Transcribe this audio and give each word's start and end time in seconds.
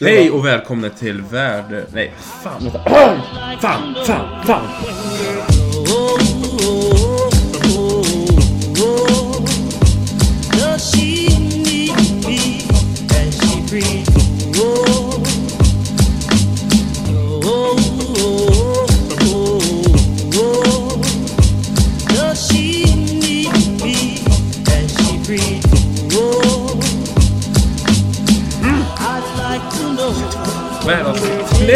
Hej 0.00 0.30
och 0.30 0.46
välkomna 0.46 0.88
till 0.88 1.22
värld... 1.22 1.86
Nej, 1.92 2.12
fan 2.42 2.62
vänta. 2.62 2.84
Fan, 3.60 3.94
fan, 4.06 4.44
fan! 4.46 5.59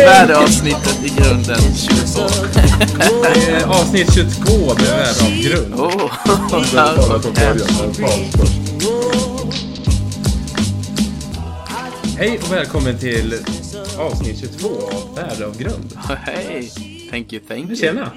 Värdeavsnittet 0.04 1.04
i 1.04 1.08
grunden 1.08 1.58
22. 1.74 2.20
Det 3.22 3.50
är 3.52 3.64
avsnitt 3.66 4.14
22, 4.14 4.74
det 4.74 4.86
är 4.86 4.96
värde 4.96 5.24
av 5.24 5.42
grund. 5.42 5.74
Oh. 5.80 6.12
Hej 12.18 12.38
och 12.42 12.52
välkommen 12.52 12.98
till 12.98 13.34
avsnitt 13.98 14.40
22 14.40 14.68
av 14.68 15.14
värde 15.16 15.46
av 15.46 15.58
grund. 15.58 15.98
hej! 16.08 16.70
Thank 17.10 17.32
you, 17.32 17.42
thank 17.48 17.66
you. 17.66 17.76
Tjena! 17.76 18.12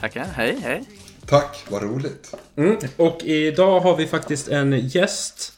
Tackar, 0.00 0.26
hej, 0.34 0.58
hej. 0.62 0.84
Tack, 1.26 1.64
vad 1.68 1.82
roligt. 1.82 2.34
Mm. 2.56 2.76
Och 2.96 3.22
idag 3.22 3.80
har 3.80 3.96
vi 3.96 4.06
faktiskt 4.06 4.48
en 4.48 4.88
gäst. 4.88 5.52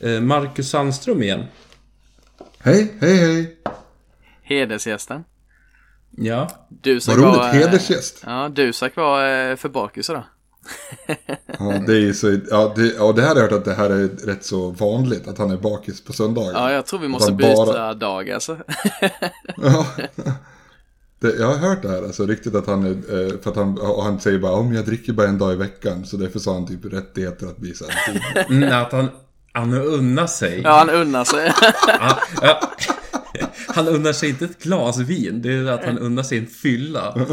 eh, 0.00 0.20
Marcus 0.20 0.70
Sandström 0.70 1.22
igen. 1.22 1.44
Hej, 2.58 2.92
hej, 3.00 3.16
hej. 3.16 3.56
Hedersgästen. 4.50 5.24
Ja. 6.16 6.48
Dusak 6.68 7.16
Vad 7.16 7.24
roligt, 7.24 7.38
var, 7.38 7.46
eh, 7.48 7.52
hedersgäst. 7.52 8.22
Ja, 8.26 8.48
Dusak 8.48 8.96
var 8.96 9.48
eh, 9.50 9.56
för 9.56 9.68
bakis 9.68 10.10
idag. 10.10 10.22
Ja, 11.58 11.64
det 11.86 11.92
är 11.92 12.00
ju 12.00 12.14
så, 12.14 12.38
ja, 12.50 12.72
det, 12.76 12.86
ja, 12.86 13.12
det 13.12 13.22
här 13.22 13.28
har 13.28 13.36
jag 13.36 13.42
hört 13.42 13.52
att 13.52 13.64
det 13.64 13.74
här 13.74 13.90
är 13.90 14.08
rätt 14.26 14.44
så 14.44 14.70
vanligt, 14.70 15.28
att 15.28 15.38
han 15.38 15.50
är 15.50 15.56
bakis 15.56 16.04
på 16.04 16.12
söndagar. 16.12 16.52
Ja, 16.52 16.72
jag 16.72 16.86
tror 16.86 17.00
vi 17.00 17.08
måste 17.08 17.32
byta 17.32 17.54
bara- 17.66 17.94
dag 17.94 18.30
alltså. 18.30 18.56
Ja. 19.56 19.86
Det, 21.20 21.34
jag 21.38 21.46
har 21.46 21.56
hört 21.56 21.82
det 21.82 21.88
här, 21.88 22.02
alltså 22.02 22.26
riktigt 22.26 22.54
att 22.54 22.66
han 22.66 22.84
är, 22.86 22.90
eh, 22.90 23.40
för 23.42 23.50
att 23.50 23.56
han, 23.56 23.78
och 23.78 24.04
han 24.04 24.20
säger 24.20 24.38
bara 24.38 24.52
om 24.52 24.74
jag 24.74 24.84
dricker 24.86 25.12
bara 25.12 25.28
en 25.28 25.38
dag 25.38 25.52
i 25.52 25.56
veckan, 25.56 26.06
så 26.06 26.16
därför 26.16 26.38
sa 26.38 26.52
han 26.54 26.66
typ 26.66 26.84
rättigheter 26.84 27.46
att 27.46 27.56
bli 27.56 27.74
så 27.74 27.84
här. 27.88 28.46
Mm, 28.50 28.82
att 28.82 28.92
han, 28.92 29.08
han 29.52 29.74
unnar 29.74 30.26
sig. 30.26 30.60
Ja, 30.64 30.70
han 30.78 30.90
unnar 30.90 31.24
sig. 31.24 31.52
Ja, 31.86 32.18
ja. 32.42 32.60
Han 33.74 33.88
unnar 33.88 34.12
sig 34.12 34.28
inte 34.28 34.44
ett 34.44 34.62
glas 34.62 34.98
vin, 34.98 35.42
det 35.42 35.52
är 35.52 35.64
att 35.64 35.84
han 35.84 35.98
unnar 35.98 36.22
sig 36.22 36.38
en 36.38 36.46
fylla. 36.46 37.26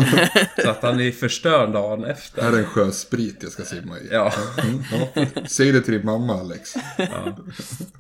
Så 0.63 0.69
att 0.69 0.81
han 0.81 0.99
är 0.99 1.11
förstörd 1.11 1.73
dagen 1.73 2.03
efter. 2.03 2.41
Här 2.41 2.53
är 2.53 2.57
en 2.57 2.65
sjösprit 2.65 3.37
jag 3.41 3.51
ska 3.51 3.63
simma 3.63 3.99
i. 3.99 4.07
Ja. 4.11 4.33
Mm, 4.63 4.83
ja. 5.13 5.25
Säg 5.47 5.71
det 5.71 5.81
till 5.81 5.93
din 5.93 6.05
mamma 6.05 6.33
Alex. 6.33 6.73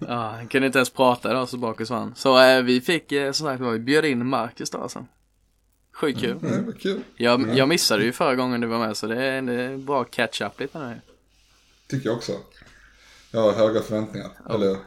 Ja, 0.07 0.35
han 0.37 0.47
kunde 0.47 0.65
inte 0.65 0.79
ens 0.79 0.89
prata 0.89 1.31
idag, 1.31 1.49
så 1.49 1.57
bakis 1.57 1.89
var 1.89 1.97
han. 1.97 2.15
Så 2.15 2.41
eh, 2.43 2.61
vi 2.61 2.81
fick, 2.81 3.11
eh, 3.11 3.31
som 3.31 3.47
sagt 3.47 3.61
vi 3.61 3.79
bjöd 3.79 4.05
in 4.05 4.27
Marcus 4.27 4.69
då 4.69 4.77
alltså. 4.77 5.05
Sjukt 5.93 6.19
kul. 6.19 6.37
Det 6.41 6.61
var 6.61 6.73
kul. 6.73 7.01
Jag, 7.15 7.57
jag 7.57 7.67
missade 7.67 8.03
ju 8.03 8.11
förra 8.11 8.35
gången 8.35 8.61
du 8.61 8.67
var 8.67 8.79
med, 8.79 8.97
så 8.97 9.07
det 9.07 9.23
är, 9.23 9.41
det 9.41 9.53
är 9.53 9.77
bra 9.77 10.03
catch 10.03 10.41
up 10.41 10.59
lite 10.59 10.79
nu. 10.79 11.01
Tycker 11.87 12.09
jag 12.09 12.17
också. 12.17 12.31
Jag 13.31 13.41
har 13.41 13.53
höga 13.53 13.81
förväntningar. 13.81 14.29
Eller, 14.49 14.77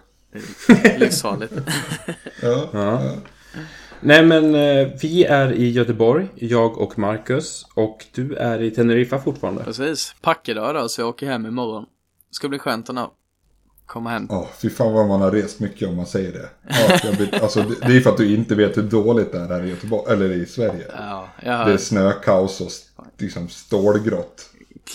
Livsfarligt. 0.98 1.52
ja. 2.42 2.68
ja. 2.72 3.14
Nej 4.00 4.22
men 4.26 4.54
eh, 4.54 4.88
vi 5.02 5.24
är 5.24 5.52
i 5.52 5.70
Göteborg, 5.70 6.28
jag 6.34 6.78
och 6.78 6.98
Marcus. 6.98 7.66
Och 7.74 8.06
du 8.14 8.34
är 8.34 8.62
i 8.62 8.70
Teneriffa 8.70 9.18
fortfarande. 9.18 9.64
Precis. 9.64 10.14
Packedag 10.20 10.74
då, 10.74 10.88
så 10.88 11.00
jag 11.00 11.08
åker 11.08 11.26
hem 11.26 11.46
imorgon. 11.46 11.82
Det 12.28 12.34
ska 12.34 12.48
bli 12.48 12.58
skönt 12.58 12.90
att 12.90 13.10
komma 13.86 14.10
hem. 14.10 14.26
Ja, 14.30 14.48
fy 14.62 14.70
fan 14.70 14.92
vad 14.92 15.08
man 15.08 15.20
har 15.20 15.30
rest 15.30 15.60
mycket 15.60 15.88
om 15.88 15.96
man 15.96 16.06
säger 16.06 16.32
det. 16.32 16.48
Ja, 16.68 16.98
jag 17.04 17.12
vet, 17.12 17.42
alltså, 17.42 17.62
det, 17.62 17.86
det 17.86 17.96
är 17.96 18.00
för 18.00 18.10
att 18.10 18.16
du 18.16 18.34
inte 18.34 18.54
vet 18.54 18.76
hur 18.76 18.82
dåligt 18.82 19.32
det 19.32 19.38
är 19.38 19.48
här 19.48 19.64
i 19.64 19.68
Göteborg, 19.70 20.12
eller 20.12 20.30
i 20.32 20.46
Sverige. 20.46 20.86
Ja, 20.96 21.28
jag 21.42 21.58
Det 21.58 21.62
är 21.62 21.70
har 21.70 21.76
snökaos 21.76 22.60
och 22.60 23.04
liksom 23.18 23.48
stålgrått 23.48 24.46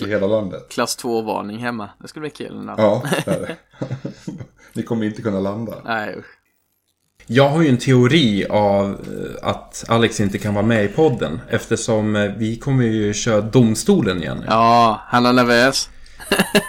i 0.02 0.06
hela 0.06 0.28
landet. 0.28 0.70
klass 0.70 0.98
2-varning 1.04 1.58
hemma. 1.58 1.90
Det 2.02 2.08
ska 2.08 2.20
bli 2.20 2.30
kul. 2.30 2.70
Ja, 2.78 3.04
det 3.26 3.32
är 3.32 3.40
det. 3.40 3.56
Ni 4.74 4.84
kommer 4.84 5.06
inte 5.06 5.22
kunna 5.22 5.40
landa. 5.40 5.74
Nej, 5.86 6.16
usch. 6.18 6.35
Jag 7.28 7.50
har 7.50 7.62
ju 7.62 7.70
en 7.70 7.78
teori 7.78 8.46
av 8.50 8.86
eh, 8.90 9.50
att 9.50 9.86
Alex 9.88 10.20
inte 10.20 10.38
kan 10.38 10.54
vara 10.54 10.66
med 10.66 10.86
i 10.86 10.88
podden. 10.88 11.42
Eftersom 11.50 12.16
eh, 12.16 12.32
vi 12.38 12.56
kommer 12.56 12.84
ju 12.86 13.14
köra 13.14 13.42
domstolen 13.42 14.22
igen. 14.22 14.44
Ja, 14.48 15.02
han 15.08 15.26
är 15.26 15.34
nervös. 15.34 15.90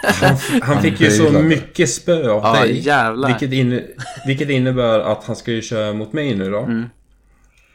Han, 0.03 0.37
han 0.61 0.81
fick 0.81 1.01
ju 1.01 1.11
så 1.11 1.31
mycket 1.31 1.89
spö 1.89 2.29
av 2.29 2.41
Ja, 2.43 2.61
dig. 2.61 2.79
jävlar. 2.79 3.27
Vilket, 3.27 3.51
in, 3.53 3.81
vilket 4.27 4.49
innebär 4.49 4.99
att 4.99 5.23
han 5.25 5.35
ska 5.35 5.51
ju 5.51 5.61
köra 5.61 5.93
mot 5.93 6.13
mig 6.13 6.35
nu 6.35 6.51
då. 6.51 6.59
Mm. 6.59 6.85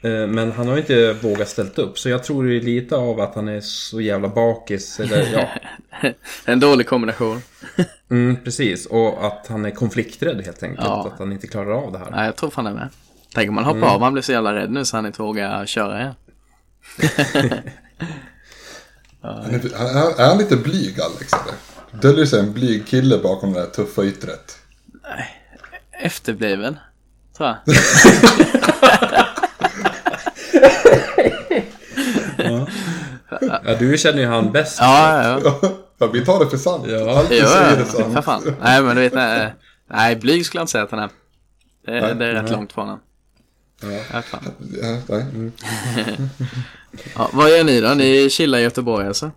Eh, 0.02 0.26
Men 0.26 0.52
han 0.52 0.66
har 0.68 0.74
ju 0.74 0.80
inte 0.80 1.12
vågat 1.12 1.48
ställt 1.48 1.78
upp. 1.78 1.98
Så 1.98 2.08
jag 2.08 2.24
tror 2.24 2.44
det 2.44 2.56
är 2.56 2.60
lite 2.60 2.96
av 2.96 3.20
att 3.20 3.34
han 3.34 3.48
är 3.48 3.60
så 3.60 4.00
jävla 4.00 4.28
bakis. 4.28 5.00
Eller, 5.00 5.28
ja. 5.32 5.48
En 6.44 6.60
dålig 6.60 6.86
kombination. 6.86 7.42
Mm, 8.10 8.36
precis. 8.44 8.86
Och 8.86 9.26
att 9.26 9.46
han 9.48 9.64
är 9.64 9.70
konflikträdd 9.70 10.44
helt 10.44 10.62
enkelt. 10.62 10.86
Ja. 10.86 11.10
Att 11.12 11.18
han 11.18 11.32
inte 11.32 11.46
klarar 11.46 11.72
av 11.72 11.92
det 11.92 11.98
här. 11.98 12.10
Nej, 12.10 12.24
jag 12.26 12.36
tror 12.36 12.50
fan 12.50 12.64
det 12.64 12.70
med. 12.74 12.88
Tänk 13.34 13.48
om 13.48 13.54
man 13.54 13.64
hoppar 13.64 13.78
Mm. 13.78 13.88
av, 13.90 14.00
han 14.02 14.12
blir 14.12 14.22
så 14.22 14.32
jävla 14.32 14.54
rädd 14.54 14.70
nu 14.70 14.84
så 14.84 14.96
han 14.96 15.06
inte 15.06 15.22
vågar 15.22 15.66
köra 15.66 16.00
igen. 16.00 16.14
Han 19.22 19.54
är, 19.54 19.76
han- 19.78 20.14
är, 20.18 20.26
han 20.28 20.38
lite 20.38 20.56
blyg 20.56 21.00
Alex 21.00 21.32
eller? 21.32 21.54
Döljer 22.02 22.26
sig 22.26 22.40
en 22.40 22.52
blyg 22.52 22.86
kille 22.86 23.18
bakom 23.18 23.52
det 23.52 23.60
där 23.60 23.66
tuffa 23.66 24.04
yttret? 24.04 24.58
Efterbliven, 26.02 26.76
tror 27.36 27.48
jag. 27.48 27.56
Ja, 33.64 33.74
du 33.78 33.98
känner 33.98 34.18
ju 34.18 34.26
han 34.26 34.52
bäst. 34.52 34.78
Ja, 34.80 35.22
ja, 35.24 35.40
ja. 35.62 35.70
Ja, 35.98 36.06
vi 36.06 36.24
tar 36.24 36.44
det 36.44 36.50
för 36.50 36.56
sant. 36.56 36.84
Ja. 36.88 37.18
Allt 37.18 37.28
du 37.28 37.38
Jo, 37.38 37.46
säger 37.46 37.72
är 37.72 37.78
ja, 37.78 37.84
sant. 37.84 38.14
för 38.14 38.22
fan. 38.22 38.56
Nej, 38.62 38.82
men 38.82 38.96
du 38.96 39.02
vet, 39.02 39.14
nej, 39.14 39.54
nej 39.90 40.16
blyg 40.16 40.46
skulle 40.46 40.58
jag 40.58 40.62
inte 40.62 40.72
säga 40.72 40.84
att 40.84 40.90
han 40.90 41.00
är. 41.00 41.08
Det, 41.86 41.98
är- 41.98 42.14
det 42.14 42.26
är 42.26 42.32
rätt 42.42 42.50
långt 42.50 42.72
från 42.72 42.84
honom. 42.88 43.00
Ja, 44.12 44.22
fan. 44.22 44.40
Ja, 44.82 44.96
nej. 45.08 45.22
Mm. 45.22 45.52
Ja, 47.16 47.30
vad 47.32 47.50
gör 47.50 47.64
ni 47.64 47.80
då? 47.80 47.88
Ni 47.88 48.30
chillar 48.30 48.58
i 48.58 48.62
Göteborg 48.62 49.06
alltså? 49.06 49.30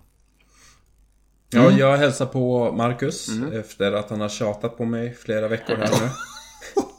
Ja, 1.49 1.71
jag 1.71 1.97
hälsar 1.97 2.25
på 2.25 2.71
Marcus 2.71 3.27
Mm. 3.29 3.59
efter 3.59 3.91
att 3.91 4.09
han 4.09 4.21
har 4.21 4.29
tjatat 4.29 4.77
på 4.77 4.85
mig 4.85 5.13
flera 5.25 5.47
veckor 5.47 5.75
här 5.75 5.89
nu. 6.01 6.09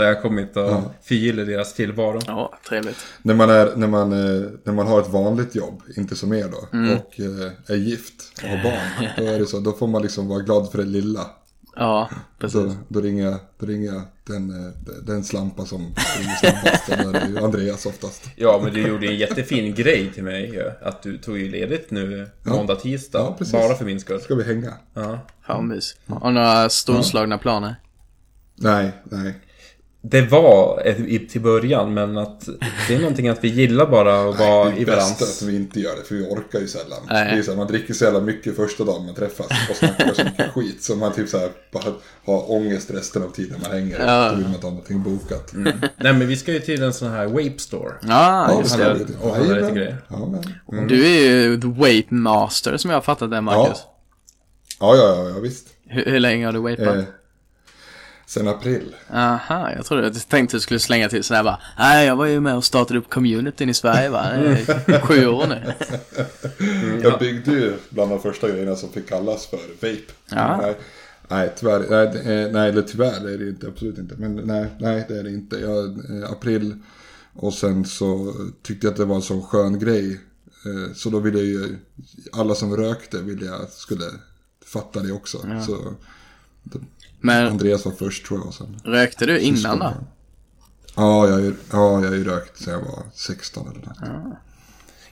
Så 0.00 0.04
jag 0.04 0.22
kommit 0.22 0.56
och 0.56 0.80
förgyller 1.02 1.44
deras 1.46 1.74
tillvaro. 1.74 2.20
Ja, 2.26 2.58
trevligt. 2.68 2.96
När, 3.22 3.34
man 3.34 3.50
är, 3.50 3.76
när, 3.76 3.86
man, 3.86 4.12
eh, 4.12 4.50
när 4.64 4.72
man 4.72 4.86
har 4.86 5.00
ett 5.00 5.08
vanligt 5.08 5.54
jobb, 5.54 5.82
inte 5.96 6.16
som 6.16 6.32
er 6.32 6.48
då, 6.48 6.76
Mm. 6.78 6.96
och 6.98 7.20
eh, 7.20 7.52
är 7.66 7.76
gift 7.76 8.14
och 8.42 8.48
har 8.48 8.62
barn. 8.62 9.08
Då 9.16 9.24
är 9.24 9.38
det 9.38 9.46
så, 9.46 9.60
då 9.60 9.72
får 9.72 9.86
man 9.86 10.02
liksom 10.02 10.28
vara 10.28 10.40
glad 10.40 10.70
för 10.70 10.78
det 10.78 10.84
lilla. 10.84 11.26
Ja, 11.76 12.08
precis. 12.38 12.54
Då, 12.60 12.74
då, 12.88 13.00
ringer, 13.00 13.24
jag- 13.24 13.38
då 13.58 13.66
ringer 13.66 13.92
jag 13.92 14.02
den, 14.26 14.66
eh, 14.66 14.72
den 15.06 15.24
slampa 15.24 15.64
som 15.66 15.80
ringer 16.18 16.34
snabbast. 16.36 16.88
Är 16.88 17.12
det 17.12 17.28
ju 17.28 17.38
Andreas 17.44 17.86
oftast. 17.86 18.24
Ja, 18.36 18.60
men 18.64 18.74
du 18.74 18.88
gjorde 18.88 19.06
en 19.06 19.16
jättefin 19.18 19.74
grej 19.74 20.12
till 20.14 20.22
mig 20.24 20.50
ju. 20.54 20.70
Att 20.82 21.02
du 21.02 21.18
tog 21.18 21.38
ju 21.38 21.50
ledigt 21.50 21.90
nu 21.90 22.30
måndag, 22.42 22.74
tisdag. 22.76 23.18
Ja, 23.18 23.34
precis. 23.38 23.52
bara 23.54 23.74
för 23.74 23.84
min 23.84 24.00
skull. 24.00 24.20
Ska 24.20 24.34
vi 24.34 24.42
hänga? 24.44 24.72
Ja. 24.94 25.18
Fan 25.46 25.68
mys. 25.68 25.96
Har 26.06 26.30
några 26.30 26.68
storslagna 26.68 27.38
planer? 27.38 27.74
Nej, 28.62 28.92
nej. 29.04 29.34
Det 30.02 30.20
var 30.22 30.82
i- 31.06 31.18
till 31.28 31.40
början, 31.40 31.94
men 31.94 32.18
att 32.18 32.48
det 32.88 32.94
är 32.94 32.98
någonting 32.98 33.28
att 33.28 33.44
vi 33.44 33.48
gillar 33.48 33.86
bara 33.86 34.28
att 34.30 34.38
vara 34.38 34.70
det 34.70 34.76
i 34.78 34.82
är 34.82 34.86
bäst 34.86 35.12
att 35.12 35.18
balans. 35.18 35.42
vi 35.42 35.56
inte 35.56 35.80
gör 35.80 35.96
det, 35.96 36.02
för 36.08 36.14
vi 36.14 36.24
orkar 36.24 36.60
ju 36.60 36.68
sällan. 36.68 36.98
Nej. 37.10 37.32
Det 37.32 37.38
är 37.38 37.42
så 37.42 37.50
här, 37.50 37.58
man 37.58 37.66
dricker 37.66 37.94
så 37.94 38.04
jävla 38.04 38.20
mycket 38.20 38.56
första 38.56 38.84
dagen 38.84 39.06
man 39.06 39.14
träffas 39.14 39.46
och 39.70 39.76
snackar 39.76 40.12
så 40.14 40.24
mycket 40.24 40.50
skit. 40.50 40.82
Så 40.82 40.96
man 40.96 41.12
typ 41.12 41.28
så 41.28 41.38
här, 41.38 41.48
bara 41.72 41.84
har 42.24 42.50
ångest 42.52 42.90
resten 42.90 43.22
av 43.22 43.28
tiden 43.30 43.60
man 43.62 43.70
hänger. 43.72 43.98
Ja. 44.06 44.28
Då 44.30 44.34
vill 44.36 44.44
man 44.44 44.54
inte 44.54 44.66
ha 44.66 44.70
någonting 44.70 45.02
bokat. 45.02 45.50
Nej, 45.54 45.74
men 46.12 46.28
vi 46.28 46.36
ska 46.36 46.52
ju 46.52 46.60
till 46.60 46.82
en 46.82 46.92
sån 46.92 47.10
här 47.10 47.26
Wape 47.26 47.58
Store. 47.58 47.92
Ja, 48.02 48.46
Ja, 48.52 48.58
just 48.60 48.76
det 48.78 48.84
det. 48.94 49.06
och 49.26 49.34
handla 49.36 49.54
lite 49.54 49.70
grejer. 49.72 49.96
Ja, 50.08 50.42
men. 50.72 50.86
Du 50.88 51.06
är 51.06 51.20
ju 51.20 51.60
the 51.60 51.66
Wape 51.68 52.14
Master 52.14 52.76
som 52.76 52.90
jag 52.90 52.96
har 52.96 53.02
fattat 53.02 53.30
det, 53.30 53.40
Marcus. 53.40 53.78
Ja, 54.80 54.96
ja, 54.96 55.16
ja, 55.16 55.28
ja 55.34 55.38
visst. 55.40 55.66
Hur, 55.86 56.04
hur 56.04 56.20
länge 56.20 56.46
har 56.46 56.52
du 56.52 56.58
wapat? 56.58 56.80
Eh, 56.96 57.02
sen 58.30 58.48
april. 58.48 58.96
Aha, 59.12 59.70
jag 59.76 59.86
trodde, 59.86 60.02
jag 60.02 60.28
tänkte 60.28 60.56
du 60.56 60.60
skulle 60.60 60.80
slänga 60.80 61.08
till 61.08 61.24
sådär 61.24 61.42
bara. 61.42 61.58
Nej, 61.78 62.06
jag 62.06 62.16
var 62.16 62.26
ju 62.26 62.40
med 62.40 62.56
och 62.56 62.64
startade 62.64 62.98
upp 62.98 63.10
communityn 63.10 63.68
i 63.68 63.74
Sverige 63.74 64.08
va. 64.08 64.26
Sju 65.02 65.26
år 65.26 65.46
nu. 65.46 65.72
Jag 67.02 67.18
byggde 67.18 67.50
ju 67.50 67.76
bland 67.90 68.10
de 68.10 68.20
första 68.20 68.48
grejerna 68.48 68.76
som 68.76 68.92
fick 68.92 69.08
kallas 69.08 69.46
för 69.46 69.56
vape. 69.56 70.12
Ja. 70.30 70.56
Nej, 70.62 70.76
Nej, 71.28 71.52
tyvärr. 71.56 71.86
Nej, 71.90 72.50
nej, 72.52 72.68
eller 72.68 72.82
tyvärr 72.82 73.28
är 73.28 73.38
det 73.38 73.48
inte. 73.48 73.66
Absolut 73.66 73.98
inte. 73.98 74.14
Men 74.18 74.34
nej, 74.34 74.66
nej 74.80 75.04
det 75.08 75.18
är 75.18 75.22
det 75.22 75.30
inte. 75.30 75.56
Jag, 75.56 75.86
eh, 75.88 76.30
april 76.30 76.74
och 77.34 77.54
sen 77.54 77.84
så 77.84 78.34
tyckte 78.62 78.86
jag 78.86 78.92
att 78.92 78.96
det 78.98 79.04
var 79.04 79.16
en 79.16 79.22
sån 79.22 79.42
skön 79.42 79.78
grej. 79.78 80.12
Eh, 80.66 80.94
Så 80.94 81.10
då 81.10 81.18
ville 81.18 81.38
jag 81.38 81.46
ju, 81.46 81.76
alla 82.32 82.54
som 82.54 82.76
rökte 82.76 83.18
ville 83.18 83.46
jag 83.46 83.70
skulle 83.70 84.04
fatta 84.66 85.00
det 85.00 85.12
också. 85.12 85.38
Så 85.66 85.94
Men 87.20 87.46
Andreas 87.46 87.84
var 87.84 87.92
först 87.92 88.26
tror 88.26 88.40
jag. 88.44 88.54
Sen, 88.54 88.80
rökte 88.84 89.26
du 89.26 89.38
innan 89.40 89.78
då? 89.78 89.92
ja, 90.96 91.26
jag, 91.26 91.32
har 91.32 91.40
ju- 91.40 91.54
ja, 91.72 92.00
jag 92.02 92.08
har 92.08 92.16
ju 92.16 92.24
rökt 92.24 92.56
sedan 92.62 92.72
jag 92.72 92.80
var 92.80 93.02
16 93.14 93.68
eller 93.70 93.86
något. 93.86 94.36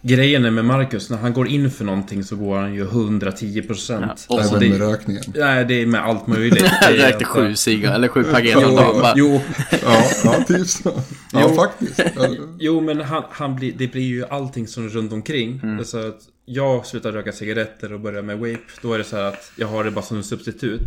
Grejen 0.02 0.44
är 0.44 0.50
med 0.50 0.64
Marcus, 0.64 1.10
när 1.10 1.16
han 1.16 1.32
går 1.32 1.48
in 1.48 1.70
för 1.70 1.84
någonting 1.84 2.24
så 2.24 2.36
går 2.36 2.58
han 2.58 2.74
ju 2.74 2.82
110 2.84 3.62
procent. 3.62 4.26
Ja, 4.28 4.34
och 4.34 4.40
alltså, 4.40 4.56
Även 4.56 4.70
det, 4.72 4.78
med 4.78 4.88
rökningen. 4.90 5.22
nej, 5.34 5.64
det 5.64 5.74
är 5.82 5.86
med 5.86 6.00
allt 6.04 6.26
möjligt. 6.26 6.62
Är 6.82 6.92
rökte 6.92 7.24
sju 7.24 7.54
cigarrer, 7.56 7.94
eller 7.94 8.08
sju 8.08 8.24
paket 8.24 8.56
om 8.56 8.62
Jo, 8.66 8.76
dagen 8.76 9.12
jo, 9.16 9.40
Ja, 9.82 10.02
ja 10.24 10.44
typ 10.48 10.66
så. 10.66 10.90
Ja, 11.32 11.40
Jo. 11.48 11.54
faktiskt. 11.54 12.00
Ja, 12.16 12.28
jo, 12.58 12.80
men 12.80 13.00
han, 13.00 13.22
han 13.30 13.56
blir, 13.56 13.72
det 13.78 13.86
blir 13.88 14.02
ju 14.02 14.24
allting 14.26 14.66
som 14.66 14.84
är 14.84 14.88
runt 14.88 15.12
omkring. 15.12 15.60
Mm. 15.62 15.84
Så 15.84 15.98
att 16.08 16.18
jag 16.44 16.86
slutar 16.86 17.12
röka 17.12 17.32
cigaretter 17.32 17.92
och 17.92 18.00
börjar 18.00 18.22
med 18.22 18.38
vape. 18.38 18.58
Då 18.82 18.92
är 18.92 18.98
det 18.98 19.04
så 19.04 19.16
här 19.16 19.22
att 19.24 19.52
jag 19.56 19.66
har 19.68 19.84
det 19.84 19.90
bara 19.90 20.04
som 20.04 20.16
en 20.16 20.24
substitut. 20.24 20.86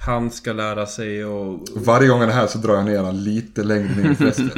Han 0.00 0.30
ska 0.30 0.52
lära 0.52 0.86
sig 0.86 1.24
och... 1.24 1.68
Varje 1.74 2.08
gång 2.08 2.20
han 2.20 2.28
är 2.28 2.34
här 2.34 2.46
så 2.46 2.58
drar 2.58 2.74
jag 2.74 2.84
ner 2.84 3.02
han 3.02 3.24
lite 3.24 3.64
längre 3.64 3.88
ner 3.94 4.10
i. 4.10 4.50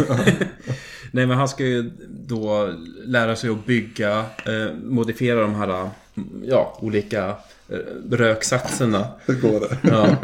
Nej, 1.14 1.26
men 1.26 1.30
han 1.30 1.48
ska 1.48 1.64
ju 1.64 1.90
då 2.26 2.72
lära 3.04 3.36
sig 3.36 3.50
att 3.50 3.66
bygga, 3.66 4.18
eh, 4.18 4.74
modifiera 4.84 5.40
de 5.40 5.54
här, 5.54 5.68
eh, 5.68 5.88
ja, 6.44 6.78
olika 6.80 7.28
eh, 7.68 7.76
röksatserna. 8.10 9.06
Hur 9.26 9.34
går 9.34 9.60
det? 9.60 9.78
Ja. 9.82 10.16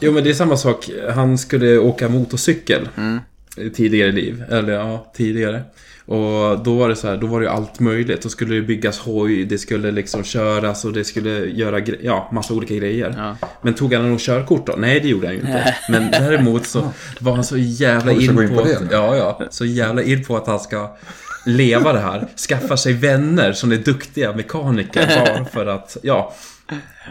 Jo 0.00 0.12
men 0.12 0.24
det 0.24 0.30
är 0.30 0.34
samma 0.34 0.56
sak. 0.56 0.90
Han 1.14 1.38
skulle 1.38 1.78
åka 1.78 2.08
motorcykel. 2.08 2.88
i 3.56 3.70
Tidigare 3.70 4.12
liv. 4.12 4.44
Eller 4.50 4.72
ja, 4.72 5.12
tidigare. 5.14 5.62
Och 6.12 6.62
då 6.64 6.74
var 6.74 6.88
det 6.88 6.96
så 6.96 7.08
här, 7.08 7.16
då 7.16 7.26
var 7.26 7.40
det 7.40 7.46
ju 7.46 7.52
allt 7.52 7.80
möjligt. 7.80 8.22
Då 8.22 8.28
skulle 8.28 8.54
det 8.54 8.62
byggas 8.62 8.98
hoj, 8.98 9.44
det 9.44 9.58
skulle 9.58 9.90
liksom 9.90 10.24
köras 10.24 10.84
och 10.84 10.92
det 10.92 11.04
skulle 11.04 11.30
göra 11.46 11.80
gre- 11.80 11.98
ja, 12.02 12.28
massa 12.32 12.54
olika 12.54 12.74
grejer. 12.74 13.14
Ja. 13.40 13.48
Men 13.62 13.74
tog 13.74 13.94
han 13.94 14.10
något 14.12 14.20
körkort 14.20 14.66
då? 14.66 14.74
Nej, 14.78 15.00
det 15.00 15.08
gjorde 15.08 15.26
han 15.26 15.34
ju 15.34 15.40
inte. 15.40 15.74
Men 15.88 16.10
däremot 16.10 16.66
så 16.66 16.90
var 17.20 17.34
han 17.34 17.44
så 17.44 17.56
jävla 17.56 18.12
in 18.12 18.34
gå 18.36 18.42
in 18.42 18.48
på, 18.48 18.54
på 18.54 18.60
att, 18.60 18.82
ja, 18.90 19.16
ja, 19.16 19.40
så 19.50 19.64
jävla 19.64 20.02
in 20.02 20.24
på 20.24 20.36
att 20.36 20.46
han 20.46 20.60
ska 20.60 20.96
leva 21.46 21.92
det 21.92 22.00
här. 22.00 22.28
Skaffa 22.48 22.76
sig 22.76 22.92
vänner 22.92 23.52
som 23.52 23.72
är 23.72 23.76
duktiga 23.76 24.32
mekaniker 24.36 25.06
bara 25.24 25.44
för 25.44 25.66
att, 25.66 25.96
ja. 26.02 26.34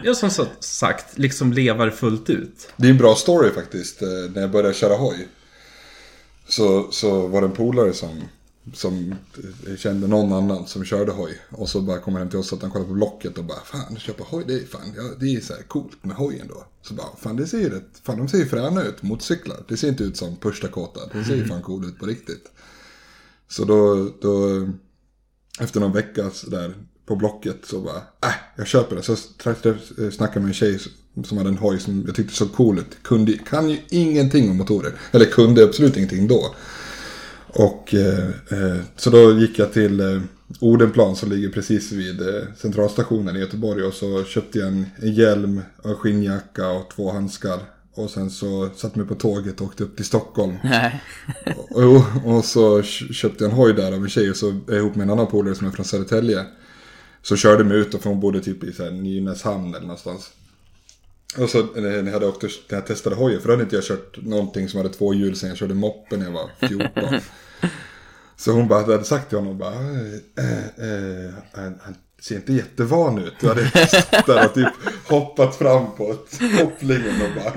Ja, 0.04 0.14
som 0.14 0.30
sagt, 0.60 1.18
liksom 1.18 1.52
leva 1.52 1.84
det 1.84 1.90
fullt 1.92 2.30
ut. 2.30 2.72
Det 2.76 2.86
är 2.86 2.90
en 2.90 2.98
bra 2.98 3.14
story 3.14 3.50
faktiskt. 3.50 4.02
eh, 4.02 4.08
När 4.34 4.40
jag 4.40 4.50
började 4.50 4.74
köra 4.74 4.94
hoj. 4.96 5.28
Så, 6.48 6.86
så 6.90 7.26
var 7.26 7.40
det 7.40 7.46
en 7.46 7.52
polare 7.52 7.92
som, 7.92 8.22
som 8.74 9.14
kände 9.78 10.06
någon 10.06 10.32
annan 10.32 10.66
som 10.66 10.84
körde 10.84 11.12
hoj. 11.12 11.40
Och 11.50 11.68
så 11.68 11.80
bara 11.80 11.98
kom 11.98 12.14
han 12.14 12.28
till 12.28 12.38
oss 12.38 12.52
att 12.52 12.62
han 12.62 12.70
kollade 12.70 12.88
på 12.88 12.94
Blocket 12.94 13.38
och 13.38 13.44
bara 13.44 13.60
Fan, 13.64 13.96
köpa 13.98 14.24
hoj, 14.28 14.44
det 14.46 14.54
är 14.54 14.66
fan, 14.66 14.92
ja, 14.96 15.02
det 15.20 15.34
är 15.34 15.40
så 15.40 15.52
här 15.54 15.62
coolt 15.62 16.04
med 16.04 16.16
hojen 16.16 16.46
då. 16.48 16.64
Så 16.82 16.94
bara, 16.94 17.16
fan 17.20 17.36
det 17.36 17.46
ser 17.46 17.58
ju 17.60 17.68
rätt, 17.70 17.88
fan 18.02 18.18
de 18.18 18.28
ser 18.28 18.38
ju 18.38 18.46
fräna 18.46 18.82
ut, 18.82 19.02
motorcyklar. 19.02 19.64
Det 19.68 19.76
ser 19.76 19.88
inte 19.88 20.04
ut 20.04 20.16
som 20.16 20.36
pushtakåta, 20.36 21.00
det 21.12 21.24
ser 21.24 21.34
ju 21.36 21.44
fan 21.46 21.62
cool 21.62 21.84
ut 21.84 21.98
på 21.98 22.06
riktigt. 22.06 22.50
Så 23.48 23.64
då, 23.64 24.10
då 24.20 24.68
efter 25.60 25.80
någon 25.80 25.92
vecka 25.92 26.30
där 26.46 26.74
på 27.06 27.16
Blocket 27.16 27.56
så 27.64 27.80
bara, 27.80 27.96
äh, 27.96 28.34
jag 28.56 28.66
köper 28.66 28.96
det. 28.96 29.02
Så 29.02 29.16
träffade 29.16 29.78
jag, 29.96 30.12
snackade 30.12 30.40
med 30.40 30.48
en 30.48 30.54
tjej 30.54 30.78
som- 30.78 30.92
som 31.24 31.38
hade 31.38 31.48
en 31.50 31.58
hoj 31.58 31.80
som 31.80 32.04
jag 32.06 32.14
tyckte 32.16 32.34
såg 32.34 32.52
cool 32.52 32.78
ut. 32.78 32.96
Kunde, 33.02 33.32
kan 33.38 33.70
ju 33.70 33.78
ingenting 33.88 34.50
om 34.50 34.56
motorer. 34.56 34.92
Eller 35.12 35.24
kunde 35.26 35.64
absolut 35.64 35.96
ingenting 35.96 36.28
då. 36.28 36.54
Och 37.52 37.94
eh, 37.94 38.28
eh, 38.28 38.80
så 38.96 39.10
då 39.10 39.32
gick 39.38 39.58
jag 39.58 39.72
till 39.72 40.00
eh, 40.00 40.22
Odenplan 40.60 41.16
som 41.16 41.30
ligger 41.30 41.48
precis 41.48 41.92
vid 41.92 42.20
eh, 42.20 42.42
centralstationen 42.56 43.36
i 43.36 43.40
Göteborg. 43.40 43.82
Och 43.82 43.94
så 43.94 44.24
köpte 44.24 44.58
jag 44.58 44.68
en, 44.68 44.86
en 44.96 45.12
hjälm, 45.12 45.62
en 45.84 45.94
skinnjacka 45.94 46.70
och 46.70 46.90
två 46.96 47.12
handskar. 47.12 47.58
Och 47.94 48.10
sen 48.10 48.30
så 48.30 48.68
satte 48.76 48.98
mig 48.98 49.08
på 49.08 49.14
tåget 49.14 49.60
och 49.60 49.66
åkte 49.66 49.84
upp 49.84 49.96
till 49.96 50.04
Stockholm. 50.04 50.56
Nej. 50.64 51.02
Jo, 51.76 52.04
och 52.24 52.44
så 52.44 52.82
köpte 52.82 53.44
jag 53.44 53.50
en 53.50 53.56
hoj 53.56 53.74
där 53.74 53.92
av 53.92 54.02
en 54.02 54.08
tjej 54.08 54.30
och 54.30 54.36
så 54.36 54.48
är 54.48 54.54
jag 54.66 54.76
ihop 54.76 54.94
med 54.94 55.04
en 55.04 55.10
annan 55.10 55.26
polare 55.26 55.54
som 55.54 55.66
är 55.66 55.70
från 55.70 55.84
Södertälje. 55.84 56.44
Så 57.22 57.36
körde 57.36 57.64
mig 57.64 57.78
ut 57.78 57.94
och 57.94 58.02
för 58.02 58.10
hon 58.10 58.20
bodde 58.20 58.40
typ 58.40 58.64
i 58.64 58.72
så 58.72 58.84
här 58.84 58.90
Nynäshamn 58.90 59.68
eller 59.68 59.86
någonstans. 59.86 60.30
Och 61.38 61.50
så 61.50 61.62
när 61.74 61.90
jag, 61.90 62.12
hade 62.12 62.26
åkt, 62.26 62.42
när 62.42 62.78
jag 62.78 62.86
testade 62.86 63.16
hojen, 63.16 63.40
för 63.40 63.48
då 63.48 63.52
hade 63.52 63.62
inte 63.62 63.76
jag 63.76 63.84
kört 63.84 64.22
någonting 64.22 64.68
som 64.68 64.78
hade 64.78 64.92
två 64.94 65.14
hjul 65.14 65.36
sen 65.36 65.48
jag 65.48 65.58
körde 65.58 65.74
moppe 65.74 66.16
när 66.16 66.24
jag 66.24 66.32
var 66.32 66.50
14. 66.68 66.90
så 68.36 68.52
hon 68.52 68.68
bara 68.68 68.80
hade 68.80 69.04
sagt 69.04 69.28
till 69.28 69.38
honom 69.38 69.58
bara, 69.58 69.74
eh, 69.74 70.58
eh, 70.88 71.34
han, 71.52 71.78
han 71.82 71.94
ser 72.20 72.36
inte 72.36 72.52
jättevan 72.52 73.18
ut. 73.18 73.32
Du 73.40 73.48
hade 73.48 73.66
stått 73.66 74.26
där 74.26 74.46
och 74.46 74.54
typ 74.54 74.68
hoppat 75.08 75.56
fram 75.56 75.96
på 75.96 76.12
ett 76.12 76.58
kopplingen 76.58 77.22
och 77.22 77.42
bara... 77.42 77.52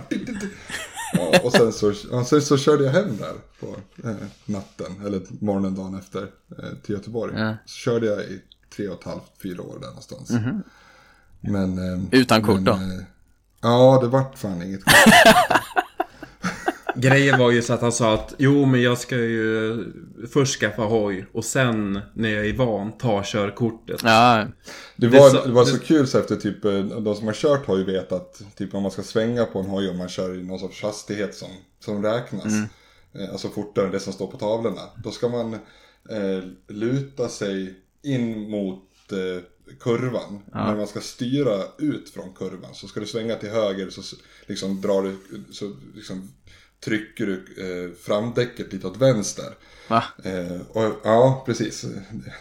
Ja, 1.14 1.40
och 1.44 1.52
sen 1.52 1.74
så, 1.74 1.94
ja, 2.12 2.26
sen 2.26 2.42
så 2.42 2.58
körde 2.58 2.84
jag 2.84 2.92
hem 2.92 3.18
där 3.18 3.34
på 3.60 3.76
eh, 4.10 4.16
natten, 4.46 5.06
eller 5.06 5.22
morgonen 5.40 5.76
dagen 5.76 6.00
efter, 6.00 6.22
eh, 6.60 6.78
till 6.84 6.96
Göteborg. 6.96 7.34
Ja. 7.40 7.58
Så 7.66 7.76
körde 7.76 8.06
jag 8.06 8.20
i 8.20 8.42
tre 8.76 8.88
och 8.88 9.00
ett 9.00 9.06
halvt, 9.06 9.32
fyra 9.42 9.62
år 9.62 9.78
där 9.80 9.88
någonstans. 9.88 10.32
Men... 11.42 11.78
Eh, 11.78 12.02
Utan 12.12 12.42
kort 12.42 12.56
men, 12.56 12.64
då? 12.64 12.80
Ja, 13.62 14.00
det 14.02 14.08
vart 14.08 14.38
fan 14.38 14.62
inget. 14.62 14.82
Grejen 16.98 17.40
var 17.40 17.52
ju 17.52 17.62
så 17.62 17.74
att 17.74 17.82
han 17.82 17.92
sa 17.92 18.14
att 18.14 18.34
jo 18.38 18.66
men 18.66 18.82
jag 18.82 18.98
ska 18.98 19.16
ju 19.16 19.84
först 20.34 20.60
skaffa 20.60 20.82
hoj 20.82 21.26
och 21.34 21.46
sen 21.46 22.00
när 22.14 22.30
jag 22.30 22.46
är 22.48 22.54
van 22.54 22.92
ta 22.98 23.22
körkortet. 23.26 24.02
Ja, 24.04 24.46
Det 24.96 25.08
Det 25.08 25.20
var, 25.20 25.46
det 25.48 25.52
var 25.52 25.66
så 25.66 25.76
det- 25.76 25.86
kul 25.86 26.08
så 26.08 26.20
efter 26.20 26.36
typ, 26.36 26.66
eh, 26.66 26.80
de 26.80 27.16
som 27.16 27.28
har 27.28 27.34
kört 27.34 27.70
ju 27.70 27.84
vet 27.84 28.12
att 28.12 28.42
typ 28.58 28.74
om 28.76 28.82
man 28.84 28.92
ska 28.92 29.04
svänga 29.04 29.46
på 29.46 29.60
en 29.60 29.66
hoj 29.66 29.90
och 29.90 29.96
man 29.96 30.10
kör 30.10 30.40
i 30.40 30.44
någon 30.44 30.60
sorts 30.60 30.84
hastighet 30.84 31.36
som, 31.36 31.48
som 31.80 32.04
räknas. 32.04 32.46
Eh, 33.14 33.30
Alltså 33.32 33.50
fortare 33.50 33.86
än 33.86 33.92
det 33.92 34.00
som 34.00 34.14
står 34.14 34.28
på 34.28 34.38
tavlorna. 34.38 34.82
Då 35.04 35.12
ska 35.12 35.30
man 35.30 35.54
eh, 36.10 36.44
luta 36.68 37.28
sig 37.30 37.74
in 38.04 38.50
mot 38.50 38.84
kurvan. 39.80 40.42
När 40.54 40.76
man 40.76 40.88
ska 40.88 41.02
styra 41.02 41.64
ut 41.78 42.10
från 42.10 42.34
kurvan 42.34 42.76
så 42.76 42.88
ska 42.88 43.00
du 43.00 43.06
svänga 43.06 43.36
till 43.36 43.50
höger 43.50 43.90
så 43.90 44.16
liksom 44.46 44.82
drar 44.82 45.04
du, 45.04 45.18
så 45.52 45.76
liksom 45.96 46.30
trycker 46.86 47.26
du 47.26 47.34
eh, 47.34 47.92
framdäcket 48.02 48.74
lite 48.74 48.88
åt 48.88 48.98
vänster. 48.98 49.46
va? 49.88 50.04
Eh, 50.24 50.62
och, 50.70 50.96
ja, 51.04 51.44
precis. 51.46 51.86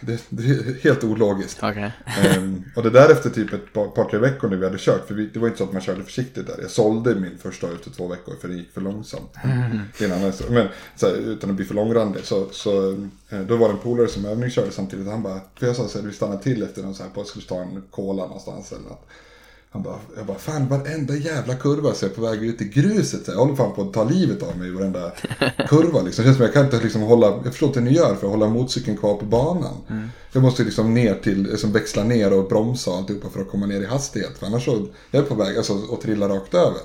Det, 0.01 0.23
det 0.29 0.43
är 0.43 0.83
helt 0.83 1.03
ologiskt. 1.03 1.59
Okej. 1.63 1.91
Ehm, 2.23 2.63
och 2.75 2.83
det 2.83 2.89
där 2.89 3.09
efter 3.09 3.29
typ 3.29 3.53
ett 3.53 3.73
par, 3.73 3.87
par 3.87 4.09
tre 4.09 4.19
veckor 4.19 4.49
när 4.49 4.57
vi 4.57 4.65
hade 4.65 4.77
kört, 4.77 5.07
för 5.07 5.13
vi, 5.15 5.25
det 5.27 5.39
var 5.39 5.47
inte 5.47 5.57
så 5.57 5.63
att 5.63 5.73
man 5.73 5.81
körde 5.81 6.03
försiktigt 6.03 6.47
där. 6.47 6.55
Jag 6.61 6.71
sålde 6.71 7.15
min 7.15 7.37
första 7.37 7.71
efter 7.71 7.91
två 7.91 8.07
veckor 8.07 8.35
för 8.41 8.47
det 8.47 8.53
gick 8.53 8.73
för 8.73 8.81
långsamt. 8.81 9.31
Annan 10.11 10.31
historia. 10.31 10.53
Men 10.53 10.67
så 10.95 11.05
här, 11.07 11.15
utan 11.15 11.49
att 11.49 11.55
bli 11.55 11.65
för 11.65 11.75
långrandig. 11.75 12.23
Så, 12.23 12.47
så 12.51 12.91
eh, 13.29 13.39
då 13.39 13.57
var 13.57 13.67
det 13.67 13.73
en 13.73 13.79
polare 13.79 14.07
som 14.07 14.25
övningskörde 14.25 14.71
samtidigt. 14.71 15.07
Han 15.07 15.23
bara, 15.23 15.39
för 15.55 15.67
jag 15.67 15.75
sa 15.75 15.87
så 15.87 15.99
här, 15.99 16.05
vi 16.05 16.13
stannade 16.13 16.43
till 16.43 16.63
efter 16.63 16.83
någon 16.83 16.95
så 16.95 17.03
här, 17.03 17.09
på 17.09 17.23
skulle 17.23 17.45
ta 17.45 17.61
en 17.61 17.83
cola 17.91 18.23
någonstans 18.25 18.71
eller 18.71 18.89
något. 18.89 19.07
Han 19.75 19.83
bara, 19.83 19.99
jag 20.17 20.25
bara, 20.25 20.37
fan 20.37 20.67
varenda 20.67 21.15
jävla 21.15 21.55
kurva 21.55 21.93
så 21.93 22.05
är 22.05 22.09
jag 22.09 22.15
på 22.15 22.21
väg 22.21 22.43
ut 22.43 22.61
i 22.61 22.65
gruset. 22.65 23.25
Så 23.25 23.31
jag 23.31 23.37
håller 23.37 23.55
fan 23.55 23.75
på 23.75 23.81
att 23.81 23.93
ta 23.93 24.03
livet 24.03 24.43
av 24.43 24.57
mig 24.57 24.67
i 24.67 24.71
varenda 24.71 25.11
kurva. 25.67 26.01
Liksom. 26.01 26.23
Det 26.23 26.27
känns 26.27 26.37
som 26.37 26.45
jag 26.45 26.53
kan 26.53 26.65
inte 26.65 26.79
liksom 26.81 27.01
hålla, 27.01 27.27
jag 27.27 27.45
förstår 27.45 27.67
inte 27.67 27.79
hur 27.79 27.87
ni 27.89 27.95
gör 27.95 28.15
för 28.15 28.27
att 28.27 28.33
hålla 28.33 28.47
motorcykeln 28.47 28.97
kvar 28.97 29.15
på 29.15 29.25
banan. 29.25 29.73
Jag 30.31 30.43
måste 30.43 30.63
liksom 30.63 30.93
ner 30.93 31.15
till, 31.15 31.43
liksom 31.43 31.71
växla 31.71 32.03
ner 32.03 32.33
och 32.33 32.49
bromsa 32.49 32.91
och 32.91 32.97
alltihopa 32.97 33.29
för 33.29 33.41
att 33.41 33.51
komma 33.51 33.65
ner 33.65 33.81
i 33.81 33.85
hastighet. 33.85 34.37
För 34.37 34.45
annars 34.45 34.65
så, 34.65 34.87
jag 35.11 35.23
är 35.23 35.27
på 35.27 35.35
väg 35.35 35.57
alltså, 35.57 35.73
att 35.93 36.01
trilla 36.01 36.29
rakt 36.29 36.53
över. 36.53 36.81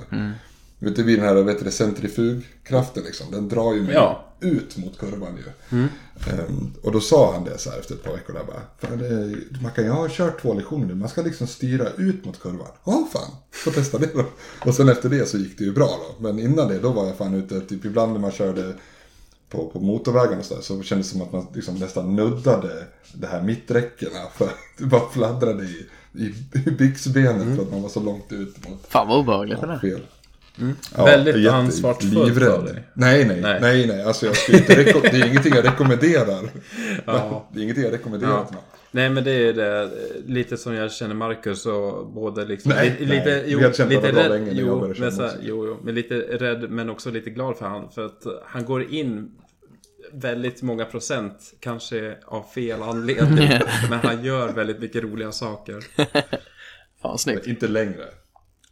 Vet 0.82 0.96
du, 0.96 1.16
den 1.16 1.24
här 1.24 1.34
vet 1.34 1.58
du, 1.58 1.64
det, 1.64 1.70
centrifugkraften 1.70 3.02
liksom, 3.02 3.26
den 3.30 3.48
drar 3.48 3.74
ju 3.74 3.82
mig 3.82 3.94
Ja. 3.94 4.24
ut 4.40 4.76
mot 4.76 4.98
kurvan 4.98 5.36
ju. 5.36 5.78
Ehm, 5.78 6.70
och 6.82 6.92
då 6.92 7.00
sa 7.00 7.32
han 7.34 7.44
det 7.44 7.58
så 7.58 7.70
här 7.70 7.78
efter 7.78 7.94
ett 7.94 8.02
par 8.04 8.12
veckor 8.12 8.32
där 8.32 8.44
bara. 8.44 8.96
Det, 8.96 9.34
man 9.62 9.72
kan, 9.72 9.84
jag 9.84 9.92
har 9.92 10.08
kört 10.08 10.42
två 10.42 10.54
lektioner 10.54 10.86
nu, 10.86 10.94
man 10.94 11.08
ska 11.08 11.22
liksom 11.22 11.46
styra 11.46 11.88
ut 11.96 12.24
mot 12.24 12.40
kurvan. 12.40 12.66
Ja 12.84 13.08
fan, 13.12 13.30
får 13.50 13.70
testa 13.70 13.98
det 13.98 14.10
då. 14.14 14.24
Och 14.66 14.74
sen 14.74 14.88
efter 14.88 15.08
det 15.08 15.26
så 15.28 15.38
gick 15.38 15.58
det 15.58 15.64
ju 15.64 15.72
bra 15.72 15.86
då. 16.08 16.22
Men 16.22 16.38
innan 16.38 16.68
det, 16.68 16.78
då 16.78 16.92
var 16.92 17.06
jag 17.06 17.16
fan 17.16 17.34
ute, 17.34 17.60
typ 17.60 17.84
ibland 17.84 18.12
när 18.12 18.20
man 18.20 18.32
körde 18.32 18.74
på, 19.48 19.70
på 19.70 19.80
motorvägarna 19.80 20.38
och 20.38 20.44
så, 20.44 20.54
där, 20.54 20.62
så 20.62 20.82
kändes 20.82 21.06
det 21.06 21.12
som 21.18 21.22
att 21.22 21.32
man 21.32 21.46
liksom 21.54 21.74
nästan 21.74 22.16
nuddade 22.16 22.86
det 23.14 23.26
här 23.26 23.42
mitträckena. 23.42 24.20
För 24.34 24.44
att 24.44 24.54
det 24.78 24.84
bara 24.86 25.08
fladdrade 25.08 25.64
i, 25.64 25.86
i, 26.14 26.34
i 26.66 26.70
byxbenet 26.70 27.56
för 27.56 27.62
att 27.62 27.70
man 27.70 27.82
var 27.82 27.88
så 27.88 28.00
långt 28.00 28.32
ut 28.32 28.68
mot 28.68 28.86
Fan 28.88 29.08
vad 29.08 29.18
obehagligt 29.18 29.60
det 29.60 29.66
ja, 29.66 29.72
där. 29.72 29.78
fel. 29.78 30.00
Väldigt 30.96 31.36
jätte- 31.36 31.56
ansvarsfullt 31.56 32.28
livrädd. 32.28 32.48
av 32.48 32.64
dig. 32.64 32.88
Nej, 32.94 33.24
nej, 33.24 33.40
Nej. 33.40 33.58
nej, 33.60 33.86
nej, 33.86 34.02
Alltså 34.04 34.26
jag 34.26 34.36
skulle 34.36 34.58
inte 34.58 34.74
reko- 34.74 35.00
det 35.02 35.16
är 35.20 35.26
ingenting 35.26 35.54
jag 35.54 35.64
rekommenderar. 35.64 36.50
Ja. 37.06 37.48
Det 37.52 37.58
är 37.60 37.62
ingenting 37.62 37.84
jag 37.84 37.92
rekommenderar 37.92 38.30
Ja. 38.30 38.50
Nej 38.92 39.10
men 39.10 39.24
det 39.24 39.30
är 39.30 39.52
det, 39.52 39.90
lite 40.26 40.56
som 40.56 40.74
jag 40.74 40.92
känner 40.92 41.14
Marcus 41.14 41.66
och 41.66 42.06
både 42.12 42.44
liksom... 42.44 42.72
Nej, 42.76 42.96
li- 42.98 43.06
lite, 43.06 43.24
nej. 43.24 43.44
jo, 43.46 43.58
Vi 43.58 43.64
har 43.64 43.72
känt 43.72 43.90
lite 43.90 44.12
rädd, 44.12 44.30
länge 44.30 44.46
jag 44.46 44.56
jo, 44.56 44.94
köra 44.94 45.04
men, 45.04 45.12
så 45.12 45.28
jo, 45.42 45.66
jo, 45.66 45.76
men 45.82 45.94
lite 45.94 46.14
rädd 46.18 46.70
men 46.70 46.90
också 46.90 47.10
lite 47.10 47.30
glad 47.30 47.56
för 47.56 47.66
han. 47.66 47.90
För 47.90 48.06
att 48.06 48.22
han 48.46 48.64
går 48.64 48.82
in 48.94 49.30
väldigt 50.12 50.62
många 50.62 50.84
procent, 50.84 51.52
kanske 51.60 52.14
av 52.26 52.42
fel 52.54 52.82
anledning. 52.82 53.48
men 53.90 53.98
han 53.98 54.24
gör 54.24 54.48
väldigt 54.52 54.80
mycket 54.80 55.02
roliga 55.02 55.32
saker. 55.32 55.84
Fan 57.02 57.18
snyggt. 57.18 57.46
Inte 57.46 57.68
längre. 57.68 58.04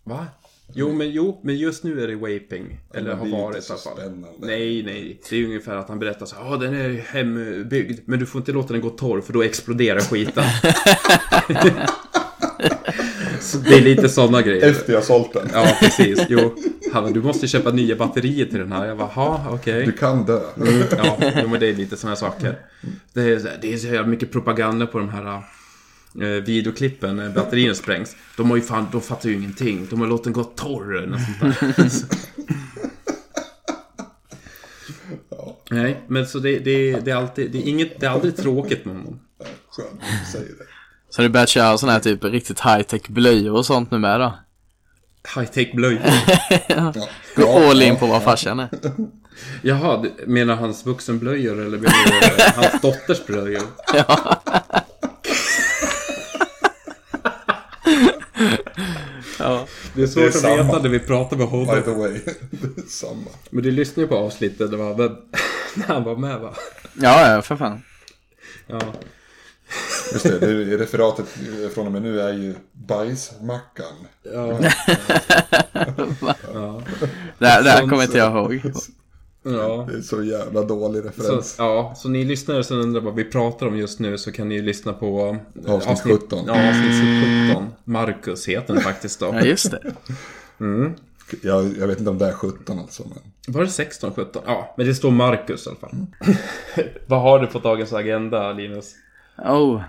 Va? 0.04 0.26
Jo 0.74 0.92
men, 0.92 1.10
jo, 1.10 1.40
men 1.42 1.56
just 1.56 1.84
nu 1.84 2.02
är 2.02 2.08
det 2.08 2.16
Vaping. 2.16 2.80
Eller 2.94 3.16
men 3.16 3.18
har 3.18 3.42
varit 3.42 3.68
i 3.68 3.72
alla 3.72 3.78
fall. 3.78 3.96
spännande. 3.96 4.28
Nej, 4.38 4.82
nej. 4.82 5.20
Det 5.30 5.36
är 5.36 5.44
ungefär 5.44 5.76
att 5.76 5.88
han 5.88 5.98
berättar 5.98 6.26
så 6.26 6.36
här. 6.36 6.44
Ja, 6.44 6.56
den 6.56 6.74
är 6.74 6.88
hembyggd. 6.88 8.00
Men 8.04 8.18
du 8.18 8.26
får 8.26 8.38
inte 8.38 8.52
låta 8.52 8.72
den 8.72 8.82
gå 8.82 8.90
torr 8.90 9.20
för 9.20 9.32
då 9.32 9.42
exploderar 9.42 10.00
skiten. 10.00 10.44
så 13.40 13.58
det 13.58 13.74
är 13.74 13.80
lite 13.80 14.08
sådana 14.08 14.42
grejer. 14.42 14.70
Efter 14.70 14.92
jag 14.92 15.04
sålt 15.04 15.32
den. 15.32 15.48
Ja, 15.52 15.76
precis. 15.80 16.26
Jo. 16.28 16.54
Han 16.92 17.12
du 17.12 17.22
måste 17.22 17.48
köpa 17.48 17.70
nya 17.70 17.96
batterier 17.96 18.46
till 18.46 18.58
den 18.58 18.72
här. 18.72 18.86
Jag 18.86 18.98
bara, 18.98 19.10
ja, 19.16 19.46
okej. 19.50 19.86
Du 19.86 19.92
kan 19.92 20.24
dö. 20.24 20.40
Ja, 20.90 21.18
men 21.50 21.60
det 21.60 21.66
är 21.68 21.74
lite 21.74 21.96
sådana 21.96 22.16
saker. 22.16 22.58
Det 23.12 23.20
är, 23.20 23.58
det 23.60 23.72
är 23.72 23.76
så 23.76 23.86
jävla 23.86 24.06
mycket 24.06 24.32
propaganda 24.32 24.86
på 24.86 24.98
de 24.98 25.08
här 25.08 25.42
videoklippen 26.26 27.16
när 27.16 27.30
batterierna 27.30 27.74
sprängs. 27.74 28.16
De 28.36 28.50
har 28.50 28.56
ju 28.56 28.62
fan, 28.62 28.86
de 28.92 29.00
fattar 29.00 29.28
ju 29.28 29.34
ingenting. 29.34 29.86
De 29.90 30.00
har 30.00 30.06
låtit 30.06 30.24
den 30.24 30.32
gå 30.32 30.44
torr 30.44 30.96
eller 30.96 31.06
något 31.08 31.20
sånt 31.20 32.10
där. 32.10 32.18
Nej, 35.70 36.00
men 36.06 36.26
så 36.26 36.38
det, 36.38 36.58
det, 36.58 37.00
det 37.00 37.10
är 37.10 37.16
alltid, 37.16 37.50
det 37.50 37.58
är 37.58 37.68
inget, 37.68 38.00
det 38.00 38.06
är 38.06 38.10
aldrig 38.10 38.36
tråkigt 38.36 38.84
med 38.84 38.96
honom. 38.96 39.20
Skönt 39.70 39.90
att 39.92 40.24
du 40.24 40.32
säger 40.32 40.54
det. 40.58 40.64
Så 41.10 41.22
du 41.22 41.28
börjat 41.28 41.48
köra 41.48 41.78
sådana 41.78 41.92
här 41.92 42.00
typ 42.00 42.24
riktigt 42.24 42.60
high-tech 42.60 43.08
blöjor 43.08 43.56
och 43.56 43.66
sånt 43.66 43.90
nu 43.90 43.98
med 43.98 44.20
då? 44.20 44.38
High-tech 45.34 45.74
blöjor. 45.74 46.00
Ja. 46.68 46.92
Gå 47.36 47.42
Ja, 47.42 47.70
all 47.70 47.82
in 47.82 47.88
ja, 47.88 47.94
på 47.94 48.06
vad 48.06 48.16
ja. 48.16 48.20
farsan 48.20 48.60
är. 48.60 48.68
Jaha, 49.62 50.04
menar 50.26 50.54
hans 50.56 50.86
vuxenblöjor 50.86 51.60
eller 51.60 51.78
menar 51.78 52.54
hans 52.56 52.80
dotters 52.82 53.26
blöjor? 53.26 53.62
Ja. 53.94 54.42
Det 59.98 60.04
är 60.04 60.06
svårt 60.06 60.22
Det 60.22 60.24
är 60.24 60.28
att 60.28 60.34
samma. 60.34 60.62
veta 60.62 60.82
när 60.82 60.88
vi 60.88 60.98
pratar 60.98 61.36
med 61.36 61.46
By 61.48 61.56
honom. 61.56 61.82
the 61.82 61.90
way. 61.90 62.10
Det 62.50 62.82
är 62.82 62.88
Samma. 62.88 63.30
Men 63.50 63.62
du 63.62 63.70
lyssnade 63.70 64.00
ju 64.00 64.06
på 64.08 64.16
avsnittet, 64.16 64.70
det 64.70 64.76
var 64.76 64.94
väl 64.94 65.10
när 65.74 65.86
han 65.86 66.04
var 66.04 66.16
med 66.16 66.40
va? 66.40 66.54
Ja, 67.00 67.34
ja, 67.34 67.42
för 67.42 67.56
fan. 67.56 67.82
Ja. 68.66 68.80
Just 70.12 70.24
det, 70.24 70.38
det 70.38 70.46
är 70.46 70.78
referatet 70.78 71.26
från 71.74 71.86
och 71.86 71.92
med 71.92 72.02
nu 72.02 72.20
är 72.20 72.32
ju 72.32 72.54
bajsmackan. 72.72 73.94
Ja. 74.22 74.58
ja. 76.54 76.82
Det 77.38 77.46
här, 77.46 77.62
det 77.62 77.70
här 77.70 77.80
kommer 77.88 78.02
inte 78.02 78.18
jag 78.18 78.32
ihåg. 78.32 78.62
Ja. 79.42 79.86
Det 79.90 79.98
är 79.98 80.02
så 80.02 80.22
jävla 80.22 80.62
dålig 80.62 81.02
Så, 81.02 81.08
referens. 81.08 81.54
ja, 81.58 81.94
så 81.96 82.08
ni 82.08 82.24
lyssnare 82.24 82.64
som 82.64 82.80
undrar 82.80 83.00
vad 83.00 83.14
vi 83.14 83.24
pratar 83.24 83.66
om 83.66 83.78
just 83.78 84.00
nu 84.00 84.18
så 84.18 84.32
kan 84.32 84.48
ni 84.48 84.54
ju 84.54 84.62
lyssna 84.62 84.92
på 84.92 85.38
eh, 85.66 85.74
Avsnitt 85.74 86.00
17. 86.00 86.44
Ja, 86.46 86.68
avsnitt 86.68 87.52
17. 87.52 87.66
Marcus 87.84 88.48
heter 88.48 88.74
den 88.74 88.82
faktiskt 88.82 89.20
då. 89.20 89.26
Ja, 89.26 89.40
just 89.40 89.70
det. 89.70 89.94
Jag, 91.42 91.76
jag 91.78 91.86
vet 91.86 91.98
inte 91.98 92.10
om 92.10 92.18
det 92.18 92.26
är 92.26 92.32
17 92.32 92.78
alltså. 92.78 93.02
Men... 93.02 93.54
Var 93.54 93.62
det 93.62 93.68
16, 93.68 94.12
17? 94.14 94.42
Ja, 94.46 94.74
men 94.76 94.86
det 94.86 94.94
står 94.94 95.10
Marcus 95.10 95.66
i 95.66 95.68
alla 95.68 95.78
fall. 95.78 96.06
vad 97.06 97.20
har 97.22 97.38
du 97.38 97.46
på 97.46 97.58
dagens 97.58 97.92
agenda, 97.92 98.52
Linus? 98.52 98.94
Oh. 99.38 99.82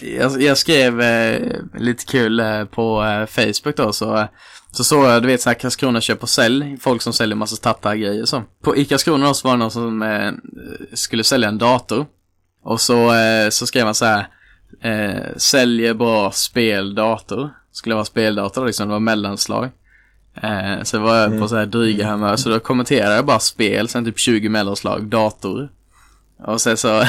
Jag, 0.00 0.42
jag 0.42 0.58
skrev 0.58 1.00
eh, 1.00 1.56
lite 1.74 2.04
kul 2.04 2.40
eh, 2.40 2.64
på 2.64 3.04
eh, 3.04 3.26
Facebook 3.26 3.76
då 3.76 3.92
så, 3.92 4.16
eh, 4.16 4.26
så 4.76 4.84
såg 4.84 5.04
jag, 5.04 5.22
du 5.22 5.26
vet 5.26 5.42
så 5.42 5.50
här 5.50 5.54
Karlskrona 5.54 6.00
köp 6.00 6.22
och 6.22 6.28
sälj, 6.28 6.76
folk 6.80 7.02
som 7.02 7.12
säljer 7.12 7.36
massa 7.36 7.56
tattargrejer 7.56 8.24
så. 8.24 8.42
På, 8.62 8.76
I 8.76 8.84
Karlskrona 8.84 9.26
då 9.26 9.34
så 9.34 9.48
var 9.48 9.54
det 9.54 9.58
någon 9.58 9.70
som 9.70 10.02
eh, 10.02 10.32
skulle 10.92 11.24
sälja 11.24 11.48
en 11.48 11.58
dator. 11.58 12.06
Och 12.62 12.80
så, 12.80 13.14
eh, 13.14 13.48
så 13.50 13.66
skrev 13.66 13.84
man 13.84 13.94
så 13.94 14.04
här, 14.04 14.28
eh, 14.80 15.36
säljer 15.36 15.94
bra 15.94 16.32
speldator. 16.32 17.50
Skulle 17.72 17.94
vara 17.94 18.04
speldator 18.04 18.66
liksom, 18.66 18.88
det 18.88 18.92
var 18.92 19.00
mellanslag. 19.00 19.70
Eh, 20.42 20.82
så 20.82 20.98
var 20.98 21.16
jag 21.16 21.40
på 21.40 21.48
så 21.48 21.56
här 21.56 21.66
dryga 21.66 22.10
humör, 22.10 22.36
så 22.36 22.48
då 22.48 22.60
kommenterade 22.60 23.14
jag 23.14 23.26
bara 23.26 23.38
spel, 23.38 23.88
sen 23.88 24.04
typ 24.04 24.18
20 24.18 24.48
mellanslag, 24.48 25.06
dator. 25.06 25.68
Och 26.38 26.60
sen 26.60 26.76
så... 26.76 26.88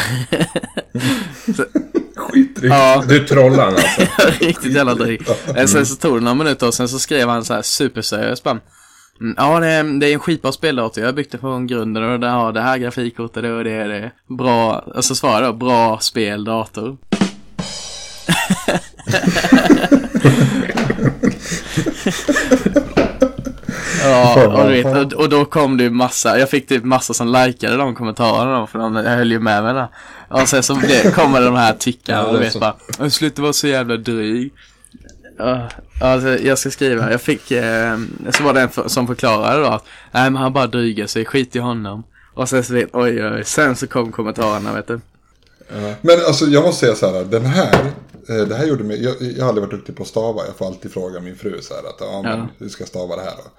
Skitdrygt. 2.37 2.73
ja, 2.75 3.03
Du 3.07 3.19
trollar 3.19 3.65
han 3.65 3.73
alltså? 3.73 4.01
riktigt 4.45 4.73
jävla 4.75 4.95
dryg. 4.95 5.21
Eh, 5.55 5.65
Sen 5.65 5.85
så 5.85 5.95
tog 5.95 6.17
det 6.17 6.23
några 6.23 6.35
minuter 6.35 6.67
och 6.67 6.73
sen 6.73 6.87
så 6.89 6.99
skrev 6.99 7.29
han 7.29 7.45
så 7.45 7.53
här 7.53 7.61
superseriöst 7.61 8.43
bara. 8.43 8.59
"Mm, 9.21 9.35
Ja, 9.37 9.59
det 9.59 9.67
är, 9.67 9.99
det 9.99 10.07
är 10.09 10.13
en 10.13 10.19
skitbra 10.19 10.51
speldator. 10.51 11.01
Jag 11.03 11.07
har 11.07 11.13
byggt 11.13 11.31
det 11.31 11.37
från 11.37 11.67
grunden 11.67 12.03
och 12.03 12.19
det 12.19 12.27
har 12.27 12.51
det 12.51 12.61
här 12.61 12.77
grafikkortet 12.77 13.43
och 13.43 13.63
det 13.63 13.71
är 13.71 13.87
det. 13.87 14.11
Bra, 14.37 14.83
alltså 14.95 15.15
svarade 15.15 15.45
jag 15.45 15.57
bra 15.57 15.99
speldator. 15.99 16.97
Ja, 24.03 24.47
och, 24.63 24.71
vet, 24.71 24.85
och, 24.85 25.13
och 25.21 25.29
då 25.29 25.45
kom 25.45 25.77
det 25.77 25.83
ju 25.83 25.89
massa, 25.89 26.39
jag 26.39 26.49
fick 26.49 26.67
typ 26.67 26.83
massa 26.83 27.13
som 27.13 27.27
likade 27.27 27.77
de 27.77 27.95
kommentarerna 27.95 28.59
då, 28.59 28.67
för 28.67 28.79
de 28.79 28.95
höll 28.95 29.31
ju 29.31 29.39
med 29.39 29.63
mig 29.63 29.73
där. 29.73 29.87
Och 30.29 30.49
sen 30.49 30.63
så 30.63 30.75
blev, 30.75 31.11
kommer 31.11 31.41
de 31.41 31.55
här 31.55 31.73
tyckarna 31.73 32.19
Ja, 32.21 32.25
och 32.27 32.41
vet 32.41 32.53
så. 32.53 32.59
bara, 32.59 32.75
"Åh, 32.99 33.07
sluta 33.09 33.41
vara 33.41 33.53
så 33.53 33.67
jävla 33.67 33.97
dryg. 33.97 34.53
Ja, 35.37 35.69
alltså, 36.01 36.37
jag 36.39 36.57
ska 36.59 36.71
skriva, 36.71 37.11
jag 37.11 37.21
fick, 37.21 37.51
eh, 37.51 37.97
så 38.37 38.43
var 38.43 38.53
det 38.53 38.61
en 38.61 38.69
för, 38.69 38.87
som 38.87 39.07
förklarade 39.07 39.61
då 39.61 39.67
att, 39.67 39.83
nej 40.11 40.29
men 40.29 40.41
han 40.41 40.53
bara 40.53 40.67
dryger 40.67 41.07
sig, 41.07 41.25
skit 41.25 41.55
i 41.55 41.59
honom. 41.59 42.03
Och 42.33 42.49
sen 42.49 42.63
så 42.63 42.73
vet, 42.73 42.89
oj 42.93 43.25
oj, 43.25 43.43
sen 43.45 43.75
så 43.75 43.87
kom 43.87 44.11
kommentarerna 44.11 44.73
vet 44.73 44.87
du. 44.87 44.99
Men 46.01 46.15
alltså 46.27 46.45
jag 46.45 46.63
måste 46.63 46.79
säga 46.85 46.95
så 46.95 47.13
här, 47.13 47.23
den 47.25 47.45
här, 47.45 47.73
eh, 48.29 48.35
det 48.47 48.55
här 48.55 48.65
gjorde 48.65 48.83
mig, 48.83 49.03
jag, 49.03 49.15
jag 49.21 49.43
har 49.43 49.49
aldrig 49.49 49.67
varit 49.67 49.71
duktig 49.79 49.95
på 49.95 50.03
att 50.03 50.09
stava. 50.09 50.45
Jag 50.45 50.55
får 50.55 50.65
alltid 50.65 50.91
fråga 50.93 51.19
min 51.19 51.35
fru 51.35 51.61
så 51.61 51.73
här 51.73 51.81
att, 51.81 51.95
ja 51.99 52.21
men 52.21 52.47
hur 52.57 52.69
ska 52.69 52.81
jag 52.81 52.87
stava 52.89 53.15
det 53.15 53.21
här 53.21 53.35
då? 53.37 53.51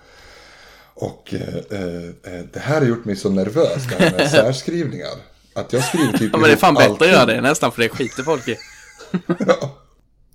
Och 1.07 1.35
eh, 1.35 1.79
eh, 1.81 2.41
det 2.53 2.61
här 2.61 2.81
har 2.81 2.87
gjort 2.87 3.05
mig 3.05 3.17
så 3.17 3.31
nervös, 3.31 3.83
det 3.89 4.05
här 4.05 4.17
med 4.19 4.31
särskrivningar. 4.31 5.11
Att 5.55 5.73
jag 5.73 5.85
skriver 5.85 6.19
typ 6.19 6.31
Ja 6.33 6.39
men 6.39 6.49
det 6.49 6.53
är 6.53 6.57
fan 6.57 6.75
bättre 6.75 6.93
att 7.05 7.09
göra 7.11 7.21
allting. 7.21 7.37
det 7.37 7.43
nästan 7.43 7.73
för 7.73 7.83
det 7.83 7.89
skiter 7.89 8.23
folk 8.23 8.49
i. 8.49 8.57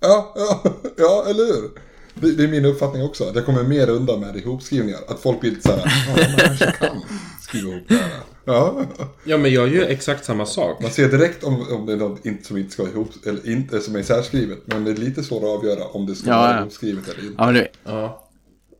Ja, 0.00 0.32
ja, 0.36 0.62
ja, 0.96 1.24
eller 1.28 1.44
hur? 1.46 1.70
Det, 2.14 2.32
det 2.32 2.44
är 2.44 2.48
min 2.48 2.64
uppfattning 2.64 3.02
också. 3.02 3.24
Att 3.28 3.34
jag 3.34 3.46
kommer 3.46 3.62
mer 3.62 3.88
undan 3.90 4.20
med 4.20 4.36
ihopskrivningar. 4.36 4.98
Att 5.08 5.20
folk 5.20 5.40
blir 5.40 5.50
lite 5.50 5.62
så 5.68 5.76
här, 5.76 5.82
ja, 6.06 6.26
man 6.28 6.38
kanske 6.38 6.66
kan 6.72 7.00
skriva 7.42 7.68
ihop 7.70 7.84
det 7.88 7.94
här. 7.94 8.10
Ja, 8.44 8.84
Ja, 9.24 9.36
men 9.38 9.52
jag 9.52 9.68
gör 9.68 9.86
exakt 9.86 10.24
samma 10.24 10.46
sak. 10.46 10.80
man 10.82 10.90
ser 10.90 11.08
direkt 11.08 11.44
om, 11.44 11.66
om 11.72 11.86
det 11.86 11.92
är 11.92 11.96
något 11.96 12.26
inte, 12.26 12.44
som 12.48 12.56
inte 12.56 12.70
ska 12.72 12.82
ihop, 12.82 13.08
eller 13.26 13.48
inte 13.50 13.80
som 13.80 13.96
är 13.96 14.02
särskrivet. 14.02 14.58
Men 14.64 14.84
det 14.84 14.90
är 14.90 14.94
lite 14.96 15.22
svårt 15.22 15.42
att 15.42 15.48
avgöra 15.48 15.84
om 15.84 16.06
det 16.06 16.14
ska 16.14 16.30
Ja, 16.30 16.36
vara 16.36 16.50
ja. 16.54 16.60
ihopskrivet 16.60 17.08
eller 17.08 17.20
inte. 17.22 17.34
Ja 17.38 17.44
men 17.46 17.54
du, 17.54 17.66
Ja. 17.84 18.23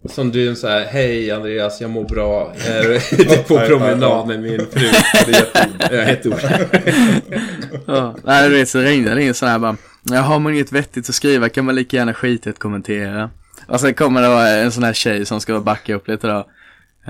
Som 0.09 0.33
du 0.33 0.57
så 0.57 0.69
här, 0.69 0.85
hej 0.85 1.31
Andreas, 1.31 1.81
jag 1.81 1.91
mår 1.91 2.05
bra. 2.05 2.53
Jag 2.67 2.77
är 2.77 2.91
ute 2.95 3.37
på 3.37 3.59
promenad 3.59 4.29
med 4.29 4.43
min 4.43 4.67
fru. 4.73 4.89
Det 5.91 5.97
är 5.97 6.13
ett 6.13 6.27
ord. 6.27 6.35
Ja, 7.87 8.15
nej 8.25 8.49
du 8.49 8.57
vet 8.57 8.69
så 8.69 8.81
ringde 8.81 9.15
det 9.15 9.23
in 9.23 9.35
sån 9.35 9.49
här 9.49 9.59
bara, 9.59 9.77
har 10.23 10.39
man 10.39 10.55
inget 10.55 10.73
vettigt 10.73 11.09
att 11.09 11.15
skriva 11.15 11.49
kan 11.49 11.65
man 11.65 11.75
lika 11.75 11.97
gärna 11.97 12.15
skita 12.15 12.51
i 12.51 12.53
att 12.53 12.59
kommentera. 12.59 13.31
Och 13.67 13.81
sen 13.81 13.95
kommer 13.95 14.23
det 14.23 14.29
vara 14.29 14.49
en 14.49 14.73
sån 14.73 14.83
här 14.83 14.93
tjej 14.93 15.27
som 15.27 15.41
ska 15.41 15.61
backa 15.61 15.95
upp 15.95 16.09
lite 16.09 16.27
då. 16.27 16.39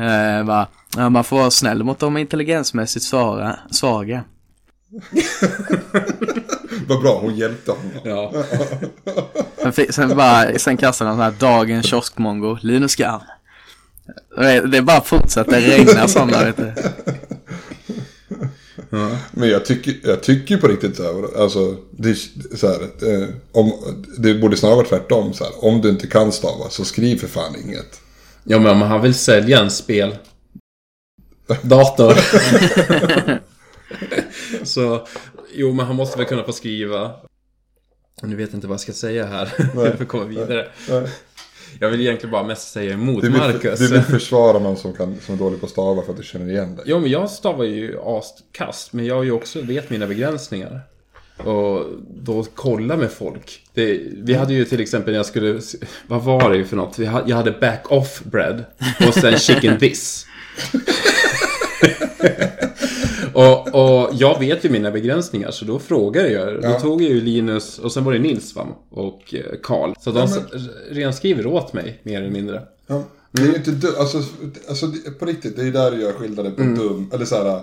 Eh, 0.03 0.45
bara, 0.45 0.67
ja, 0.97 1.09
man 1.09 1.25
får 1.25 1.37
vara 1.37 1.51
snäll 1.51 1.85
mot 1.85 1.99
de 1.99 2.17
intelligensmässigt 2.17 3.05
svara, 3.05 3.59
svaga. 3.71 4.25
Vad 6.89 7.03
bra, 7.03 7.19
hon 7.21 7.37
hjälpte 7.37 7.71
honom. 7.71 7.91
Ja. 8.05 8.33
Sen, 9.73 9.93
sen 9.93 10.17
bara, 10.17 10.59
sen 10.59 10.77
kastade 10.77 11.11
han 11.11 11.19
sån 11.19 11.25
här 11.25 11.35
dagens 11.59 11.87
kioskmongo, 11.87 12.59
Linus 12.63 12.93
Skam. 12.93 13.21
Det 14.37 14.61
det 14.61 14.83
bara 14.83 15.01
fortsätter 15.01 15.61
regna 15.61 16.09
sådana 16.09 16.45
vet 16.45 16.57
du. 16.57 16.73
Men 19.31 19.49
jag 19.49 19.65
tycker, 19.65 19.95
jag 20.03 20.23
tycker 20.23 20.57
på 20.57 20.69
riktigt 20.69 20.97
så 20.97 21.03
här, 21.03 21.43
alltså, 21.43 21.77
det, 21.91 22.11
är 22.11 22.57
så 22.57 22.69
här, 22.69 22.83
eh, 22.83 23.29
om, 23.53 23.73
det 24.19 24.35
borde 24.35 24.57
snarare 24.57 24.77
vara 24.77 24.87
tvärtom 24.87 25.35
så 25.35 25.45
här. 25.45 25.65
Om 25.65 25.81
du 25.81 25.89
inte 25.89 26.07
kan 26.07 26.33
stava 26.33 26.71
så 26.71 26.85
skriv 26.85 27.19
för 27.19 27.29
fan 27.29 27.57
inget. 27.65 28.01
ja, 28.45 28.59
men 28.59 28.73
om 28.73 28.83
han 28.83 29.03
vill 29.03 29.15
sälja 29.15 29.61
en 29.61 29.71
spel... 29.71 30.17
Dator. 31.63 32.15
så, 34.65 35.07
jo 35.55 35.73
men 35.73 35.87
han 35.87 35.97
måste 35.97 36.19
väl 36.19 36.27
kunna 36.27 36.45
få 36.45 36.53
skriva. 36.53 37.11
Nu 38.23 38.37
vet 38.37 38.49
jag 38.51 38.57
inte 38.57 38.67
vad 38.67 38.75
jag 38.75 38.81
ska 38.81 38.93
säga 38.93 39.27
här. 39.27 39.47
för 39.75 40.03
att 40.03 40.09
komma 40.09 40.25
vidare. 40.25 40.69
Nej. 40.89 41.03
Jag 41.81 41.91
vill 41.91 42.01
egentligen 42.01 42.31
bara 42.31 42.43
mest 42.43 42.73
säga 42.73 42.93
emot 42.93 43.23
Du 43.23 43.29
vill, 43.29 43.39
Marcus. 43.39 43.79
du 43.79 43.89
vill 43.89 44.03
försvara 44.03 44.59
någon 44.59 44.77
som, 44.77 44.93
kan, 44.93 45.17
som 45.21 45.35
är 45.35 45.39
dålig 45.39 45.61
på 45.61 45.67
att 45.67 45.73
stava 45.73 46.03
för 46.03 46.11
att 46.13 46.19
du 46.19 46.25
känner 46.25 46.51
igen 46.51 46.77
dig. 46.77 46.85
Jo, 46.89 47.01
men 47.01 47.11
jag 47.11 47.31
stavar 47.31 47.65
ju 47.65 47.99
askast, 48.05 48.93
men 48.93 49.07
jag 49.07 49.15
har 49.15 49.23
ju 49.23 49.33
också 49.33 49.63
vet 49.63 49.91
mina 49.91 50.07
begränsningar. 50.07 50.81
Och 51.37 51.87
då 52.11 52.47
kolla 52.55 52.97
med 52.97 53.11
folk. 53.11 53.63
Det, 53.75 54.01
vi 54.13 54.35
hade 54.35 54.55
ju 54.55 54.65
till 54.65 54.81
exempel 54.81 55.13
när 55.13 55.19
jag 55.19 55.27
skulle, 55.27 55.61
vad 56.07 56.23
var 56.23 56.51
det 56.51 56.65
för 56.65 56.77
något? 56.77 56.99
Jag 56.99 57.37
hade 57.37 57.51
back 57.51 57.93
off 57.93 58.23
bread 58.25 58.65
och 59.09 59.15
sen 59.15 59.39
chicken 59.39 59.79
this. 59.79 60.27
och, 63.35 63.69
och 63.75 64.11
jag 64.15 64.39
vet 64.39 64.65
ju 64.65 64.71
mina 64.71 64.91
begränsningar 64.91 65.51
så 65.51 65.65
då 65.65 65.79
frågade 65.79 66.29
jag. 66.31 66.63
Då 66.63 66.69
Ja. 66.69 66.81
tog 66.81 67.03
jag 67.03 67.11
ju 67.11 67.21
Linus 67.21 67.79
och 67.79 67.93
sen 67.93 68.05
var 68.05 68.13
det 68.13 68.19
Nils 68.19 68.55
va? 68.57 68.67
Och 68.91 69.35
eh, 69.35 69.41
Karl. 69.63 69.95
Så 70.01 70.11
de 70.11 70.19
Ja, 70.19 70.25
s- 70.55 70.63
renskriver 70.91 71.47
åt 71.47 71.73
mig 71.73 72.01
mer 72.03 72.21
eller 72.21 72.31
mindre. 72.31 72.63
Ja, 72.87 73.03
det 73.31 73.43
är 73.43 73.47
ju 73.47 73.55
inte 73.55 73.71
du, 73.71 73.97
alltså, 73.99 74.23
alltså 74.69 74.87
på 75.19 75.27
riktigt, 75.27 75.57
det 75.57 75.63
är 75.63 75.67
ju 75.67 75.73
där 75.73 75.91
du 75.91 76.01
gör 76.03 76.13
skillnaden 76.13 76.55
på 76.55 76.63
dum, 76.63 77.11
eller 77.15 77.25
så 77.25 77.35
här. 77.37 77.61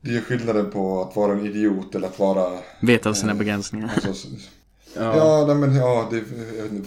Det 0.00 0.10
är 0.10 0.14
ju 0.14 0.20
skillnaden 0.20 0.70
på 0.70 1.02
att 1.02 1.16
vara 1.16 1.32
en 1.32 1.46
idiot 1.46 1.94
eller 1.94 2.06
att 2.08 2.18
vara... 2.18 2.52
Veta 2.80 3.14
sina 3.14 3.34
begränsningar. 3.34 3.90
Alltså, 4.06 4.28
Ja. 4.96 5.16
ja, 5.16 5.44
nej, 5.46 5.56
men 5.56 5.74
ja, 5.76 6.08
det 6.10 6.16
jag 6.16 6.24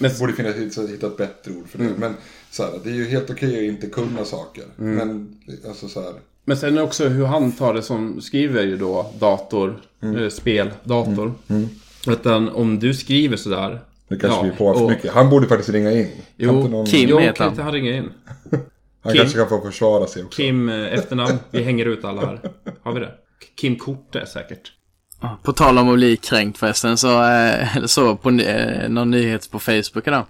Men- 0.02 0.12
borde 0.20 0.34
finnas 0.34 0.56
hitta, 0.56 0.82
hitta 0.82 1.08
ett 1.08 1.18
bättre 1.18 1.52
ord 1.52 1.70
för 1.70 1.78
det. 1.80 1.90
Men 1.98 2.14
så 2.52 2.64
här, 2.64 2.72
det 2.84 2.90
är 2.90 2.94
ju 2.94 3.08
helt 3.08 3.30
okej 3.30 3.58
att 3.58 3.74
inte 3.74 3.88
kunna 3.88 4.26
saker. 4.26 4.64
Men 4.76 5.38
alltså 5.68 5.88
så 5.88 6.02
här. 6.02 6.14
Men 6.48 6.58
sen 6.58 6.78
också 6.78 7.08
hur 7.08 7.26
han 7.26 7.52
tar 7.52 7.74
det 7.74 7.82
som 7.82 8.22
skriver 8.22 8.64
ju 8.64 8.78
då 8.78 9.12
dator, 9.20 9.80
eh, 10.04 10.30
spel, 10.30 10.70
dator. 10.84 11.34
Utan 12.08 12.50
om 12.50 12.80
du 12.80 12.94
skriver 12.94 13.38
sådär. 13.38 13.80
Det 14.08 14.18
kanske 14.18 14.40
ja, 14.40 14.44
vi 14.44 14.50
på 14.58 14.74
för 14.74 14.84
och- 14.84 14.90
mycket. 14.90 15.14
Han 15.14 15.30
borde 15.30 15.48
faktiskt 15.48 15.70
ringa 15.70 15.92
in. 15.92 16.08
Jo, 16.38 16.68
någon, 16.68 16.86
Kim. 16.86 17.10
Jo, 17.10 17.20
heter 17.20 17.44
han. 17.44 17.60
han 17.60 17.72
ringa 17.72 17.92
in? 17.96 18.10
han 19.02 19.14
Kim. 19.14 19.22
kanske 19.22 19.38
kan 19.40 19.50
få 19.50 19.62
försvara 19.62 20.08
sig 20.08 20.24
också. 20.24 20.38
Kim 20.38 20.70
eh, 20.70 20.76
efternamn. 20.94 21.38
Vi 21.52 21.64
hänger 21.64 21.86
ut 21.86 22.06
alla 22.06 22.26
här. 22.26 22.40
Har 22.84 22.94
vi 22.94 23.00
det? 23.00 23.12
Kim 23.62 23.76
Korte 23.76 24.26
säkert. 24.26 24.72
På 25.44 25.54
tal 25.54 25.78
om 25.78 25.90
att 25.90 25.96
bli 25.96 26.18
kränkt 26.18 26.58
förresten 26.58 26.98
så, 26.98 27.24
eh, 27.24 27.78
eller 27.78 27.88
så 27.88 28.16
på 28.16 28.30
eh, 28.30 28.90
någon 28.90 29.12
nyhet 29.12 29.52
på 29.52 29.60
Facebook 29.60 30.08
idag. 30.08 30.26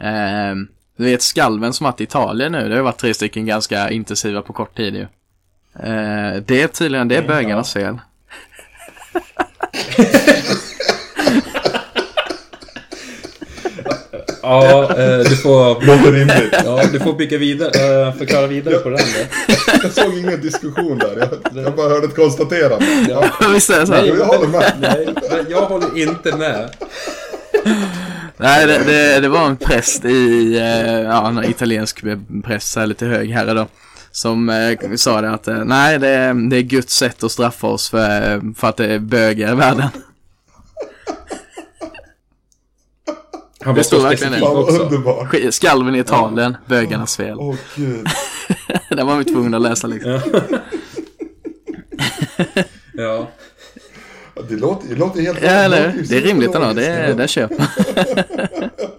Eh, 0.00 0.54
du 0.96 1.04
vet 1.04 1.22
skalven 1.22 1.72
som 1.72 1.84
varit 1.84 2.00
i 2.00 2.04
Italien 2.04 2.52
nu, 2.52 2.68
det 2.68 2.76
har 2.76 2.82
varit 2.82 2.98
tre 2.98 3.14
stycken 3.14 3.46
ganska 3.46 3.90
intensiva 3.90 4.42
på 4.42 4.52
kort 4.52 4.76
tid 4.76 4.94
ju. 4.94 5.06
Eh, 5.82 6.42
det 6.46 6.62
är 6.62 6.68
tydligen, 6.68 7.08
det 7.08 7.16
är 7.16 7.22
bögarnas 7.22 7.72
fel. 7.72 7.98
Ja, 14.42 14.82
eh, 14.90 15.18
du 15.18 15.36
får... 15.36 15.86
Låter 15.86 16.12
rimligt. 16.12 16.54
Ja, 16.64 16.82
du 16.92 17.00
får 17.00 17.12
bygga 17.12 17.38
vidare, 17.38 18.06
eh, 18.08 18.14
förklara 18.14 18.46
vidare 18.46 18.74
på 18.74 18.88
den 18.88 18.98
då. 18.98 19.54
Jag 19.82 19.92
såg 19.92 20.18
ingen 20.18 20.40
diskussion 20.40 20.98
där. 20.98 21.16
Jag, 21.54 21.64
jag 21.64 21.76
bara 21.76 21.88
hörde 21.88 22.06
ett 22.06 22.16
konstaterande. 22.16 22.86
Ja, 23.08 23.24
Visst 23.52 23.70
är 23.70 23.80
det 23.80 23.86
så? 23.86 23.92
här? 23.92 24.04
jag 24.06 24.24
håller 24.24 24.48
med. 24.48 24.72
Nej, 24.80 25.08
men 25.30 25.46
jag 25.50 25.60
håller 25.60 25.98
inte 25.98 26.36
med. 26.36 26.70
Nej, 28.36 28.66
det, 28.66 28.78
det, 28.86 29.20
det 29.20 29.28
var 29.28 29.46
en 29.46 29.56
präst 29.56 30.04
i, 30.04 30.56
eh, 30.58 31.00
ja, 31.00 31.28
en 31.28 31.44
italiensk 31.44 32.04
präst 32.44 32.72
så 32.72 32.80
här 32.80 32.86
lite 32.86 33.06
hög 33.06 33.30
herre 33.30 33.54
då. 33.54 33.66
Som 34.14 34.48
eh, 34.48 34.94
sa 34.96 35.20
det 35.20 35.30
att, 35.30 35.48
eh, 35.48 35.64
nej 35.64 35.98
det, 35.98 36.08
är- 36.08 36.50
det 36.50 36.56
är 36.56 36.62
Guds 36.62 36.94
sätt 36.96 37.24
att 37.24 37.32
straffa 37.32 37.66
oss 37.66 37.90
för, 37.90 38.54
för 38.54 38.68
att 38.68 38.76
det 38.76 38.86
är 38.94 38.98
bögar 38.98 39.52
i 39.52 39.54
världen. 39.56 39.88
Han 43.60 43.74
var 43.74 43.74
Det 43.74 43.84
står 43.84 43.96
så 43.96 44.02
verkligen 44.02 44.32
specifik 44.32 45.06
också. 45.06 45.52
Skalven 45.52 45.94
i 45.94 45.98
Italien, 45.98 46.56
bögarnas 46.66 47.16
fel. 47.16 47.36
Åh 47.40 47.54
gud. 47.76 48.06
Den 48.90 49.06
var 49.06 49.16
vi 49.18 49.24
tvungna 49.24 49.56
att 49.56 49.62
läsa 49.62 49.86
liksom. 49.86 50.20
Ja. 52.96 53.28
Det 54.48 54.56
låter, 54.56 54.88
det 54.88 54.94
låter 54.94 55.20
helt 55.22 55.42
Ja, 55.42 55.48
eller 55.50 55.94
Det 56.08 56.16
är 56.16 56.20
rimligt 56.20 56.54
ändå, 56.54 56.72
det, 56.72 57.14
det 57.14 57.28
köper 57.28 57.56
man. 57.58 57.68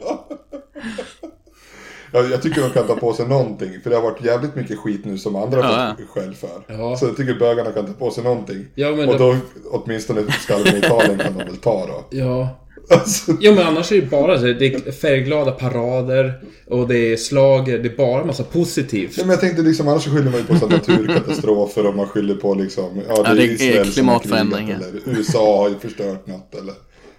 Jag, 2.15 2.31
jag 2.31 2.41
tycker 2.41 2.61
de 2.61 2.69
kan 2.69 2.87
ta 2.87 2.95
på 2.95 3.13
sig 3.13 3.27
någonting. 3.27 3.69
För 3.83 3.89
det 3.89 3.95
har 3.95 4.03
varit 4.03 4.25
jävligt 4.25 4.55
mycket 4.55 4.79
skit 4.79 5.05
nu 5.05 5.17
som 5.17 5.35
andra 5.35 5.63
har 5.63 5.85
Ja, 5.87 5.95
fått 5.99 6.09
skäll 6.23 6.35
för. 6.35 6.49
Ja. 6.67 6.95
Så 6.97 7.05
jag 7.05 7.17
tycker 7.17 7.33
bögarna 7.39 7.71
kan 7.71 7.85
ta 7.85 7.93
på 7.93 8.11
sig 8.11 8.23
någonting. 8.23 8.65
Ja, 8.75 8.91
men 8.91 9.09
och 9.09 9.17
då- 9.19 9.31
då 9.33 9.37
åtminstone 9.71 10.21
skalven 10.31 10.75
i 10.75 10.77
Italien 10.77 11.17
kan 11.17 11.37
de 11.37 11.45
väl 11.45 11.57
ta 11.57 11.85
då. 11.87 12.17
Ja. 12.17 12.49
Alltså, 12.89 13.31
Jo 13.39 13.53
men 13.55 13.67
annars 13.67 13.91
är 13.91 14.01
det 14.01 14.07
bara 14.09 14.37
så, 14.39 14.43
det 14.45 14.65
är 14.87 14.91
färgglada 14.91 15.51
parader 15.51 16.33
och 16.67 16.87
det 16.87 16.97
är 17.13 17.17
slager, 17.17 17.79
det 17.79 17.89
är 17.89 17.97
bara 17.97 18.25
massa 18.25 18.43
positivt. 18.43 19.17
ja, 19.17 19.23
men 19.23 19.29
jag 19.31 19.39
tänkte 19.39 19.61
liksom, 19.61 19.87
annars 19.87 20.05
skyller 20.05 20.31
man 20.31 20.39
ju 20.39 20.43
på 20.45 20.55
så 20.55 20.67
naturkatastrofer 20.67 21.87
och 21.87 21.95
man 21.95 22.07
skyller 22.07 22.35
på 22.35 22.53
liksom, 22.53 23.01
ja 23.07 23.23
det 23.23 23.29
är, 23.29 23.35
det 23.35 23.43
är 23.43 23.47
Israel 23.51 23.91
klimatförändringar. 23.91 24.75
eller 24.75 25.17
USA 25.19 25.57
har 25.61 25.69
ju 25.69 25.75
förstört 25.75 26.27
något 26.27 26.55
eller 26.55 26.73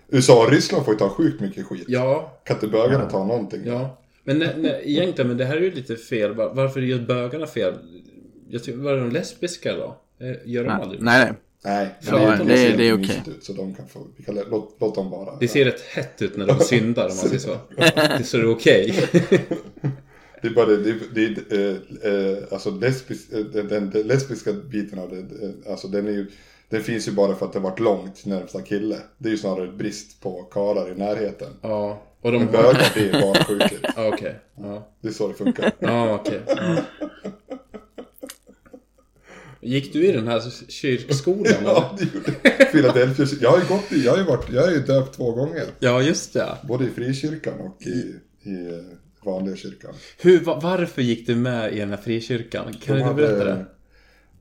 USA 0.09 0.45
och 0.45 0.51
Ryssland 0.53 0.85
får 0.85 0.95
ju 0.95 0.99
ta 0.99 1.09
sjukt 1.09 1.41
mycket 1.41 1.67
skit. 1.67 1.85
Ja, 1.89 2.41
Kan 2.45 2.57
inte 2.57 2.67
bögarna 2.69 3.05
ta 3.11 3.25
någonting? 3.25 3.61
ja. 3.65 3.99
Men 4.27 4.39
nej, 4.39 4.55
nej, 4.59 4.83
egentligen, 4.85 5.29
men 5.29 5.37
det 5.37 5.45
här 5.45 5.57
är 5.57 5.61
ju 5.61 5.71
lite 5.75 5.97
fel. 5.97 6.35
Var- 6.35 6.55
Varför 6.55 6.81
är 6.81 6.85
just 6.85 7.03
bögarna 7.07 7.47
fel? 7.47 7.75
Jag 8.49 8.65
tycker, 8.65 8.79
var 8.79 8.97
de 8.97 9.11
lesbiska 9.11 9.73
då? 9.77 9.97
Eh, 10.21 10.37
Gör 10.45 10.65
de 10.65 10.69
Nej, 10.69 10.83
aldrig? 10.83 11.03
nej, 11.03 11.25
nej. 11.25 11.33
Nej, 11.65 11.89
Ja, 12.07 12.37
men 12.39 12.47
det- 12.47 12.57
ser 12.57 12.77
det 12.77 12.89
är 12.89 12.95
okej. 12.95 13.23
ut, 13.27 13.45
Så 13.45 13.53
de 13.53 13.75
kan 13.75 13.89
få, 13.89 14.07
vi 14.17 14.25
kan 14.25 14.35
lä- 14.35 14.45
låt, 14.51 14.77
låt 14.81 14.95
dem 14.95 15.11
vara. 15.11 15.37
Det 15.41 15.49
ser 15.49 15.65
rätt 15.65 15.81
hett 15.81 16.23
ut 16.23 16.37
när 16.37 16.47
de 16.47 16.59
syndar 16.61 17.03
om 17.03 17.09
man 17.09 17.17
säger 17.17 17.39
så. 17.39 17.57
Det 17.77 18.39
det 18.43 18.47
okej. 18.49 18.95
Det 20.43 20.49
är 20.49 20.55
bara 20.55 20.67
det, 20.67 20.77
det, 20.77 20.95
det, 21.15 21.51
det 21.51 22.39
eh, 22.39 22.53
alltså 22.53 22.71
lesbis, 22.71 23.33
eh, 23.33 23.39
den, 23.45 23.69
den, 23.69 23.91
den 23.91 24.07
lesbiska 24.07 24.53
biten 24.53 24.99
av 24.99 25.11
det, 25.11 25.71
alltså 25.71 25.89
den 25.89 26.07
är 26.07 26.11
ju, 26.13 26.31
den 26.69 26.83
finns 26.83 27.09
ju 27.09 27.13
bara 27.13 27.35
för 27.35 27.47
att 27.47 27.53
det 27.53 27.59
har 27.59 27.71
varit 27.71 27.81
långt 27.81 28.27
närmsta 28.27 28.63
kille. 28.63 28.97
Det 29.19 29.29
är 29.29 29.31
ju 29.31 29.39
snarare 29.39 29.69
brist 29.73 30.21
på 30.21 30.43
karlar 30.43 30.91
i 30.93 30.95
närheten. 30.95 31.49
Ja. 31.63 32.03
Och 32.27 32.33
de 32.33 32.39
Men 32.39 32.53
bögar, 32.53 32.93
det 32.95 33.09
är 33.11 33.21
bara 33.21 33.45
sjukligt. 33.45 33.81
Ja, 33.97 34.09
okej. 34.09 34.35
Det 35.03 35.09
är 35.09 35.13
så 35.13 35.29
det 35.29 35.35
funkar. 35.35 35.73
ja 35.79 36.15
okej. 36.15 36.41
Ja. 36.47 36.77
Gick 39.61 39.93
du 39.93 40.07
i 40.07 40.13
den 40.13 40.29
här 40.29 40.43
kyrkskolan? 40.69 41.55
Ja, 41.65 41.97
det 41.99 42.05
gjorde 42.15 42.33
jag. 42.59 42.73
Philadelphia, 42.73 43.27
jag 43.41 43.51
har 43.51 43.59
ju 43.59 43.65
gått 43.65 43.93
i, 43.93 44.05
jag 44.05 44.13
har 44.13 44.19
ju 44.19 44.25
varit, 44.25 44.53
jag 44.53 44.63
har 44.63 44.71
ju 44.71 44.81
döpt 44.81 45.17
två 45.17 45.33
gånger. 45.33 45.65
Ja, 45.79 46.03
just 46.03 46.33
det. 46.33 46.57
Både 46.69 46.85
i 46.85 46.89
frikyrkan 46.89 47.55
och 47.61 47.83
i, 47.83 47.91
i 48.43 48.67
eh, 48.67 49.25
vanliga 49.25 49.57
kyrkan. 49.57 49.95
Hur, 50.21 50.41
va- 50.41 50.61
varför 50.63 51.03
gick 51.03 51.27
du 51.27 51.35
med 51.35 51.73
i 51.73 51.79
den 51.79 51.91
här 51.91 51.97
frikyrkan? 51.97 52.75
Kan 52.85 52.99
De 52.99 53.09
du 53.09 53.15
berätta 53.15 53.45
det? 53.45 53.65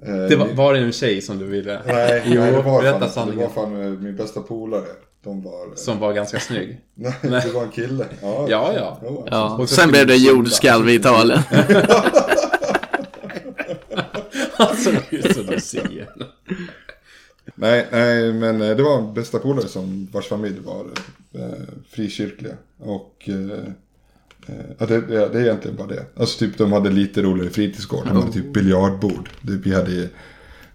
eh, 0.06 0.16
Det 0.30 0.36
var, 0.36 0.48
var 0.54 0.74
det 0.74 0.80
en 0.80 0.92
tjej 0.92 1.22
som 1.22 1.38
du 1.38 1.46
ville? 1.46 1.82
Nej, 1.86 2.24
Jo, 2.26 2.42
nej, 2.42 2.52
det 2.52 2.62
var 2.62 2.82
berätta 2.82 3.08
fan, 3.08 3.30
det 3.30 3.36
var 3.36 3.50
fan 3.50 3.82
eh, 3.82 3.90
min 3.90 4.16
bästa 4.16 4.42
polare. 4.42 4.86
De 5.26 5.44
var... 5.44 5.68
eh, 5.68 5.76
Som 5.76 6.00
var 6.00 6.14
ganska 6.14 6.40
snygg. 6.40 6.82
Nej, 6.96 7.14
det 7.22 7.52
var 7.54 7.64
en 7.64 7.72
kille. 7.72 8.06
Ja, 8.22 8.46
Ja, 8.50 8.74
ja. 8.76 9.00
Jo, 9.04 9.28
Ja. 9.32 9.58
Och 9.58 9.70
Sen 9.70 9.90
blev 9.90 10.08
det 10.08 10.16
jordskalv 10.16 10.90
i 10.90 10.94
Italien. 10.94 11.40
Alltså, 14.58 14.92
det 15.10 15.18
är 15.26 15.34
så 15.34 15.42
du 15.44 15.60
säger. 15.60 16.10
Nej, 17.56 17.88
nej, 17.92 18.34
men 18.34 18.62
eh, 18.62 18.76
det 18.76 18.84
var 18.84 19.14
bästa 19.14 19.40
polare 19.40 19.68
som 19.68 20.08
vars 20.12 20.28
familj 20.28 20.60
var 20.60 20.86
eh, 21.34 21.50
frikyrkliga. 21.90 22.54
Och 22.80 23.30
eh, 23.30 23.60
eh, 24.48 24.66
ja, 24.78 24.86
det, 24.86 25.02
det, 25.02 25.30
det 25.30 25.40
är 25.40 25.44
egentligen 25.44 25.78
bara 25.78 25.88
det. 25.88 26.06
Alltså 26.18 26.40
typ 26.40 26.58
de 26.58 26.72
hade 26.74 26.90
lite 26.90 27.22
roligare 27.22 27.50
fritidsgård. 27.50 28.08
De 28.08 28.18
hade 28.18 28.32
typ 28.32 28.54
biljardbord. 28.54 29.30
Vi, 29.42 29.74
hade, 29.76 30.10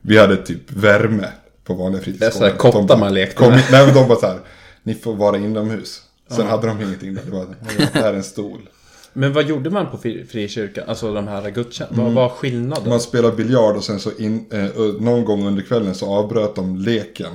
vi 0.00 0.18
hade 0.18 0.36
typ 0.36 0.72
värme 0.72 1.28
på 1.76 1.82
vanliga 1.82 2.02
fritidsgårdar. 2.02 2.30
Det 2.30 2.36
är 2.36 2.38
så 2.38 2.44
här 2.44 2.72
kottar 2.72 2.94
De 2.94 3.00
man 3.00 3.14
lekte 3.14 3.36
kom, 3.36 3.48
med. 3.48 3.64
Nej 3.72 3.86
men 3.86 3.94
de 3.94 4.08
bara 4.08 4.18
så 4.18 4.26
här. 4.26 4.40
Ni 4.82 4.94
får 4.94 5.14
vara 5.14 5.36
inomhus. 5.36 6.02
Sen 6.30 6.46
hade 6.46 6.66
de 6.66 6.80
ingenting 6.80 7.14
där. 7.14 7.22
Det 7.24 7.30
var, 7.30 7.46
det 7.92 8.00
här 8.00 8.12
är 8.12 8.16
en 8.16 8.22
stol. 8.22 8.68
Men 9.12 9.32
vad 9.32 9.48
gjorde 9.48 9.70
man 9.70 9.90
på 9.90 9.96
fri- 9.98 10.24
frikyrkan? 10.24 10.84
Alltså 10.88 11.14
de 11.14 11.28
här 11.28 11.50
gudstjänsterna? 11.50 12.04
Vad 12.04 12.12
var 12.12 12.28
skillnaden? 12.28 12.88
Man 12.88 13.00
spelade 13.00 13.36
biljard 13.36 13.76
och 13.76 13.84
sen 13.84 14.00
så 14.00 14.10
in, 14.18 14.46
eh, 14.52 14.64
någon 15.00 15.24
gång 15.24 15.46
under 15.46 15.62
kvällen 15.62 15.94
så 15.94 16.06
avbröt 16.06 16.54
de 16.54 16.76
leken. 16.76 17.32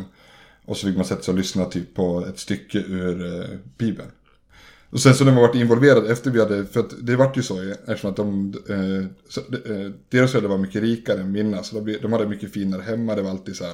Och 0.66 0.78
så 0.78 0.88
fick 0.88 0.96
man 0.96 1.06
sätta 1.06 1.22
sig 1.22 1.32
och 1.32 1.38
lyssna 1.38 1.66
typ 1.66 1.96
på 1.96 2.26
ett 2.30 2.40
stycke 2.40 2.78
ur 2.78 3.26
eh, 3.40 3.46
Bibeln. 3.78 4.10
Och 4.90 5.00
sen 5.00 5.14
så 5.16 5.24
när 5.26 5.32
man 5.32 5.42
varit 5.42 5.56
involverad 5.56 6.12
efter 6.12 6.32
vi 6.32 6.40
hade, 6.40 6.66
för 6.66 6.80
att 6.80 6.94
det 7.02 7.16
vart 7.16 7.38
ju 7.38 7.44
så 7.44 7.62
eh, 7.62 7.70
eftersom 7.88 8.10
att 8.10 8.16
de, 8.16 8.54
eh, 8.70 9.06
så, 9.30 9.40
eh, 9.42 9.92
deras 10.10 10.32
föräldrar 10.32 10.50
var 10.50 10.58
mycket 10.58 10.82
rikare 10.82 11.20
än 11.20 11.32
mina. 11.32 11.64
Så 11.64 11.80
de, 11.80 11.98
de 12.02 12.14
hade 12.14 12.28
mycket 12.28 12.54
finare 12.54 12.82
hemma, 12.82 13.16
det 13.16 13.22
var 13.22 13.30
alltid 13.30 13.56
så 13.56 13.64
här. 13.64 13.74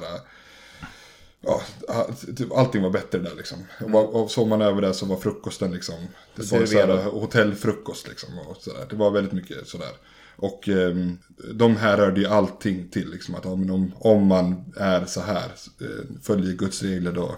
Eh, 1.42 1.60
Ja, 1.88 2.08
typ 2.36 2.52
allting 2.52 2.82
var 2.82 2.90
bättre 2.90 3.18
där 3.18 3.34
liksom. 3.36 3.58
Och, 3.84 3.90
var- 3.90 4.16
och 4.16 4.30
såg 4.30 4.48
man 4.48 4.62
över 4.62 4.82
där 4.82 4.92
så 4.92 5.06
var 5.06 5.16
frukosten 5.16 5.72
liksom. 5.72 5.94
Det 6.36 6.42
var 6.42 6.44
så 6.46 6.56
här, 6.56 6.66
Serverad. 6.66 7.04
hotellfrukost 7.04 8.08
liksom. 8.08 8.28
Och 8.48 8.56
så 8.60 8.70
där. 8.72 8.86
Det 8.90 8.96
var 8.96 9.10
väldigt 9.10 9.32
mycket 9.32 9.68
sådär. 9.68 9.90
Och 10.36 10.68
ehm, 10.68 11.18
de 11.54 11.76
här 11.76 11.96
rörde 11.96 12.20
ju 12.20 12.26
allting 12.26 12.88
till 12.88 13.10
liksom. 13.10 13.34
Att 13.34 13.44
ja, 13.44 13.50
om, 13.50 13.92
om 13.98 14.26
man 14.26 14.64
är 14.76 15.04
så 15.04 15.20
här, 15.20 15.44
eh, 15.80 15.86
följer 16.22 16.52
Guds 16.52 16.82
regler 16.82 17.12
då, 17.12 17.36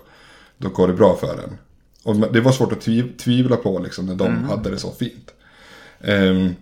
då 0.58 0.68
går 0.68 0.88
det 0.88 0.94
bra 0.94 1.16
för 1.16 1.32
en. 1.44 1.58
Och 2.02 2.32
det 2.32 2.40
var 2.40 2.52
svårt 2.52 2.72
att 2.72 2.80
tviv, 2.80 3.16
tvivla 3.18 3.56
på 3.56 3.78
liksom 3.78 4.06
när 4.06 4.14
de 4.14 4.44
hade 4.44 4.70
det 4.70 4.78
så 4.78 4.90
fint. 4.92 5.30
Ehm, 6.00 6.54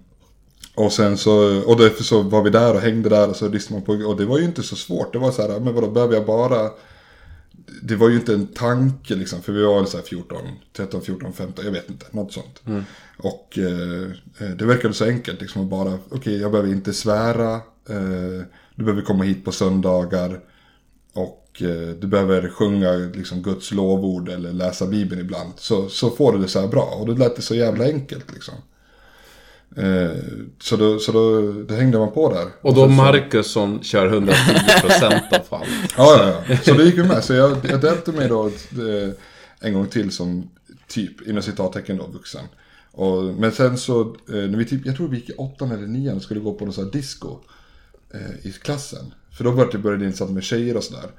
och 0.74 0.92
sen 0.92 1.18
så, 1.18 1.62
och 1.66 1.76
därför 1.76 2.04
så 2.04 2.22
var 2.22 2.42
vi 2.42 2.50
där 2.50 2.74
och 2.74 2.80
hängde 2.80 3.08
där 3.08 3.28
och 3.30 3.36
så 3.36 3.48
lyssnade 3.48 3.84
man 3.88 3.98
på, 3.98 4.04
och 4.08 4.16
det 4.16 4.24
var 4.24 4.38
ju 4.38 4.44
inte 4.44 4.62
så 4.62 4.76
svårt. 4.76 5.12
Det 5.12 5.18
var 5.18 5.30
så 5.30 5.42
här, 5.42 5.60
men 5.60 5.74
vadå, 5.74 5.90
behöver 5.90 6.14
jag 6.14 6.26
bara 6.26 6.70
det 7.82 7.96
var 7.96 8.08
ju 8.08 8.16
inte 8.16 8.34
en 8.34 8.46
tanke 8.46 9.14
liksom, 9.14 9.42
för 9.42 9.52
vi 9.52 9.62
var 9.62 9.84
så 9.84 9.96
här 9.96 10.04
14, 10.04 10.38
13, 10.72 11.02
14, 11.02 11.32
15, 11.32 11.64
jag 11.64 11.72
vet 11.72 11.90
inte, 11.90 12.06
något 12.10 12.32
sånt. 12.32 12.62
Och 13.16 13.58
eh, 13.58 14.10
eh, 14.38 14.56
det 14.56 14.64
verkade 14.64 14.94
så 14.94 15.04
enkelt 15.04 15.40
liksom 15.40 15.62
att 15.62 15.70
bara, 15.70 15.98
okej 16.10 16.40
jag 16.40 16.50
behöver 16.50 16.72
inte 16.72 16.92
svära, 16.92 17.54
eh, 17.88 18.42
du 18.74 18.84
behöver 18.84 19.02
komma 19.02 19.24
hit 19.24 19.44
på 19.44 19.52
söndagar 19.52 20.40
och 21.12 21.62
eh, 21.62 21.94
du 22.00 22.06
behöver 22.06 22.48
sjunga 22.48 22.92
liksom, 22.92 23.42
Guds 23.42 23.72
lovord 23.72 24.28
eller 24.28 24.52
läsa 24.52 24.86
Bibeln 24.86 25.20
ibland. 25.20 25.52
Så, 25.56 25.88
så 25.88 26.10
får 26.10 26.32
du 26.32 26.38
det 26.38 26.48
så 26.48 26.60
här 26.60 26.68
bra 26.68 26.96
och 27.00 27.06
då 27.06 27.12
lät 27.12 27.36
det 27.36 27.42
så 27.42 27.54
jävla 27.54 27.84
enkelt 27.84 28.32
liksom. 28.32 28.54
Eh, 29.76 30.16
så 30.60 30.76
då, 30.76 30.98
så 30.98 31.12
då, 31.12 31.52
då 31.62 31.74
hängde 31.74 31.98
man 31.98 32.12
på 32.12 32.32
där. 32.34 32.46
Och 32.60 32.74
då 32.74 32.80
så, 32.84 32.88
Marcusson 32.88 33.82
kör 33.82 34.10
110% 34.10 35.04
av 35.04 35.40
allt. 35.50 35.68
Ja, 35.96 36.16
ja, 36.26 36.42
ja. 36.48 36.56
Så 36.56 36.74
det 36.74 36.84
gick 36.84 36.96
ju 36.96 37.04
med. 37.04 37.24
Så 37.24 37.32
jag, 37.34 37.56
jag 37.70 37.80
döpte 37.80 38.12
mig 38.12 38.28
då 38.28 38.46
eh, 38.46 39.10
en 39.60 39.72
gång 39.74 39.86
till 39.86 40.10
som 40.10 40.50
typ, 40.88 41.28
inom 41.28 41.42
citattecken 41.42 41.96
då, 41.96 42.06
vuxen. 42.06 42.44
Och, 42.92 43.24
men 43.24 43.52
sen 43.52 43.78
så, 43.78 44.00
eh, 44.00 44.34
när 44.34 44.56
vi 44.58 44.64
typ, 44.64 44.86
jag 44.86 44.96
tror 44.96 45.08
vi 45.08 45.16
gick 45.16 45.28
i 45.30 45.32
åttan 45.32 45.70
eller 45.72 45.86
nian 45.86 46.16
och 46.16 46.22
skulle 46.22 46.40
gå 46.40 46.52
på 46.54 46.64
någon 46.64 46.74
sån 46.74 46.84
här 46.84 46.92
disco 46.92 47.38
eh, 48.14 48.46
i 48.48 48.52
klassen. 48.52 49.14
För 49.36 49.44
då 49.44 49.52
började 49.52 49.72
det 49.72 49.78
började 49.78 50.04
insatt 50.04 50.30
med 50.30 50.42
tjejer 50.42 50.76
och 50.76 50.84
sådär. 50.84 51.10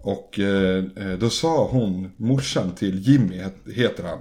Och 0.00 0.38
eh, 0.38 0.84
då 1.20 1.30
sa 1.30 1.66
hon, 1.68 2.10
morsan 2.16 2.74
till 2.74 2.98
Jimmy, 3.08 3.38
het- 3.42 3.72
heter 3.72 4.04
han. 4.04 4.18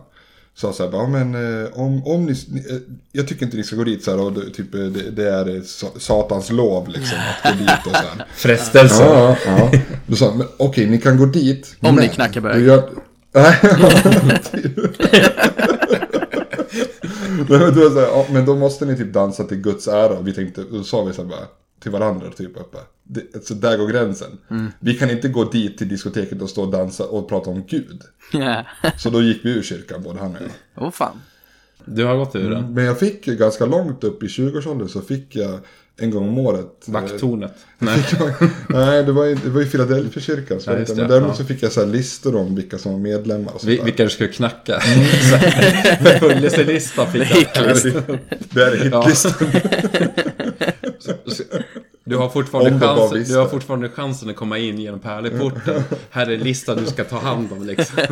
Sa 0.56 0.74
så 0.74 0.84
här, 0.84 0.92
bara, 0.92 1.08
men 1.08 1.36
eh, 1.64 1.68
om, 1.74 2.08
om 2.08 2.26
ni, 2.26 2.32
eh, 2.32 2.76
jag 3.12 3.28
tycker 3.28 3.46
inte 3.46 3.58
ni 3.58 3.64
ska 3.64 3.76
gå 3.76 3.84
dit 3.84 4.04
så 4.04 4.12
här 4.12 4.20
och 4.20 4.34
det, 4.34 4.50
typ, 4.50 4.76
eh, 4.76 4.82
det, 4.82 5.12
det 5.12 5.30
är 5.30 5.62
sa- 5.62 6.00
satans 6.00 6.52
lov 6.52 6.88
liksom 6.88 7.18
att 7.18 7.44
gå 7.54 7.60
dit 7.60 7.70
och 7.86 7.92
så 7.92 7.98
här. 7.98 8.26
Frestelse. 8.36 9.04
Ja, 9.04 9.38
ja. 9.46 9.72
Då 10.08 10.16
sa 10.16 10.34
men 10.36 10.48
okej, 10.58 10.88
ni 10.88 10.98
kan 10.98 11.18
gå 11.18 11.26
dit. 11.26 11.76
Om 11.80 11.96
men 11.96 12.04
ni 12.04 12.10
knackar 12.10 12.42
bög. 12.42 12.66
Gör... 12.66 12.90
Men, 17.50 17.60
då 17.76 17.90
så 17.90 18.00
här, 18.00 18.08
ja, 18.08 18.26
men 18.32 18.46
då 18.46 18.56
måste 18.56 18.86
ni 18.86 18.98
typ 18.98 19.14
dansa 19.14 19.44
till 19.44 19.58
Guds 19.58 19.88
ära. 19.88 20.18
Och 20.18 20.28
vi 20.28 20.34
tänkte, 20.34 20.64
då 20.72 20.84
sa 20.84 21.04
vi 21.04 21.14
så 21.14 21.22
här 21.22 21.30
bara 21.30 21.40
till 21.82 21.92
varandra 21.92 22.30
typ 22.38 22.58
uppe. 22.58 22.78
Det, 23.04 23.46
så 23.46 23.54
där 23.54 23.78
går 23.78 23.88
gränsen. 23.88 24.38
Mm. 24.50 24.72
Vi 24.80 24.94
kan 24.94 25.10
inte 25.10 25.28
gå 25.28 25.44
dit 25.44 25.78
till 25.78 25.90
diskoteket 25.90 26.42
och 26.42 26.50
stå 26.50 26.62
och 26.64 26.72
dansa 26.72 27.04
och 27.06 27.30
prata 27.30 27.50
om 27.50 27.64
Gud. 27.70 28.02
Så 28.98 29.10
då 29.10 29.22
gick 29.22 29.46
vi 29.46 29.50
ur 29.52 29.62
kyrkan, 29.64 30.04
både 30.04 30.20
han 30.20 30.32
och 30.36 30.42
jag. 30.42 30.86
Åh 30.86 30.92
fan. 30.92 31.22
Du 31.86 32.06
har 32.06 32.16
gått 32.18 32.36
ur 32.36 32.50
den. 32.50 32.74
Men 32.74 32.84
jag 32.84 33.00
fick 33.00 33.28
ju 33.28 33.36
ganska 33.36 33.66
långt 33.66 34.04
upp 34.04 34.24
i 34.24 34.28
20-årsåldern 34.28 34.90
så 34.90 35.02
fick 35.02 35.36
jag 35.36 35.60
en 35.98 36.12
gång 36.12 36.28
om 36.28 36.38
året. 36.38 36.88
eh, 36.88 36.94
Vakttornet. 36.94 37.54
Nej. 37.80 38.04
Nej, 38.70 39.04
det 39.04 39.12
var 39.12 39.26
ju, 39.26 39.36
det 39.36 39.50
var 39.50 39.62
ju 39.62 39.68
Philadelphia 39.68 40.22
kyrkan. 40.24 40.60
Så 40.62 40.72
Ja, 40.72 40.76
men 40.96 41.08
däremot 41.08 41.30
ja. 41.30 41.36
så 41.36 41.46
fick 41.46 41.64
jag 41.64 41.72
så 41.72 41.80
här 41.80 41.88
listor 41.88 42.36
om 42.36 42.56
vilka 42.56 42.78
som 42.78 42.92
var 42.92 43.00
medlemmar 43.00 43.54
och 43.54 43.62
sånt 43.62 43.72
Vi, 43.72 43.78
där. 43.78 43.84
vilka 43.84 44.04
du 44.04 44.10
skulle 44.10 44.30
knacka. 44.30 44.80
Följelselista 46.20 47.06
fick 47.06 47.22
jag. 47.22 47.46
Ja, 47.56 47.74
det, 47.84 48.20
det 48.54 48.62
är 48.64 48.76
hitlistan. 48.76 49.48
Du 52.04 52.18
har, 52.18 52.30
fortfarande 52.30 52.88
chansen, 52.88 53.24
du 53.24 53.38
har 53.38 53.48
fortfarande 53.48 53.90
chansen 53.90 54.30
att 54.30 54.36
komma 54.36 54.58
in 54.58 54.80
genom 54.80 55.00
pärleporten. 55.00 55.84
Här 56.10 56.28
är 56.28 56.38
listan 56.38 56.78
du 56.78 56.86
ska 56.86 57.04
ta 57.04 57.18
hand 57.18 57.52
om 57.52 57.66
liksom. 57.66 57.98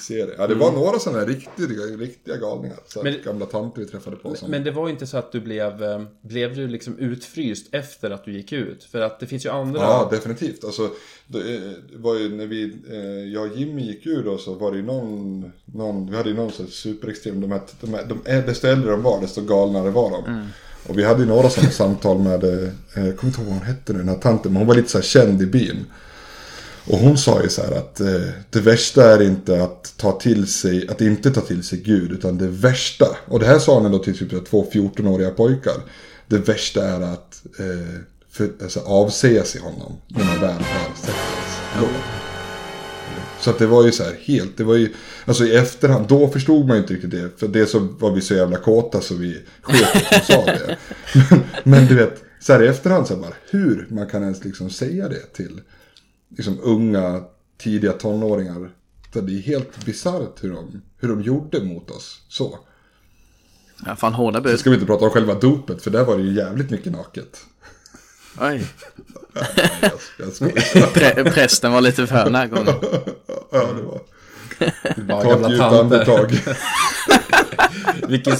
Ser 0.00 0.26
det. 0.26 0.34
Ja, 0.38 0.46
det 0.46 0.54
var 0.54 0.72
några 0.72 0.98
sådana 0.98 1.18
här 1.18 1.26
riktiga, 1.26 1.84
riktiga 1.98 2.36
galningar. 2.36 2.76
Så 2.86 3.02
Men- 3.02 3.14
gamla 3.24 3.46
tanter 3.46 3.80
vi 3.80 3.86
träffade 3.86 4.16
på. 4.16 4.34
Som, 4.34 4.50
Men 4.50 4.64
det 4.64 4.70
var 4.70 4.88
inte 4.88 5.06
så 5.06 5.16
att 5.16 5.32
du 5.32 5.40
blev, 5.40 5.82
eh, 5.82 6.02
blev 6.22 6.56
du 6.56 6.68
liksom 6.68 6.98
utfryst 6.98 7.74
efter 7.74 8.10
att 8.10 8.24
du 8.24 8.32
gick 8.32 8.52
ut? 8.52 8.84
För 8.84 9.00
att 9.00 9.20
det 9.20 9.26
finns 9.26 9.46
ju 9.46 9.50
andra. 9.50 9.80
Ja, 9.80 10.08
definitivt. 10.10 10.64
Alltså, 10.64 10.90
det, 11.26 11.38
eh, 11.38 11.60
det 11.92 11.98
var 11.98 12.14
ju 12.14 12.36
när 12.36 12.46
vi, 12.46 12.76
eh, 12.90 13.32
jag 13.32 13.50
och 13.50 13.56
Jimmy 13.56 13.82
gick 13.82 14.06
ur 14.06 14.22
då 14.24 14.38
så 14.38 14.54
var 14.54 14.70
det 14.70 14.76
ju 14.76 14.84
någon, 14.84 15.52
någon 15.64 16.10
vi 16.10 16.16
hade 16.16 16.28
ju 16.28 16.34
någon 16.36 16.52
sån 16.52 16.66
här 16.66 16.72
superextrem, 16.72 17.40
de, 17.40 17.50
här, 17.50 17.60
de, 17.80 17.94
här, 17.94 18.04
de, 18.04 18.40
desto 18.46 18.66
äldre 18.66 18.90
de 18.90 19.02
var 19.02 19.20
desto 19.20 19.40
galnare 19.40 19.90
var 19.90 20.10
de. 20.10 20.48
Och 20.88 20.98
vi 20.98 21.04
hade 21.04 21.20
ju 21.20 21.26
några 21.26 21.50
sådana 21.50 21.70
samtal 21.72 22.18
med, 22.18 22.44
jag 22.94 23.16
kommer 23.16 23.30
inte 23.30 23.40
ihåg 23.40 23.46
vad 23.46 23.58
hon 23.58 23.66
hette 23.66 23.92
nu, 23.92 23.98
den 23.98 24.08
här 24.08 24.16
tanten, 24.16 24.52
men 24.52 24.60
hon 24.60 24.66
var 24.66 24.74
lite 24.74 24.88
så 24.88 24.98
här 24.98 25.04
känd 25.04 25.42
i 25.42 25.46
byn. 25.46 25.86
Och 26.86 26.98
hon 26.98 27.18
sa 27.18 27.42
ju 27.42 27.48
så 27.48 27.62
här 27.62 27.72
att 27.72 28.00
eh, 28.00 28.28
det 28.50 28.60
värsta 28.60 29.14
är 29.14 29.22
inte 29.22 29.62
att 29.62 29.94
ta 29.96 30.12
till 30.12 30.46
sig, 30.46 30.88
att 30.88 31.00
inte 31.00 31.30
ta 31.30 31.40
till 31.40 31.62
sig 31.62 31.78
Gud, 31.78 32.12
utan 32.12 32.38
det 32.38 32.48
värsta, 32.48 33.06
och 33.26 33.40
det 33.40 33.46
här 33.46 33.58
sa 33.58 33.80
hon 33.80 33.92
då 33.92 33.98
till 33.98 34.18
typ 34.18 34.46
två 34.46 34.66
14-åriga 34.72 35.30
pojkar. 35.30 35.76
Det 36.26 36.38
värsta 36.38 36.88
är 36.88 37.00
att 37.00 37.42
eh, 37.58 38.00
för, 38.30 38.50
alltså, 38.62 38.80
avsäga 38.80 39.44
sig 39.44 39.60
honom 39.60 39.92
när 40.08 40.24
man 40.24 40.40
väl 40.40 40.50
har 40.50 40.96
sett 41.02 41.14
hans. 41.14 42.15
Så 43.46 43.50
att 43.50 43.58
det 43.58 43.66
var 43.66 43.84
ju 43.84 43.92
så 43.92 44.04
här 44.04 44.16
helt, 44.20 44.56
det 44.56 44.64
var 44.64 44.74
ju, 44.74 44.92
alltså 45.24 45.44
i 45.44 45.56
efterhand, 45.56 46.08
då 46.08 46.28
förstod 46.28 46.66
man 46.66 46.76
ju 46.76 46.82
inte 46.82 46.94
riktigt 46.94 47.10
det. 47.10 47.40
För 47.40 47.48
det 47.48 47.66
så 47.66 47.78
var 47.78 48.10
vi 48.12 48.20
så 48.20 48.34
jävla 48.34 48.56
kåta 48.56 49.00
så 49.00 49.14
vi 49.14 49.42
sket 49.62 50.24
sa 50.24 50.44
det. 50.44 50.76
Men, 51.30 51.40
men 51.64 51.86
du 51.86 51.94
vet, 51.94 52.24
så 52.40 52.52
här 52.52 52.62
i 52.62 52.66
efterhand 52.66 53.06
så 53.06 53.14
här 53.14 53.22
bara, 53.22 53.34
hur 53.50 53.86
man 53.90 54.06
kan 54.06 54.22
ens 54.22 54.44
liksom 54.44 54.70
säga 54.70 55.08
det 55.08 55.32
till 55.32 55.60
liksom 56.36 56.58
unga, 56.62 57.24
tidiga 57.58 57.92
tonåringar. 57.92 58.70
Så 59.12 59.20
det 59.20 59.32
är 59.32 59.42
helt 59.42 59.84
bisarrt 59.84 60.44
hur 60.44 60.50
de, 60.50 60.82
hur 60.98 61.08
de 61.08 61.22
gjorde 61.22 61.64
mot 61.64 61.90
oss. 61.90 62.22
Så. 62.28 62.58
Ja, 63.86 63.96
fan 63.96 64.14
hårda 64.14 64.40
bud. 64.40 64.60
ska 64.60 64.70
vi 64.70 64.76
inte 64.76 64.86
prata 64.86 65.04
om 65.04 65.10
själva 65.10 65.34
dopet, 65.34 65.82
för 65.82 65.90
där 65.90 66.04
var 66.04 66.16
det 66.16 66.22
ju 66.22 66.32
jävligt 66.32 66.70
mycket 66.70 66.92
naket. 66.92 67.44
Oj. 68.40 68.66
Jag, 70.18 70.30
jag 71.16 71.34
prästen 71.34 71.72
var 71.72 71.80
lite 71.80 72.06
för 72.06 72.30
närgången. 72.30 72.66
Ja, 73.50 73.58
det 73.76 73.82
var. 73.82 74.00
Ja, 75.08 75.22
Ta 75.22 75.32
ett 75.32 75.50
djupt 75.50 75.62
andetag. 75.62 76.30
Vilken... 78.08 78.36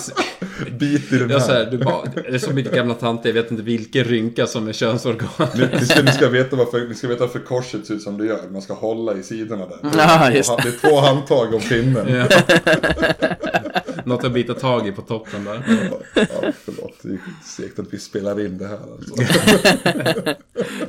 Bit 0.79 1.13
i 1.13 1.19
den 1.19 1.31
här, 1.31 1.39
här. 1.39 1.71
du 1.71 1.79
bara, 1.79 2.05
det 2.15 2.35
är 2.35 2.39
så 2.39 2.53
mycket 2.53 2.75
gamla 2.75 2.95
tanter, 2.95 3.29
jag 3.29 3.35
vet 3.35 3.51
inte 3.51 3.63
vilken 3.63 4.05
rynka 4.05 4.47
som 4.47 4.69
är 4.69 4.73
könsorgan. 4.73 5.29
Ni, 5.55 5.69
ni, 5.81 5.87
ska, 5.87 6.03
ni, 6.03 6.13
ska 6.13 6.29
veta 6.29 6.57
varför, 6.57 6.89
ni 6.89 6.95
ska 6.95 7.09
veta 7.09 7.21
varför 7.21 7.39
korset 7.39 7.87
ser 7.87 7.95
ut 7.95 8.03
som 8.03 8.19
det 8.19 8.27
gör. 8.27 8.41
Man 8.51 8.63
ska 8.63 8.75
hålla 8.75 9.15
i 9.15 9.23
sidorna 9.23 9.67
där. 9.67 9.79
Ja, 9.97 10.31
just 10.31 10.57
det. 10.57 10.69
är 10.69 10.89
två 10.89 11.01
handtag 11.01 11.55
om 11.55 11.61
pinnen. 11.61 12.15
Ja. 12.15 12.27
Något 14.05 14.25
att 14.25 14.33
bita 14.33 14.55
tag 14.55 14.89
i 14.89 14.93
på 14.93 15.03
toppen 15.03 15.45
där. 15.45 15.63
Ja, 16.15 16.53
förlåt. 16.65 16.95
Det 17.03 17.09
är 17.09 17.19
segt 17.45 17.79
att 17.79 17.87
vi 17.91 17.99
spelar 17.99 18.41
in 18.41 18.59
det 18.59 18.67
här 18.67 18.79
alltså. 18.93 19.15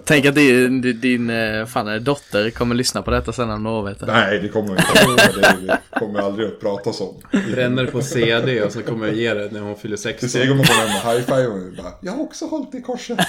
Tänk 0.06 0.26
att 0.26 0.36
din, 0.36 0.82
din, 1.02 1.30
eh, 1.30 1.66
fan, 1.66 1.88
eh, 1.88 1.96
dotter 1.96 2.50
kommer 2.50 2.76
lyssna 2.76 3.02
på 3.02 3.12
detta 3.12 3.34
sen 3.34 3.50
om 3.50 3.64
några 3.64 3.78
år. 3.78 3.96
Nej, 4.08 4.40
det 4.40 4.48
kommer 4.48 4.70
inte. 4.70 4.84
Det 5.18 5.80
kommer 6.00 6.20
aldrig 6.20 6.48
att 6.48 6.60
pratas 6.60 7.02
om. 7.02 7.22
Bränner 7.52 7.86
på 7.86 8.02
CD 8.02 8.62
och 8.62 8.72
så 8.72 8.84
kommer 8.84 9.08
jag 9.08 9.16
ge 9.16 9.34
det 9.34 9.52
när 9.52 9.60
hon 9.60 9.76
fyller 9.78 9.96
Det 9.96 10.02
16. 10.02 10.30
ser 10.30 10.40
man 10.56 10.58
kommer 10.66 10.88
hem 10.88 10.88
med 10.88 11.02
high-five 11.16 11.48
och 11.48 11.58
vi 11.58 11.78
bara, 11.78 11.94
jag 12.02 12.12
har 12.12 12.24
också 12.24 12.46
hållit 12.46 12.76
i 12.76 12.82
korset. 12.82 13.20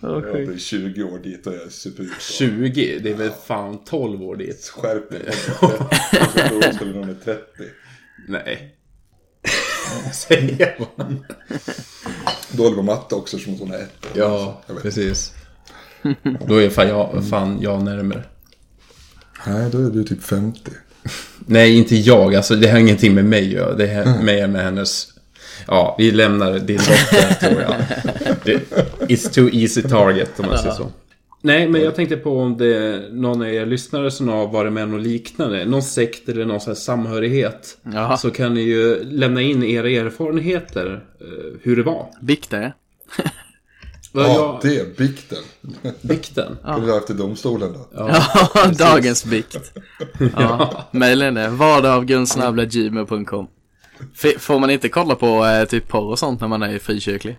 Ja, 0.00 0.22
sjukt. 0.32 0.54
är 0.54 0.58
20 0.58 1.02
år 1.02 1.18
dit 1.18 1.46
och 1.46 1.54
jag 1.54 1.62
är 1.62 1.68
superut. 1.68 2.12
20, 2.20 2.98
det 2.98 3.10
är 3.10 3.14
väl 3.14 3.30
fan 3.46 3.84
12 3.84 4.22
år 4.22 4.36
dit. 4.36 4.72
Skärp 4.76 5.10
dig. 5.10 5.22
Jag 6.12 6.48
tror 6.48 6.62
jag 6.64 6.74
skulle 6.74 6.92
nog 6.94 7.06
med 7.06 7.24
30. 7.24 7.40
Nej. 8.28 8.74
Säger 10.14 10.78
man. 10.96 11.24
Dålig 12.52 12.76
på 12.76 12.82
matte 12.82 13.14
också 13.14 13.38
som 13.38 13.58
hon 13.58 13.70
är 13.72 13.78
ett. 13.78 14.06
Ja, 14.14 14.62
Jag 14.66 14.82
precis. 14.82 15.32
Då 16.46 16.56
är 16.62 16.70
fan 16.70 16.88
jag, 16.88 17.24
fan 17.30 17.58
jag 17.60 17.82
närmare. 17.82 18.22
Nej, 19.46 19.70
då 19.72 19.78
är 19.78 19.90
du 19.90 20.04
typ 20.04 20.22
50. 20.22 20.60
Nej, 21.46 21.76
inte 21.78 21.96
jag. 21.96 22.34
Alltså, 22.34 22.54
det 22.54 22.68
har 22.68 22.78
ingenting 22.78 23.14
med 23.14 23.24
mig 23.24 23.40
att 23.46 23.52
göra. 23.52 23.74
Det 23.74 23.94
har 23.94 24.22
med, 24.22 24.50
med 24.50 24.64
hennes... 24.64 25.06
Ja, 25.66 25.94
vi 25.98 26.10
lämnar 26.10 26.58
din 26.58 26.76
dotter, 26.78 27.34
tror 27.48 27.62
jag. 27.62 27.74
Det, 28.44 28.60
it's 29.14 29.34
too 29.34 29.50
easy 29.52 29.82
target, 29.82 30.40
om 30.40 30.46
man 30.46 30.58
säger 30.58 30.74
så. 30.74 30.90
Nej, 31.42 31.68
men 31.68 31.80
jag 31.80 31.94
tänkte 31.94 32.16
på 32.16 32.38
om 32.40 32.56
det 32.56 32.76
är 32.76 33.12
någon 33.12 33.42
av 33.42 33.48
er 33.48 33.66
lyssnare 33.66 34.10
som 34.10 34.28
har 34.28 34.46
varit 34.48 34.72
med 34.72 34.82
om 34.84 34.90
något 34.92 35.02
liknande. 35.06 35.64
Någon 35.64 35.82
sekt 35.82 36.28
eller 36.28 36.44
någon 36.44 36.60
sån 36.60 36.70
här 36.70 36.74
samhörighet. 36.74 37.78
Jaha. 37.82 38.16
Så 38.16 38.30
kan 38.30 38.54
ni 38.54 38.60
ju 38.60 39.04
lämna 39.04 39.40
in 39.42 39.62
era 39.62 39.90
erfarenheter. 39.90 41.04
eh, 41.20 41.26
Hur 41.62 41.76
det 41.76 41.82
var. 41.82 42.06
Vad 42.20 42.72
Ja, 44.12 44.20
jag, 44.34 44.58
det 44.62 44.78
är 44.80 44.86
bikten. 44.96 45.38
Vikten. 46.00 46.56
Kan 46.64 46.80
du 46.84 46.90
ha 46.90 46.98
efter 46.98 47.14
domstolen 47.14 47.72
då? 47.72 47.88
Ja, 47.94 48.24
dagens 48.78 49.24
bikt. 49.24 49.72
Ja, 50.36 50.84
mejla 50.92 51.24
henne. 51.24 51.48
Vardagavgundsnabla.gmail.com 51.48 53.46
F- 54.14 54.34
Får 54.38 54.58
man 54.58 54.70
inte 54.70 54.88
kolla 54.88 55.14
på 55.14 55.44
eh, 55.46 55.64
typ 55.64 55.88
porr 55.88 56.04
och 56.10 56.18
sånt 56.18 56.40
när 56.40 56.48
man 56.48 56.62
är 56.62 56.78
frikyrklig? 56.78 57.38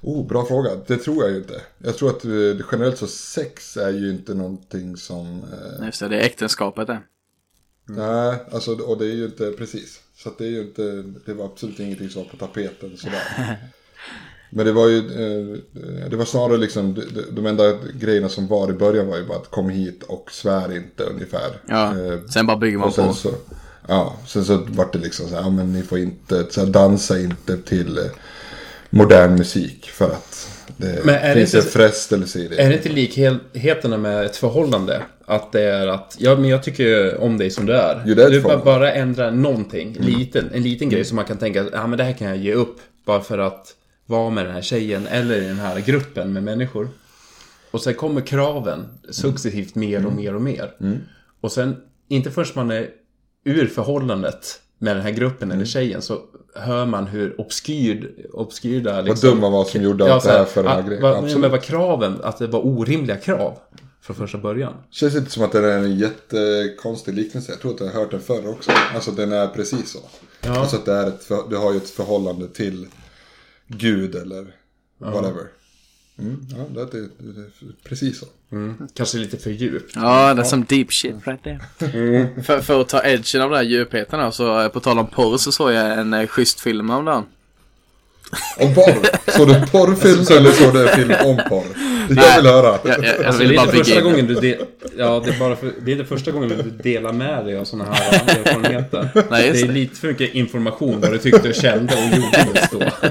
Oh, 0.00 0.26
bra 0.26 0.44
fråga. 0.46 0.70
Det 0.86 0.96
tror 0.96 1.22
jag 1.24 1.30
ju 1.32 1.36
inte. 1.38 1.60
Jag 1.78 1.96
tror 1.96 2.10
att 2.10 2.24
eh, 2.24 2.30
generellt 2.72 2.98
så 2.98 3.06
sex 3.06 3.76
är 3.76 3.90
ju 3.90 4.10
inte 4.10 4.34
någonting 4.34 4.96
som... 4.96 5.42
Eh, 5.80 5.86
Just 5.86 6.00
det, 6.00 6.08
det 6.08 6.16
är 6.20 6.24
äktenskapet 6.24 6.86
det. 6.86 6.98
Nej, 7.88 8.34
alltså 8.52 8.72
och 8.74 8.98
det 8.98 9.04
är 9.06 9.14
ju 9.14 9.24
inte 9.24 9.50
precis. 9.58 10.00
Så 10.16 10.28
att 10.28 10.38
det 10.38 10.44
är 10.44 10.50
ju 10.50 10.60
inte, 10.62 11.04
det 11.26 11.34
var 11.34 11.44
absolut 11.44 11.80
ingenting 11.80 12.08
som 12.10 12.22
var 12.22 12.28
på 12.30 12.36
tapeten 12.36 12.96
sådär. 12.96 13.22
Men 14.50 14.66
det 14.66 14.72
var 14.72 14.88
ju, 14.88 14.98
eh, 14.98 16.08
det 16.10 16.16
var 16.16 16.24
snarare 16.24 16.56
liksom, 16.56 17.02
de, 17.32 17.46
enda 17.46 17.72
grejerna 17.94 18.28
som 18.28 18.46
var 18.46 18.70
i 18.70 18.72
början 18.72 19.06
var 19.08 19.16
ju 19.16 19.24
bara 19.24 19.38
att 19.38 19.50
kom 19.50 19.68
hit 19.70 20.02
och 20.02 20.30
svär 20.32 20.76
inte 20.76 21.02
ungefär. 21.02 21.50
Ja, 21.68 21.84
Eh, 21.90 22.18
sen 22.30 22.46
bara 22.46 22.56
bygger 22.56 22.78
man 22.78 22.92
på. 22.92 23.12
så, 23.12 23.30
ja, 23.88 24.16
sen 24.26 24.44
så 24.44 24.62
vart 24.68 24.92
det 24.92 24.98
liksom 24.98 25.28
så 25.28 25.34
här, 25.34 25.42
ja 25.42 25.50
men 25.50 25.72
ni 25.72 25.82
får 25.82 25.98
inte, 25.98 26.44
så 26.50 26.60
här, 26.60 26.66
dansa 26.68 27.20
inte 27.20 27.56
till 27.56 27.98
eh, 27.98 28.04
modern 28.90 29.34
musik 29.34 29.86
för 29.90 30.04
att 30.04 30.48
det 30.76 31.00
Men 31.04 31.14
är 31.14 31.28
det 31.28 31.34
finns 31.34 31.54
inte- 31.54 31.66
en 31.66 31.70
frestelse 31.72 32.38
i 32.38 32.48
det. 32.48 32.56
Är 32.62 32.68
det 32.68 32.74
inte 32.76 32.88
likheterna 32.88 33.96
med 33.96 34.24
ett 34.26 34.36
förhållande? 34.36 35.02
Att 35.24 35.52
det 35.52 35.62
är 35.62 35.86
att, 35.86 36.16
ja 36.18 36.36
men 36.36 36.50
jag 36.50 36.62
tycker 36.62 37.16
om 37.20 37.38
dig 37.38 37.50
som 37.50 37.66
du 37.66 37.72
är. 37.72 38.02
Jo, 38.06 38.14
du 38.14 38.40
bara, 38.40 38.58
bara 38.58 38.92
ändrar 38.92 39.30
någonting, 39.30 39.96
liten, 40.00 40.50
en 40.54 40.62
liten 40.62 40.88
grej 40.88 41.04
som 41.04 41.16
man 41.16 41.24
kan 41.24 41.36
tänka, 41.36 41.66
ja 41.72 41.86
men 41.86 41.98
det 41.98 42.04
här 42.04 42.12
kan 42.12 42.28
jag 42.28 42.36
ge 42.36 42.52
upp. 42.54 42.76
Bara 43.04 43.20
för 43.20 43.38
att 43.38 43.74
vara 44.06 44.30
med 44.30 44.44
den 44.46 44.54
här 44.54 44.62
tjejen 44.62 45.06
eller 45.06 45.42
i 45.42 45.46
den 45.46 45.58
här 45.58 45.80
gruppen 45.80 46.32
med 46.32 46.42
människor. 46.42 46.88
Och 47.70 47.80
sen 47.80 47.94
kommer 47.94 48.20
kraven 48.20 48.86
successivt 49.10 49.74
mer 49.74 50.06
och 50.06 50.12
mer 50.12 50.34
och 50.34 50.42
mer. 50.42 50.72
Och 51.40 51.52
sen, 51.52 51.76
inte 52.08 52.30
först 52.30 52.54
man 52.54 52.70
är 52.70 52.88
ur 53.44 53.66
förhållandet 53.66 54.60
med 54.78 54.96
den 54.96 55.02
här 55.02 55.10
gruppen 55.10 55.52
eller 55.52 55.64
tjejen 55.64 56.02
så 56.02 56.20
hör 56.54 56.86
man 56.86 57.06
hur 57.06 57.40
obskyrd, 57.40 58.08
obskyrda 58.32 59.00
liksom, 59.00 59.30
dum 59.30 59.40
man 59.40 59.52
var 59.52 59.64
som 59.64 59.82
gjorde 59.82 60.12
allt 60.14 60.22
så 60.22 60.28
det 60.28 60.34
här 60.38 60.44
för 60.44 60.62
den 60.62 60.72
här 60.72 60.82
grejen. 60.82 61.02
vad- 61.02 61.14
Absolut. 61.16 61.38
Men 61.38 61.50
vad 61.50 61.62
kraven, 61.62 62.20
att 62.22 62.38
det 62.38 62.46
var 62.46 62.66
orimliga 62.66 63.16
krav 63.16 63.58
från 64.02 64.16
första 64.16 64.38
början. 64.38 64.72
Känns 64.90 65.14
inte 65.16 65.30
som 65.30 65.42
att 65.44 65.52
det 65.52 65.58
är 65.72 65.78
en 65.78 65.96
jättekonstig 65.98 67.14
liknelse. 67.14 67.52
Jag 67.52 67.60
tror 67.60 67.74
att 67.74 67.80
jag 67.80 67.86
har 67.86 68.00
hört 68.00 68.10
den 68.10 68.20
förr 68.20 68.48
också. 68.48 68.70
Alltså 68.94 69.10
den 69.10 69.32
är 69.32 69.46
precis 69.46 69.90
så. 69.92 69.98
Ja. 70.44 70.56
Alltså 70.58 70.76
att 70.76 70.84
det 70.84 70.92
är 70.92 71.06
ett, 71.08 71.28
du 71.50 71.56
har 71.56 71.72
ju 71.72 71.76
ett 71.76 71.90
förhållande 71.90 72.48
till 72.48 72.86
Gud 73.68 74.14
eller 74.14 74.46
whatever. 74.98 75.46
Mm, 76.18 76.46
ja, 76.50 76.84
det 76.84 76.98
är, 76.98 77.08
precis 77.88 78.20
så. 78.20 78.26
Kanske 78.94 79.18
lite 79.18 79.36
för 79.36 79.50
djupt. 79.50 79.92
Ja, 79.94 80.34
det 80.34 80.42
är 80.42 80.44
som 80.44 80.64
deep 80.64 80.92
shit 80.92 81.14
right 81.24 81.42
there. 81.44 81.60
För, 82.42 82.60
för 82.60 82.80
att 82.80 82.88
ta 82.88 83.04
edgen 83.04 83.42
av 83.42 83.50
den 83.50 83.56
här 83.56 83.64
djupheten 83.64 84.20
här, 84.20 84.30
så 84.30 84.60
eh, 84.60 84.68
på 84.68 84.80
tal 84.80 84.98
om 84.98 85.06
porr 85.06 85.36
så 85.36 85.52
såg 85.52 85.72
jag 85.72 85.98
en 85.98 86.14
eh, 86.14 86.26
schysst 86.26 86.60
film 86.60 86.90
om 86.90 87.04
den. 87.04 87.24
Om 88.58 88.74
porr. 88.74 89.30
Såg 89.30 89.48
du 89.48 89.66
porrfilm 89.66 90.38
eller 90.38 90.50
såg 90.50 90.74
du 90.74 90.88
film 90.88 91.14
om 91.24 91.40
porr? 91.48 91.95
Det 92.08 92.14
jag 92.14 92.16
Nej. 92.16 92.36
vill 92.36 92.46
höra. 92.50 92.78
Jag, 92.84 93.04
jag, 93.04 93.04
jag 93.04 93.24
Alltså, 93.26 93.42
det 93.42 93.48
vill 93.48 93.52
är 93.52 93.56
bara 93.56 93.64
inte 93.66 93.76
första 93.78 93.94
bygga 93.94 94.06
in 94.06 94.12
gången 94.12 94.26
du 94.26 94.34
de- 94.34 94.58
Ja, 94.98 95.22
det 95.24 95.30
är 95.34 95.38
bara 95.38 95.56
för, 95.56 95.72
det 95.84 95.90
är 95.90 95.96
inte 95.96 96.04
första 96.08 96.30
gången 96.30 96.48
du 96.48 96.62
delar 96.70 97.12
med 97.12 97.44
dig 97.46 97.58
av 97.58 97.64
sådana 97.64 97.92
här 97.94 98.12
erfarenheter. 98.38 99.08
Nej, 99.30 99.50
det 99.52 99.60
är 99.60 99.66
det. 99.66 99.72
lite 99.72 99.96
för 99.96 100.08
mycket 100.08 100.34
information 100.34 101.00
vad 101.00 101.12
du 101.12 101.18
tyckte 101.18 101.48
och 101.48 101.54
kände 101.54 101.94
och 101.94 102.16
gjorde 102.16 102.46
just 102.54 102.72
då. 102.72 102.78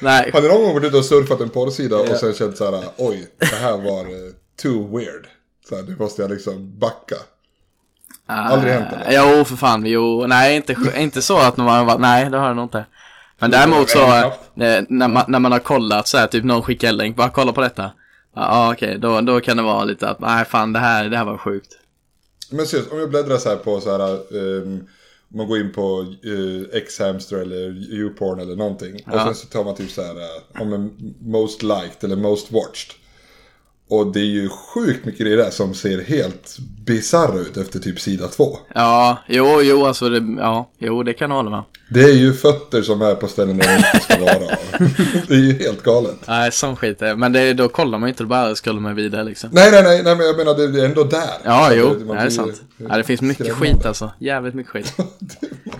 Nej, 0.00 0.30
Har 0.32 0.40
ni 0.42 0.48
någon 0.48 0.62
gång 0.62 0.74
varit 0.74 0.86
ute 0.86 0.96
och 0.96 1.04
surfat 1.04 1.40
en 1.40 1.48
porrsida 1.48 1.96
och 1.96 2.08
sen 2.08 2.34
känt 2.34 2.56
så 2.56 2.70
här, 2.70 2.84
oj, 2.96 3.26
det 3.38 3.46
här 3.56 3.72
var 3.76 4.00
eh, 4.00 4.32
too 4.62 4.96
weird. 4.98 5.26
Så 5.68 5.76
här, 5.76 5.82
nu 5.82 5.96
måste 5.98 6.22
jag 6.22 6.30
liksom 6.30 6.78
backa. 6.78 7.16
Aldrig 8.26 8.72
hänt 8.72 8.86
eller? 8.92 9.36
Jo, 9.38 9.44
för 9.44 9.56
fan. 9.56 9.86
Jo, 9.86 10.26
nej, 10.26 10.56
inte, 10.56 10.76
inte 10.96 11.22
så 11.22 11.38
att 11.38 11.56
man 11.56 11.66
har 11.68 11.84
varit, 11.84 12.00
nej, 12.00 12.30
det 12.30 12.36
har 12.38 12.46
jag 12.46 12.56
nog 12.56 12.64
inte. 12.64 12.84
Men 13.38 13.50
däremot 13.50 13.90
så, 13.90 14.02
eh, 14.16 14.32
när 14.88 15.08
man, 15.08 15.24
när 15.28 15.38
man 15.38 15.52
har 15.52 15.58
kollat 15.58 16.08
så 16.08 16.18
här, 16.18 16.26
typ 16.26 16.44
någon 16.44 16.62
skickar 16.62 16.88
en 16.88 16.96
länk, 16.96 17.16
bara 17.16 17.28
kolla 17.30 17.52
på 17.52 17.60
detta. 17.60 17.90
Ja, 18.34 18.42
ah, 18.50 18.72
okej, 18.72 18.98
då, 18.98 19.20
då 19.20 19.40
kan 19.40 19.56
det 19.56 19.62
vara 19.62 19.84
lite 19.84 20.08
att, 20.08 20.20
nej 20.20 20.44
fan 20.44 20.72
det 20.72 20.78
här, 20.78 21.08
det 21.08 21.16
här 21.16 21.24
var 21.24 21.38
sjukt. 21.38 21.78
Men 22.50 22.66
seriöst, 22.66 22.92
om 22.92 22.98
jag 22.98 23.10
bläddrar 23.10 23.36
så 23.38 23.48
här 23.48 23.56
på 23.56 23.80
så 23.80 23.90
här, 23.90 24.20
om 24.62 25.38
man 25.38 25.48
går 25.48 25.58
in 25.58 25.72
på 25.72 26.14
uh, 26.26 26.62
X-Hamster 26.72 27.36
eller 27.36 27.92
YouPorn 27.92 28.40
eller 28.40 28.56
någonting. 28.56 28.94
Och 28.94 29.12
Ja. 29.12 29.24
sen 29.24 29.34
så 29.34 29.46
tar 29.46 29.64
man 29.64 29.74
typ 29.74 29.90
så 29.90 30.02
här, 30.02 30.14
eh, 30.16 30.62
om 30.62 30.72
en 30.72 31.14
most 31.20 31.62
liked 31.62 32.04
eller 32.04 32.16
most 32.16 32.52
watched. 32.52 32.94
Och 33.90 34.12
det 34.12 34.20
är 34.20 34.24
ju 34.24 34.48
sjukt 34.48 35.04
mycket 35.04 35.26
det 35.26 35.36
där 35.36 35.50
som 35.50 35.74
ser 35.74 36.02
helt 36.02 36.56
bisarra 36.84 37.38
ut 37.38 37.56
efter 37.56 37.78
typ 37.78 38.00
sida 38.00 38.28
två. 38.28 38.58
Ja, 38.74 39.18
jo, 39.28 39.62
jo, 39.62 39.86
alltså 39.86 40.08
det, 40.08 40.40
ja, 40.42 40.70
jo, 40.78 41.02
det 41.02 41.12
kan 41.12 41.30
jag 41.30 41.36
hålla 41.36 41.50
med. 41.50 41.62
Det 41.90 42.02
är 42.02 42.12
ju 42.14 42.32
fötter 42.32 42.82
som 42.82 43.02
är 43.02 43.14
på 43.14 43.28
ställen 43.28 43.58
där 43.58 43.66
de 43.66 43.74
inte 43.76 44.00
ska 44.00 44.18
vara. 44.18 44.56
det 45.28 45.34
är 45.34 45.38
ju 45.38 45.52
helt 45.52 45.82
galet. 45.82 46.16
Nej, 46.28 46.52
sån 46.52 46.76
skit 46.76 47.02
är 47.02 47.14
Men 47.16 47.32
det, 47.32 47.52
då 47.52 47.68
kollar 47.68 47.98
man 47.98 48.08
inte, 48.08 48.22
då 48.22 48.28
bara 48.28 48.54
scrollar 48.54 48.80
man 48.80 48.94
vidare 48.94 49.24
liksom. 49.24 49.50
Nej, 49.52 49.70
nej, 49.70 49.82
nej, 49.82 50.02
nej, 50.02 50.16
men 50.16 50.26
jag 50.26 50.36
menar 50.36 50.54
det 50.54 50.80
är 50.80 50.84
ändå 50.84 51.04
där. 51.04 51.30
Ja, 51.44 51.66
Så 51.70 51.76
jo, 51.76 52.04
man 52.06 52.16
det 52.16 52.22
är 52.22 52.30
sant. 52.30 52.62
Ja, 52.76 52.96
det 52.96 53.04
finns 53.04 53.20
mycket 53.20 53.46
skrämmande. 53.46 53.74
skit 53.76 53.86
alltså. 53.86 54.10
Jävligt 54.18 54.54
mycket 54.54 54.72
skit. 54.72 54.94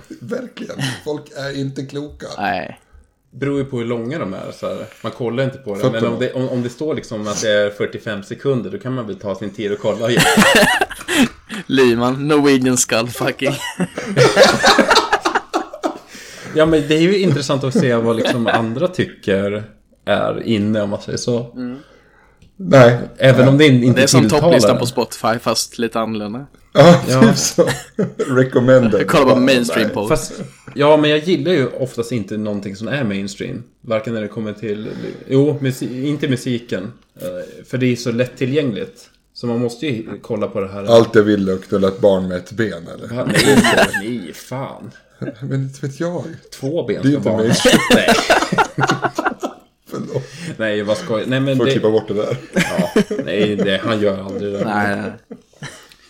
Verkligen. 0.21 0.77
Folk 1.05 1.23
är 1.37 1.61
inte 1.61 1.87
kloka. 1.87 2.27
Nej. 2.39 2.81
Beror 3.31 3.59
ju 3.59 3.65
på 3.65 3.79
hur 3.79 3.85
långa 3.85 4.19
de 4.19 4.35
är. 4.35 4.53
Så 4.53 4.67
här. 4.67 4.87
Man 5.03 5.13
kollar 5.13 5.45
inte 5.45 5.59
på 5.59 5.75
det. 5.75 5.91
Men 5.91 6.07
om 6.07 6.19
det, 6.19 6.33
om, 6.33 6.49
om 6.49 6.63
det 6.63 6.71
står 6.71 6.95
liksom 6.95 7.29
att 7.29 7.43
det 7.43 7.51
är 7.51 7.71
45 7.71 8.23
sekunder, 8.23 8.71
då 8.71 8.79
kan 8.79 8.95
man 8.95 9.07
väl 9.07 9.17
ta 9.19 9.35
sin 9.35 9.51
tid 9.51 9.73
och 9.73 9.79
kolla. 9.79 10.11
igen. 10.11 10.23
Lyman, 11.67 12.29
Norwegian 12.29 12.77
skull 12.77 13.09
fucking. 13.09 13.55
Ja, 16.55 16.67
men 16.67 16.89
det 16.89 16.95
är 16.95 17.01
ju 17.01 17.19
intressant 17.19 17.65
att 17.65 17.75
se 17.75 17.95
vad 17.95 18.17
liksom 18.17 18.47
andra 18.47 18.89
tycker 18.89 19.65
är 20.05 20.43
inne, 20.43 20.83
om 20.83 20.91
man 20.91 21.01
säger 21.01 21.19
så. 21.19 21.57
Nej. 22.61 22.99
Även 23.19 23.49
om 23.49 23.59
det 23.59 23.67
inte 23.67 24.01
Det 24.01 24.03
är 24.03 24.07
som 24.07 24.21
tilltalar 24.21 24.43
topplistan 24.43 24.79
på 24.79 24.87
Spotify 24.87 25.39
fast 25.41 25.79
lite 25.79 26.01
annorlunda. 26.01 26.47
Ja, 26.73 27.01
Ja. 27.09 27.21
typ 27.23 27.37
så. 27.37 27.69
Recommended. 28.17 29.01
Jag 29.01 29.09
kollar 29.09 29.35
på 29.35 29.41
mainstream 29.41 29.87
nej. 29.87 29.95
på. 29.95 30.09
Fast, 30.09 30.33
ja, 30.75 30.97
men 30.97 31.11
jag 31.11 31.19
gillar 31.19 31.53
ju 31.53 31.67
oftast 31.67 32.13
inte 32.13 32.37
någonting 32.37 32.77
som 32.77 32.89
är 32.89 33.05
mainstream. 33.05 33.63
Varken 33.81 34.15
när 34.15 34.21
det 34.21 34.29
kommer 34.29 34.53
till... 34.53 34.89
Jo, 35.29 35.59
musi- 35.61 36.05
inte 36.07 36.29
musiken. 36.29 36.93
Eh, 37.21 37.65
För 37.67 37.79
det 37.79 37.93
är 37.93 37.97
så 37.97 38.13
lättillgängligt. 38.13 39.11
Så 39.35 39.47
man 39.47 39.61
måste 39.61 39.87
ju 39.87 40.07
kolla 40.23 40.47
på 40.49 40.61
det 40.61 40.69
här. 40.69 40.85
Allt 40.85 41.17
är 41.17 41.55
att 41.55 41.69
knulla 41.69 41.89
ett 41.89 42.01
barn 42.01 42.29
med 42.29 42.37
ett 42.37 42.53
ben 42.53 42.89
eller? 42.95 43.17
Ja, 43.17 43.25
Nej, 43.25 43.59
nej, 44.03 44.33
fan. 44.35 44.91
Men 45.41 45.55
inte 45.55 45.87
vet 45.87 46.01
jag. 46.01 46.25
Två 46.61 46.87
ben 46.87 47.03
Det 47.03 47.09
är 47.09 47.11
ska 47.11 47.19
inte 47.19 47.31
barn 47.31 47.37
mainstream. 47.37 47.79
Nej, 47.95 48.09
Förlåt. 50.07 50.59
nej, 50.59 50.83
vad 50.83 50.97
ska 50.97 51.17
Nej, 51.27 51.41
men 51.41 51.57
Får 51.57 51.65
det... 51.65 51.73
klippa 51.73 51.91
bort 51.91 52.09
det 52.09 52.15
där. 52.15 52.37
Ja, 52.55 53.03
nej, 53.25 53.57
det, 53.57 53.81
han 53.85 54.01
gör 54.01 54.25
aldrig 54.25 54.53
det. 54.53 54.65
Nej, 54.65 54.97
nej, 54.97 55.13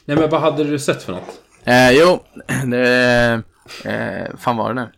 nej. 0.05 0.17
Men 0.17 0.31
vad 0.31 0.41
hade 0.41 0.65
du 0.65 0.79
sett 0.79 1.03
för 1.03 1.13
något? 1.13 1.41
Eh, 1.65 1.91
jo, 1.91 2.21
det... 2.71 3.43
Eh, 3.85 4.37
fan 4.39 4.57
var 4.57 4.75
det 4.75 4.81
nu? 4.81 4.89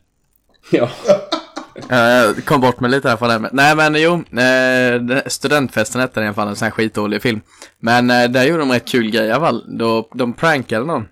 Ja. 0.71 0.91
Jag 1.89 2.45
kom 2.45 2.61
bort 2.61 2.81
mig 2.81 2.91
lite 2.91 3.09
här 3.09 3.17
från 3.17 3.29
det. 3.29 3.51
Nej 3.53 3.77
men 3.77 3.95
jo, 3.95 4.39
eh, 4.41 5.23
studentfesten 5.27 6.01
hette 6.01 6.21
den 6.21 6.25
i 6.25 6.27
alla 6.27 6.35
fall, 6.35 6.49
en 6.49 6.57
sån 6.57 6.67
här 6.67 6.73
skitdålig 6.73 7.23
film. 7.23 7.41
Men 7.79 8.11
eh, 8.11 8.31
där 8.31 8.45
gjorde 8.45 8.63
de 8.63 8.73
rätt 8.73 8.89
kul 8.89 9.11
grej 9.11 9.27
i 9.27 9.31
alla 9.31 9.47
fall. 9.47 9.79
Då, 9.79 10.09
de 10.15 10.33
prankade 10.33 10.87
någon. 10.87 11.09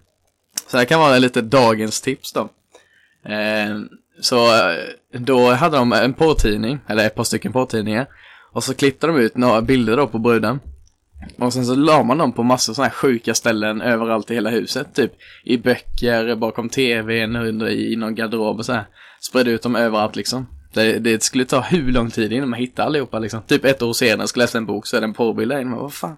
Så 0.71 0.77
det 0.77 0.85
kan 0.85 1.01
vara 1.01 1.19
lite 1.19 1.41
dagens 1.41 2.01
tips 2.01 2.33
då. 2.33 2.49
Så 4.21 4.47
eh, 4.47 5.19
då 5.19 5.51
hade 5.51 5.77
de 5.77 5.93
en 5.93 6.15
porrtidning, 6.15 6.79
eller 6.87 7.07
ett 7.07 7.15
par 7.15 7.25
stycken 7.25 7.53
porrtidningar. 7.53 8.07
Och 8.53 8.65
så 8.65 8.75
klippte 8.75 9.07
de 9.07 9.17
ut 9.17 9.37
några 9.37 9.63
bilder 9.63 9.97
då 9.97 10.07
på 10.07 10.19
bruden. 10.19 10.61
Och 11.39 11.53
sen 11.53 11.67
så 11.67 11.75
la 11.75 12.03
man 12.03 12.19
dem 12.19 12.33
på 12.33 12.43
massor 12.43 12.75
sådana 12.75 12.89
här 12.89 12.95
sjuka 12.95 13.35
ställen 13.35 13.81
överallt 13.81 14.31
i 14.31 14.35
hela 14.35 14.51
huset. 14.51 14.95
Typ 14.95 15.13
i 15.45 15.59
böcker, 15.59 16.35
bakom 16.35 16.69
tvn, 16.69 17.37
under 17.37 17.69
i 17.69 17.97
någon 17.97 18.15
garderob 18.15 18.59
och 18.59 18.67
så 18.67 18.73
här. 18.73 18.85
Spred 19.21 19.49
ut 19.49 19.63
dem 19.63 19.77
överallt 19.77 20.17
liksom. 20.17 20.47
Det, 20.73 20.99
det 20.99 21.23
skulle 21.23 21.45
ta 21.45 21.61
hur 21.61 21.93
lång 21.93 22.11
tid 22.11 22.33
innan 22.33 22.49
man 22.49 22.59
hittade 22.59 22.87
allihopa 22.87 23.19
liksom. 23.19 23.43
Typ 23.43 23.65
ett 23.65 23.83
år 23.83 23.93
senare 23.93 24.29
skulle 24.29 24.43
jag 24.43 24.47
läsa 24.47 24.59
en 24.59 24.67
bok 24.67 24.87
så 24.87 24.97
är 24.97 25.01
det 25.01 25.07
en 25.07 25.15
porrbild 25.15 25.51
där 25.51 25.61
inne. 25.61 25.71
Men 25.71 25.79
vad 25.79 25.93
fan. 25.93 26.17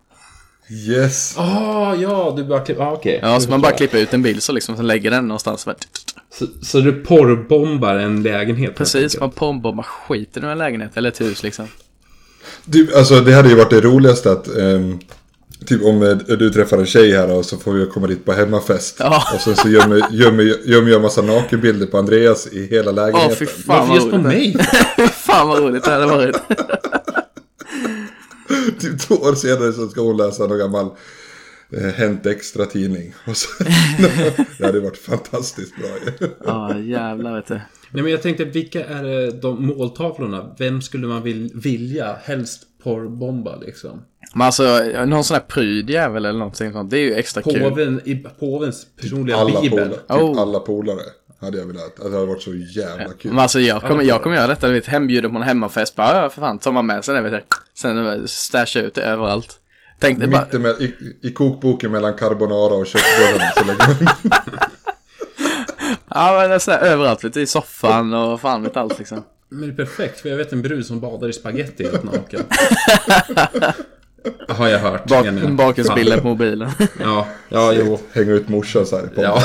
Yes. 0.88 1.38
Ah, 1.38 1.94
ja, 1.94 2.34
du 2.36 2.44
bara 2.44 2.60
klipper... 2.60 2.82
Ah, 2.82 2.92
okej. 2.92 3.18
Ja, 3.22 3.40
så 3.40 3.50
man 3.50 3.60
bara 3.60 3.72
klipper 3.72 3.98
ut 3.98 4.14
en 4.14 4.22
bild 4.22 4.42
så 4.42 4.52
liksom, 4.52 4.76
sen 4.76 4.86
lägger 4.86 5.10
den 5.10 5.28
någonstans. 5.28 5.68
Så, 6.32 6.46
så 6.62 6.80
du 6.80 6.92
porrbombar 6.92 7.94
en 7.94 8.22
lägenhet? 8.22 8.76
Precis, 8.76 9.20
man 9.20 9.30
porrbombar 9.30 9.82
skiten 9.82 10.44
ur 10.44 10.50
en 10.50 10.58
lägenhet 10.58 10.96
eller 10.96 11.08
ett 11.08 11.20
hus 11.20 11.42
liksom. 11.42 11.66
Du, 12.64 12.94
alltså 12.94 13.20
det 13.20 13.32
hade 13.32 13.48
ju 13.48 13.54
varit 13.54 13.70
det 13.70 13.80
roligaste 13.80 14.32
att 14.32 14.56
ehm, 14.56 14.98
Typ 15.66 15.84
om 15.84 16.02
eh, 16.02 16.16
du 16.16 16.50
träffar 16.50 16.78
en 16.78 16.86
tjej 16.86 17.12
här 17.12 17.30
och 17.30 17.44
så 17.44 17.56
får 17.56 17.72
vi 17.72 17.86
komma 17.86 18.06
dit 18.06 18.24
på 18.24 18.32
hemmafest. 18.32 18.96
Ja. 18.98 19.22
Och 19.34 19.40
sen 19.40 19.56
så 19.56 19.68
gömmer, 19.68 20.02
gömmer, 20.10 20.56
gömmer 20.64 20.90
jag 20.90 21.02
massa 21.02 21.22
nakenbilder 21.22 21.86
på 21.86 21.98
Andreas 21.98 22.46
i 22.46 22.66
hela 22.66 22.90
Åh 22.90 22.96
lägenheten. 22.96 23.36
fy 23.36 23.46
fan 23.46 23.62
Varför 23.66 23.86
vad 23.88 23.96
just 23.96 24.10
på 24.10 24.18
mig? 24.18 24.56
fan 25.12 25.48
vad 25.48 25.58
roligt 25.58 25.84
det 25.84 25.90
hade 25.90 26.06
varit. 26.06 26.36
Typ 28.80 29.00
två 29.00 29.14
år 29.14 29.34
senare 29.34 29.72
så 29.72 29.88
ska 29.88 30.00
hon 30.00 30.16
läsa 30.16 30.46
någon 30.46 30.58
gammal 30.58 30.90
eh, 31.72 31.82
Hänt 31.94 32.26
Extra-tidning. 32.26 33.14
Och 33.26 33.36
så, 33.36 33.64
det 34.58 34.66
hade 34.66 34.80
varit 34.80 34.96
fantastiskt 34.98 35.76
bra 35.76 35.88
ju. 36.20 36.28
Ja 36.44 36.78
jävlar 36.78 37.34
vet 37.36 37.46
du. 37.46 37.60
Nej, 37.92 38.02
men 38.02 38.12
jag 38.12 38.22
tänkte, 38.22 38.44
vilka 38.44 38.84
är 38.86 39.02
det, 39.02 39.30
de 39.30 39.66
måltavlorna? 39.66 40.54
Vem 40.58 40.82
skulle 40.82 41.06
man 41.06 41.22
vill, 41.22 41.50
vilja 41.54 42.16
helst 42.22 42.62
porrbomba 42.82 43.56
liksom? 43.56 44.02
Men 44.34 44.42
alltså, 44.46 44.78
någon 45.06 45.24
sån 45.24 45.34
här 45.34 45.40
prydjävel 45.48 46.24
eller 46.24 46.38
någonting 46.38 46.72
sånt, 46.72 46.90
det 46.90 46.98
är 46.98 47.02
ju 47.02 47.14
extra 47.14 47.42
kul. 47.42 47.60
Påven, 47.60 48.00
i 48.04 48.14
påvens 48.16 48.86
personliga 49.00 49.36
Alla 49.36 49.60
bibel. 49.60 49.78
polare. 49.78 49.98
Typ 49.98 50.10
Oh. 50.36 50.40
alla 50.40 50.60
polare. 50.60 51.02
hade 51.40 51.58
jag 51.58 51.66
velat. 51.66 51.82
Alltså, 51.84 52.08
det 52.08 52.14
hade 52.14 52.26
varit 52.26 52.42
så 52.42 52.54
jävla 52.54 53.12
kul. 53.18 53.30
Men 53.30 53.38
alltså 53.40 53.60
jag 53.60 53.82
kommer, 53.82 54.02
jag 54.04 54.22
kommer 54.22 54.36
göra 54.36 54.46
detta, 54.46 54.68
vet, 54.68 54.86
hembjuden 54.86 55.30
på 55.30 55.36
en 55.36 55.42
hemmafest. 55.42 55.96
Bara, 55.96 56.30
för 56.30 56.40
fan, 56.40 56.58
tar 56.58 56.72
man 56.72 56.86
med 56.86 57.04
sig 57.04 57.14
det, 57.14 57.20
vet 57.20 57.32
du. 57.32 57.40
Sen 57.74 58.06
eh, 58.06 58.24
stasha 58.26 58.80
ut 58.80 58.94
det 58.94 59.02
överallt. 59.02 59.56
Tänk 60.00 60.18
dig 60.18 60.28
bara, 60.28 60.58
Mitt 60.58 60.80
i, 60.80 60.94
i 61.22 61.32
kokboken 61.32 61.92
mellan 61.92 62.14
carbonara 62.14 62.74
och 62.74 62.86
köttbullarna 62.86 63.52
så 63.56 63.64
lägger 63.64 64.04
man 64.04 64.14
ja 66.08 66.38
men 66.40 66.48
det 66.48 66.54
är 66.54 66.58
sådär 66.58 66.78
överallt, 66.78 67.32
du, 67.32 67.40
i 67.40 67.46
soffan 67.46 68.14
och 68.14 68.40
fan 68.40 68.62
vet 68.62 68.76
allt 68.76 68.98
liksom. 68.98 69.24
Men 69.48 69.60
det 69.60 69.82
är 69.82 69.86
perfekt, 69.86 70.20
för 70.20 70.28
jag 70.28 70.36
vet 70.36 70.52
en 70.52 70.62
brud 70.62 70.86
som 70.86 71.00
badar 71.00 71.28
i 71.28 71.32
spaghetti 71.32 71.82
helt 71.82 72.02
naken. 72.02 72.42
Har 74.48 74.68
jag 74.68 74.78
hört. 74.78 75.06
Bak, 75.06 75.26
bakgrundsbilder 75.50 76.20
på 76.20 76.28
mobilen. 76.28 76.70
Ja, 77.00 77.26
ja, 77.48 77.72
jo. 77.72 77.98
hänger 78.12 78.32
ut 78.32 78.48
morsan 78.48 78.86
så 78.86 78.96
här 78.96 79.06
på. 79.06 79.22
Ja. 79.22 79.42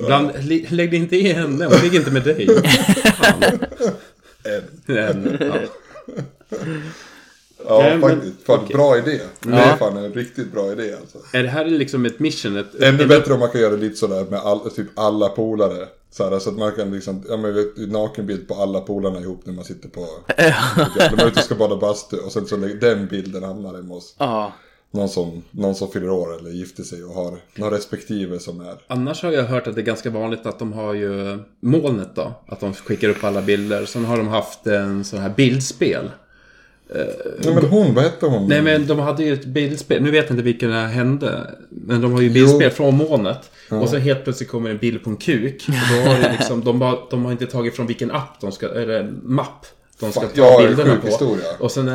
Ibland, 0.00 0.30
lägg 0.68 0.90
dig 0.90 0.98
inte 0.98 1.16
i 1.16 1.32
henne, 1.32 1.64
hon 1.64 1.76
ligger 1.82 1.98
inte 1.98 2.10
med 2.10 2.22
dig. 2.22 2.48
Fan. 3.14 3.58
En. 4.44 4.96
En, 4.96 5.36
ja. 5.40 5.56
Ja, 7.68 7.78
Nej, 7.78 7.98
men- 7.98 8.10
faktiskt. 8.10 8.46
Fan, 8.46 8.58
okej. 8.64 8.74
bra 8.76 8.98
idé. 8.98 9.20
Det 9.40 9.50
Ja. 9.50 9.56
är 9.58 9.76
fan 9.76 9.96
en 9.96 10.12
riktigt 10.12 10.52
bra 10.52 10.72
idé 10.72 10.94
alltså. 11.00 11.18
Är 11.32 11.42
det 11.42 11.48
här 11.48 11.64
liksom 11.64 12.06
ett 12.06 12.18
mission? 12.18 12.56
Ett, 12.56 12.74
Ännu 12.82 13.06
bättre 13.06 13.32
om 13.34 13.40
man 13.40 13.50
kan 13.50 13.60
göra 13.60 13.76
lite 13.76 13.96
sådär 13.96 14.24
med 14.30 14.40
all, 14.40 14.70
typ 14.70 14.86
alla 14.98 15.28
polare. 15.28 15.88
Så, 16.10 16.30
här, 16.30 16.38
så 16.38 16.50
att 16.50 16.58
man 16.58 16.72
kan 16.72 16.90
liksom, 16.90 17.22
ja 17.28 17.36
men 17.36 17.54
vet, 17.54 17.76
nakenbild 17.76 18.48
på 18.48 18.54
alla 18.54 18.80
polarna 18.80 19.20
ihop 19.20 19.40
när 19.46 19.52
man 19.52 19.64
sitter 19.64 19.88
på... 19.88 20.06
de 20.36 20.42
är 21.22 21.26
ute 21.26 21.38
och 21.40 21.44
ska 21.44 21.54
bada 21.54 21.76
bastu 21.76 22.16
och 22.16 22.32
sen 22.32 22.46
så 22.46 22.56
lägger 22.56 22.74
den 22.76 23.06
bilden 23.06 23.42
hamnar 23.42 23.74
hemma 23.74 23.94
hos 23.94 24.14
Ja. 24.18 24.52
Någon 24.94 25.08
som, 25.08 25.42
någon 25.50 25.74
som 25.74 25.90
fyller 25.90 26.10
år 26.10 26.38
eller 26.38 26.50
gifter 26.50 26.82
sig 26.82 27.04
och 27.04 27.14
har 27.14 27.38
några 27.54 27.76
respektive 27.76 28.38
som 28.38 28.60
är... 28.60 28.74
Annars 28.86 29.22
har 29.22 29.32
jag 29.32 29.44
hört 29.44 29.66
att 29.66 29.74
det 29.74 29.80
är 29.80 29.84
ganska 29.84 30.10
vanligt 30.10 30.46
att 30.46 30.58
de 30.58 30.72
har 30.72 30.94
ju 30.94 31.38
molnet 31.60 32.08
då. 32.14 32.32
Att 32.46 32.60
de 32.60 32.74
skickar 32.74 33.08
upp 33.08 33.24
alla 33.24 33.42
bilder. 33.42 33.84
Sen 33.86 34.04
har 34.04 34.16
de 34.16 34.28
haft 34.28 34.66
en 34.66 35.04
sån 35.04 35.18
här 35.18 35.32
bildspel. 35.36 36.10
Nej 37.44 37.54
men 37.54 37.64
hon, 37.64 37.94
vad 37.94 38.04
hette 38.04 38.26
hon? 38.26 38.48
Nej 38.48 38.62
men 38.62 38.86
de 38.86 38.98
hade 38.98 39.24
ju 39.24 39.32
ett 39.32 39.44
bildspel. 39.44 40.02
Nu 40.02 40.10
vet 40.10 40.24
jag 40.24 40.32
inte 40.32 40.42
vilken 40.44 40.70
det 40.70 40.76
här 40.76 40.86
hände. 40.86 41.54
Men 41.68 42.00
de 42.00 42.12
har 42.12 42.20
ju 42.20 42.30
bildspel 42.30 42.68
Jo. 42.70 42.70
från 42.70 42.96
molnet. 42.96 43.50
Och 43.70 43.88
så 43.88 43.96
helt 43.96 44.24
plötsligt 44.24 44.48
kommer 44.50 44.70
en 44.70 44.78
bild 44.78 45.04
på 45.04 45.10
en 45.10 45.16
kuk. 45.16 45.64
Och 45.68 45.74
då 46.04 46.10
har 46.10 46.20
det 46.20 46.32
liksom, 46.38 46.64
de, 46.64 46.78
bara, 46.78 46.98
de 47.10 47.24
har 47.24 47.32
inte 47.32 47.46
tagit 47.46 47.76
från 47.76 47.86
vilken 47.86 48.10
app 48.10 48.40
de 48.40 48.52
ska, 48.52 48.68
eller 48.68 49.12
mapp. 49.22 49.66
De 50.00 50.12
ska 50.12 50.20
Fan, 50.20 50.30
ta 50.34 50.40
ja, 50.40 50.66
bilderna 50.66 50.96
på. 50.96 51.06
historia. 51.06 51.44
Och 51.58 51.70
sen 51.70 51.90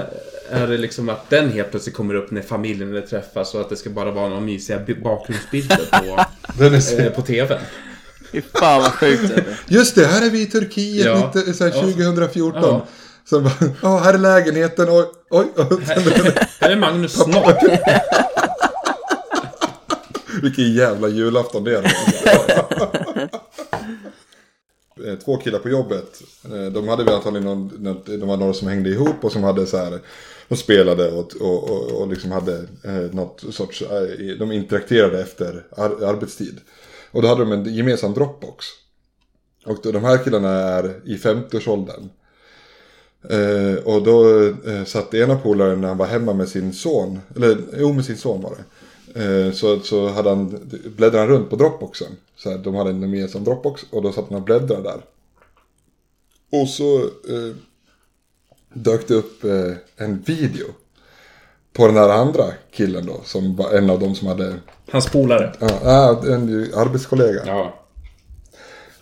är, 0.50 0.68
det 0.68 0.78
liksom 0.78 1.10
att 1.10 1.30
den 1.30 1.50
helt 1.52 1.72
plötsligt 1.72 1.96
kommer 1.96 2.14
upp 2.14 2.32
när 2.32 2.42
familjen 2.42 3.04
träffas. 3.10 3.54
Och 3.56 3.62
att 3.62 3.70
det 3.70 3.76
ska 3.76 3.90
bara 3.90 4.12
vara 4.12 4.28
några 4.30 4.42
mysiga 4.42 4.80
bi- 4.80 5.02
bakgrundsbilder 5.02 5.78
på, 5.92 6.06
eh, 7.04 7.12
på 7.12 7.22
TVn. 7.22 7.60
Fy 8.32 8.42
fan 8.42 8.82
vad 8.82 8.92
sjukt 8.92 9.28
det 9.28 9.34
är. 9.36 9.44
Just 9.68 9.96
det, 9.96 10.06
här 10.06 10.26
är 10.26 10.30
vi 10.30 10.42
i 10.42 10.46
Turkiet 10.46 11.06
Ja. 11.06 11.32
19, 11.36 11.54
så 11.54 11.64
här, 11.64 11.72
Ja. 11.76 11.82
2014. 11.82 12.62
Ja. 12.64 12.86
Så 13.30 13.40
bara, 13.42 13.54
ja 13.82 13.98
här 13.98 14.14
är 14.14 14.18
lägenheten, 14.18 14.88
oj, 14.90 15.06
oj. 15.30 15.46
oj. 15.56 15.78
Här 16.60 16.70
är 16.72 16.76
Magnus 16.76 17.14
snart. 17.14 17.58
Vilken 20.42 20.74
jävla 20.74 21.08
julafton 21.08 21.64
det 21.64 21.78
är. 21.78 21.94
Eh, 25.06 25.16
två 25.16 25.38
killar 25.38 25.60
på 25.60 25.70
jobbet. 25.70 26.22
Eh, 26.46 26.66
de 26.66 26.88
hade 26.88 27.04
väl 27.04 27.14
antagligen 27.14 27.46
någon, 27.46 28.04
de 28.06 28.28
var 28.28 28.38
några 28.38 28.54
som 28.54 28.68
hängde 28.68 28.90
ihop 28.90 29.16
och 29.22 29.32
som 29.32 29.44
hade 29.44 29.66
så 29.66 29.78
här. 29.78 30.00
De 30.48 30.58
spelade 30.58 31.12
och, 31.12 31.36
och, 31.42 31.70
och, 31.70 32.02
och 32.02 32.08
liksom 32.08 32.32
hade 32.32 32.58
eh, 32.84 33.14
något 33.14 33.44
sorts, 33.52 33.82
eh, 33.82 34.38
de 34.40 34.52
interakterade 34.52 35.22
efter 35.22 35.66
ar, 35.78 36.04
arbetstid. 36.04 36.60
Och 37.12 37.22
då 37.22 37.28
hade 37.28 37.42
de 37.42 37.52
en 37.52 37.76
gemensam 37.76 38.14
Dropbox. 38.14 38.66
Och 39.66 39.78
då, 39.84 39.92
de 39.92 40.04
här 40.04 40.24
killarna 40.24 40.50
är 40.50 41.02
i 41.06 41.18
50-årsåldern. 41.18 42.10
Eh, 43.30 43.84
och 43.84 44.04
då 44.04 44.46
eh, 44.46 44.84
satt 44.86 45.14
ena 45.14 45.36
polaren 45.36 45.82
när 45.82 45.88
han 45.88 45.98
var 45.98 46.06
hemma 46.06 46.34
med 46.34 46.50
sin 46.50 46.74
son, 46.74 47.20
eller 47.36 47.58
jo 47.78 47.94
med 47.94 48.06
sin 48.06 48.18
son 48.18 48.42
var 48.42 48.50
det. 48.50 48.64
Eh, 49.16 49.52
så, 49.52 49.80
så 49.80 50.08
hade 50.08 50.30
han, 50.30 50.70
bläddrade 50.96 51.18
han 51.18 51.28
runt 51.28 51.50
på 51.50 51.56
Dropboxen. 51.56 52.12
Så 52.36 52.50
här, 52.50 52.58
de 52.58 52.76
hade 52.76 52.90
en 52.90 53.02
gemensam 53.02 53.44
Dropbox 53.44 53.86
och 53.90 54.02
då 54.02 54.12
satt 54.12 54.30
han 54.30 54.38
och 54.38 54.44
bläddrade 54.44 54.84
där. 54.84 55.02
Och 56.62 56.70
så 56.70 57.00
eh, 57.00 57.56
dök 58.74 59.08
det 59.08 59.14
upp 59.14 59.44
eh, 59.44 59.74
en 59.98 60.20
video. 60.20 60.66
På 61.74 61.88
den 61.88 61.96
här 61.96 62.10
andra 62.10 62.46
killen 62.72 63.06
då, 63.06 63.22
som 63.24 63.56
var 63.56 63.72
en 63.72 63.90
av 63.90 64.00
dem 64.00 64.16
som 64.16 64.28
hade, 64.28 64.56
Hans 64.92 65.10
polare. 65.10 65.54
ja, 65.60 66.22
en 66.26 66.72
arbetskollega. 66.76 67.42
Ja. 67.46 67.74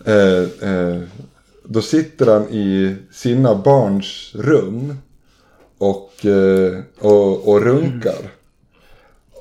Eh, 0.04 0.70
eh, 0.70 1.02
då 1.64 1.82
sitter 1.82 2.26
han 2.26 2.48
i 2.48 2.96
sina 3.12 3.54
barns 3.54 4.32
rum 4.34 4.98
och, 5.78 6.26
eh, 6.26 6.78
och, 6.98 7.48
och 7.48 7.62
runkar. 7.62 8.35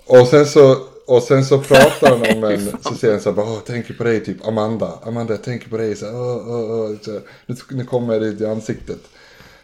Och 0.06 0.28
sen 0.28 0.46
så, 0.46 0.78
och 1.08 1.24
sen 1.24 1.46
så 1.46 1.60
pratar 1.60 2.10
han 2.10 2.38
om 2.38 2.44
en, 2.52 2.78
så 2.82 2.96
säger 2.96 3.13
han 3.13 3.22
så 3.24 3.30
här, 3.30 3.36
bara, 3.36 3.60
tänker 3.60 3.94
på 3.94 4.04
dig, 4.04 4.26
typ 4.26 4.48
Amanda, 4.48 5.00
Amanda, 5.04 5.34
jag 5.34 5.44
tänker 5.44 5.70
på 5.70 5.78
dig, 5.78 5.96
så 5.96 6.06
här, 6.06 6.15
åh, 6.15 6.50
åh, 6.50 6.72
åh, 6.72 6.96
så 7.02 7.12
här, 7.12 7.22
nu, 7.46 7.56
nu 7.70 7.86
kommer 7.86 8.20
det 8.20 8.41
i 8.41 8.46
ansiktet. 8.46 9.00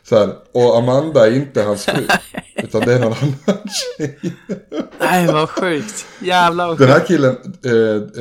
Så 0.03 0.17
här, 0.17 0.35
och 0.51 0.77
Amanda 0.77 1.27
är 1.27 1.31
inte 1.35 1.61
hans 1.63 1.85
fru, 1.85 2.07
utan 2.55 2.81
det 2.81 2.93
är 2.93 2.99
någon 2.99 3.13
annan 3.13 3.59
tjej. 3.97 4.19
Nej 4.99 5.27
vad 5.27 5.49
sjukt. 5.49 6.05
Jävlar 6.21 6.67
vad 6.67 6.77
Den 6.77 6.87
sjukt. 6.87 6.99
här 6.99 7.07
killen, 7.07 7.35
eh, 7.65 7.73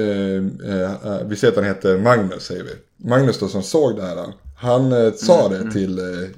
eh, 0.04 0.90
eh, 1.12 1.26
vi 1.26 1.36
säger 1.36 1.52
att 1.52 1.56
han 1.56 1.66
heter 1.66 1.98
Magnus 1.98 2.42
säger 2.46 2.64
vi. 2.64 2.70
Magnus 3.08 3.38
då 3.38 3.48
som 3.48 3.62
såg 3.62 3.96
det 3.96 4.02
här. 4.02 4.26
Han 4.60 4.92
eh, 4.92 5.12
sa 5.12 5.48
det 5.48 5.70
till 5.72 5.98
eh, 5.98 6.28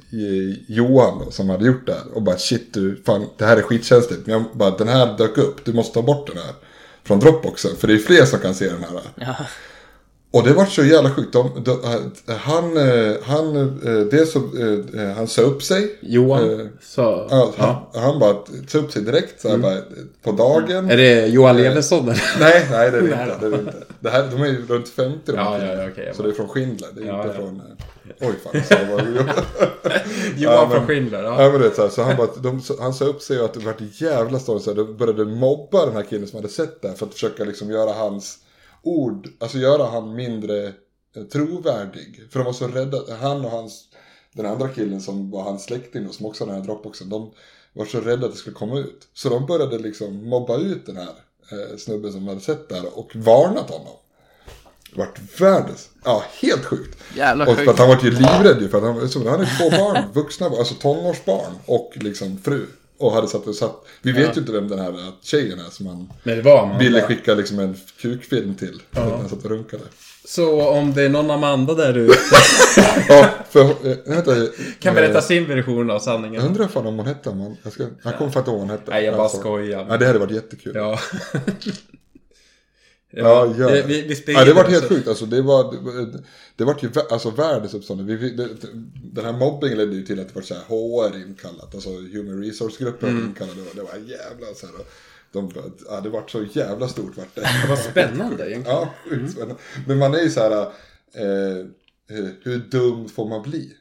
Johan 0.68 1.18
då, 1.24 1.30
som 1.30 1.48
hade 1.48 1.66
gjort 1.66 1.86
det 1.86 1.92
här. 1.92 2.02
Och 2.14 2.22
bara 2.22 2.38
shit 2.38 2.74
du, 2.74 3.02
fan 3.06 3.26
det 3.38 3.44
här 3.44 3.56
är 3.56 3.62
skitkänsligt. 3.62 4.26
Men 4.26 4.32
jag 4.32 4.44
bara 4.52 4.70
den 4.70 4.88
här 4.88 5.18
dök 5.18 5.38
upp, 5.38 5.64
du 5.64 5.72
måste 5.72 5.94
ta 5.94 6.02
bort 6.02 6.26
den 6.26 6.36
här. 6.36 6.52
Från 7.04 7.20
Dropboxen, 7.20 7.76
för 7.76 7.88
det 7.88 7.94
är 7.94 7.98
fler 7.98 8.24
som 8.24 8.38
kan 8.38 8.54
se 8.54 8.64
den 8.68 8.80
här. 8.80 9.00
Ja. 9.14 9.34
Och 10.30 10.42
det 10.44 10.52
var 10.52 10.64
så 10.64 10.84
jävla 10.84 11.10
sjukt. 11.10 11.32
De, 11.32 11.64
de, 11.64 11.70
eh, 12.30 12.36
han, 12.36 12.76
eh, 12.76 13.14
han, 13.22 13.56
eh, 13.56 14.00
dels 14.10 14.32
så, 14.32 14.40
han 15.16 15.26
sa 15.28 15.42
upp 15.42 15.62
sig. 15.62 15.98
Johan. 16.00 16.60
Eh, 16.60 16.66
Så, 16.82 17.00
Ja, 17.30 17.52
ja. 17.58 17.90
han, 17.94 18.02
han 18.02 18.18
bara 18.18 18.36
sa 18.68 18.78
upp 18.78 18.92
sig 18.92 19.02
direkt 19.02 19.40
så 19.40 19.48
här, 19.48 19.56
bara, 19.56 19.76
på 20.22 20.32
dagen. 20.32 20.90
Är 20.90 20.96
det 20.96 21.26
Johan 21.26 21.56
Levesson 21.56 22.02
eller? 22.08 22.22
Nej, 22.40 22.66
nej 22.70 22.90
det 22.90 22.96
är 22.98 23.02
det 23.02 23.08
inte. 23.24 23.38
Det 23.40 23.46
är 23.46 23.50
det 23.50 23.58
inte. 23.58 23.84
Det 24.00 24.10
här, 24.10 24.28
de 24.30 24.42
är 24.42 24.46
ju 24.46 24.66
runt 24.66 24.88
50 24.88 25.18
de 25.24 25.32
Ja, 25.36 25.58
ja, 25.64 25.90
jag 25.96 26.16
Så 26.16 26.22
det 26.22 26.28
är 26.28 26.32
från 26.32 26.48
Schindler, 26.48 26.88
det 26.94 27.02
är 27.02 27.06
Ja, 27.06 27.16
inte 27.16 27.28
ja. 27.28 27.34
från... 27.34 27.62
Oj 28.20 28.34
fan, 28.44 28.64
så 28.64 28.74
var 28.74 29.02
det 29.02 29.44
Johan 30.36 30.70
från 30.70 30.86
Schindler, 30.86 31.22
ja. 31.22 31.42
Ja 31.42 31.52
men 31.52 31.60
det 31.60 31.66
är 31.66 31.70
så, 31.70 31.82
här, 31.82 31.88
så 31.88 32.02
han 32.02 32.16
bara, 32.16 32.28
de, 32.42 32.60
så, 32.60 32.82
han 32.82 32.94
sa 32.94 33.04
upp 33.04 33.22
sig 33.22 33.38
och 33.38 33.44
att 33.44 33.54
det 33.54 33.60
vart 33.60 33.80
en 33.80 33.90
jävla 33.94 34.38
storm. 34.38 34.60
Så 34.60 34.70
här, 34.70 34.76
de 34.76 34.96
började 34.96 35.24
mobba 35.24 35.86
den 35.86 35.94
här 35.94 36.02
killen 36.02 36.28
som 36.28 36.36
hade 36.36 36.48
sett 36.48 36.82
det 36.82 36.94
för 36.94 37.06
att 37.06 37.12
försöka 37.12 37.44
liksom 37.44 37.70
göra 37.70 37.92
hans 37.92 38.38
ord, 38.82 39.28
alltså 39.38 39.58
göra 39.58 39.86
han 39.86 40.14
mindre 40.14 40.66
eh, 41.16 41.22
trovärdig. 41.32 42.28
För 42.30 42.38
de 42.38 42.44
var 42.44 42.52
så 42.52 42.68
rädda, 42.68 42.98
han 43.20 43.44
och 43.44 43.50
hans, 43.50 43.84
den 44.32 44.46
andra 44.46 44.68
killen 44.68 45.00
som 45.00 45.30
var 45.30 45.42
hans 45.42 45.64
släkting 45.64 46.08
och 46.08 46.14
som 46.14 46.26
också 46.26 46.44
hade 46.44 46.52
den 46.52 46.60
här 46.60 46.66
dropboxen, 46.66 47.08
de 47.08 47.32
var 47.72 47.84
så 47.84 48.00
rädda 48.00 48.26
att 48.26 48.32
det 48.32 48.38
skulle 48.38 48.56
komma 48.56 48.78
ut. 48.78 49.08
Så 49.14 49.28
de 49.28 49.46
började 49.46 49.78
liksom 49.78 50.28
mobba 50.28 50.56
ut 50.58 50.86
den 50.86 50.96
här 50.96 51.14
eh, 51.52 51.76
snubben 51.76 52.12
som 52.12 52.28
hade 52.28 52.40
sett 52.40 52.68
det 52.68 52.74
här 52.74 52.98
och 52.98 53.16
varnat 53.16 53.70
honom. 53.70 53.96
Vart 54.96 55.40
världens, 55.40 55.88
ja 56.04 56.24
helt 56.40 56.64
sjukt. 56.64 56.98
Jävlar 57.16 57.46
Och 57.46 57.54
för 57.54 57.62
att 57.62 57.68
sjukt. 57.68 57.78
han 57.78 57.88
var 57.88 57.98
ju 58.02 58.10
livrädd 58.10 58.62
ju, 58.62 58.68
för 58.68 58.78
att 58.78 58.84
han, 58.84 59.08
så, 59.08 59.18
han 59.18 59.28
hade 59.28 59.46
två 59.58 59.70
barn, 59.70 59.98
vuxna 60.12 60.50
barn, 60.50 60.58
alltså 60.58 60.74
tonårsbarn 60.74 61.52
och 61.66 61.92
liksom 61.94 62.38
fru. 62.44 62.66
Och 62.98 63.12
hade 63.12 63.28
satt 63.28 63.46
och 63.46 63.54
satt, 63.54 63.84
vi 64.02 64.12
vet 64.12 64.36
ju 64.36 64.40
inte 64.40 64.52
vem 64.52 64.68
den 64.68 64.78
här 64.78 65.12
tjejen 65.22 65.58
är 65.58 65.70
som 65.70 65.86
han 65.86 66.12
Men 66.22 66.36
det 66.36 66.42
var 66.42 66.58
Amanda. 66.62 66.78
ville 66.78 67.02
skicka 67.02 67.34
liksom 67.34 67.58
en 67.58 67.76
kukfilm 68.00 68.54
till. 68.54 68.82
Att 68.90 68.98
han 69.10 69.28
satt 69.28 69.44
och 69.44 69.50
runkade. 69.50 69.82
Så 70.28 70.68
om 70.68 70.92
det 70.94 71.02
är 71.02 71.08
någon 71.08 71.30
Amanda 71.30 71.74
där 71.74 71.96
ute 71.98 72.14
Ja, 73.08 73.28
för, 73.50 73.64
vänta. 74.10 74.34
kan 74.80 74.96
eh, 74.96 75.02
berätta 75.02 75.20
sin 75.22 75.46
version 75.48 75.90
av 75.90 75.94
Jag 75.94 76.02
sanningen. 76.02 76.42
undrar 76.42 76.68
fan 76.68 76.86
om 76.86 76.96
hon 76.98 77.06
hette 77.06 77.30
Amanda. 77.30 77.56
Jag, 77.62 77.72
ska, 77.72 77.82
jag 78.02 78.18
kommer 78.18 78.30
fan 78.30 78.40
inte 78.40 78.50
ihåg 78.50 78.58
vad 78.60 78.68
hon 78.68 78.70
hette. 78.70 78.90
Nej, 78.90 79.04
jag 79.04 79.14
bara 79.14 79.22
Alltså. 79.22 79.38
skojar. 79.38 79.86
Ja, 79.90 79.96
det 79.96 80.06
hade 80.06 80.18
varit 80.18 80.32
jättekul. 80.32 80.72
Ja. 80.76 80.98
Ja, 83.12 83.54
ja. 83.58 83.68
Det, 83.70 83.82
vi, 83.82 84.02
vi 84.26 84.32
Ja, 84.32 84.44
det 84.44 84.52
var 84.52 84.64
helt 84.64 84.88
sjukt. 84.88 85.08
Alltså, 85.08 85.26
det 85.26 85.42
var, 85.42 85.72
det, 86.12 86.18
det 86.56 86.64
var 86.64 86.78
ju 86.82 86.90
alltså, 87.10 87.30
världens 87.30 87.74
uppstånd. 87.74 88.06
Vi, 88.06 88.16
vi- 88.16 88.30
det, 88.30 88.48
den 89.12 89.24
här 89.24 89.32
mobbingen 89.32 89.78
ledde 89.78 89.94
ju 89.96 90.02
till 90.06 90.20
att 90.20 90.28
det 90.28 90.34
var 90.34 90.42
så 90.42 90.54
här 90.54 90.62
HR 90.68 91.16
inkallat. 91.28 91.74
Alltså 91.74 91.90
Human 91.90 92.44
Resource-gruppen 92.44 93.08
Mm. 93.08 93.24
inkallade. 93.28 93.60
Och 93.60 93.76
det 93.76 93.82
var 93.82 93.94
jävla 93.96 94.46
så 94.56 94.66
här. 94.66 94.74
De, 95.32 95.50
ja, 95.88 96.00
det 96.00 96.08
var 96.08 96.24
så 96.28 96.44
jävla 96.52 96.88
stort 96.88 97.16
vart 97.16 97.34
det. 97.34 97.48
Vad 97.68 97.78
spännande 97.78 98.50
egentligen. 98.50 98.78
Ja, 98.78 98.94
sjukt 99.08 99.32
spännande. 99.32 99.56
Men 99.86 99.98
man 99.98 100.14
är 100.14 100.20
ju 100.22 100.30
så 100.30 100.40
här. 100.40 100.52
Eh, 101.14 101.58
eh, 102.18 102.26
hur 102.42 102.58
dum 102.70 103.08
får 103.08 103.28
man 103.28 103.42
bli? 103.42 103.72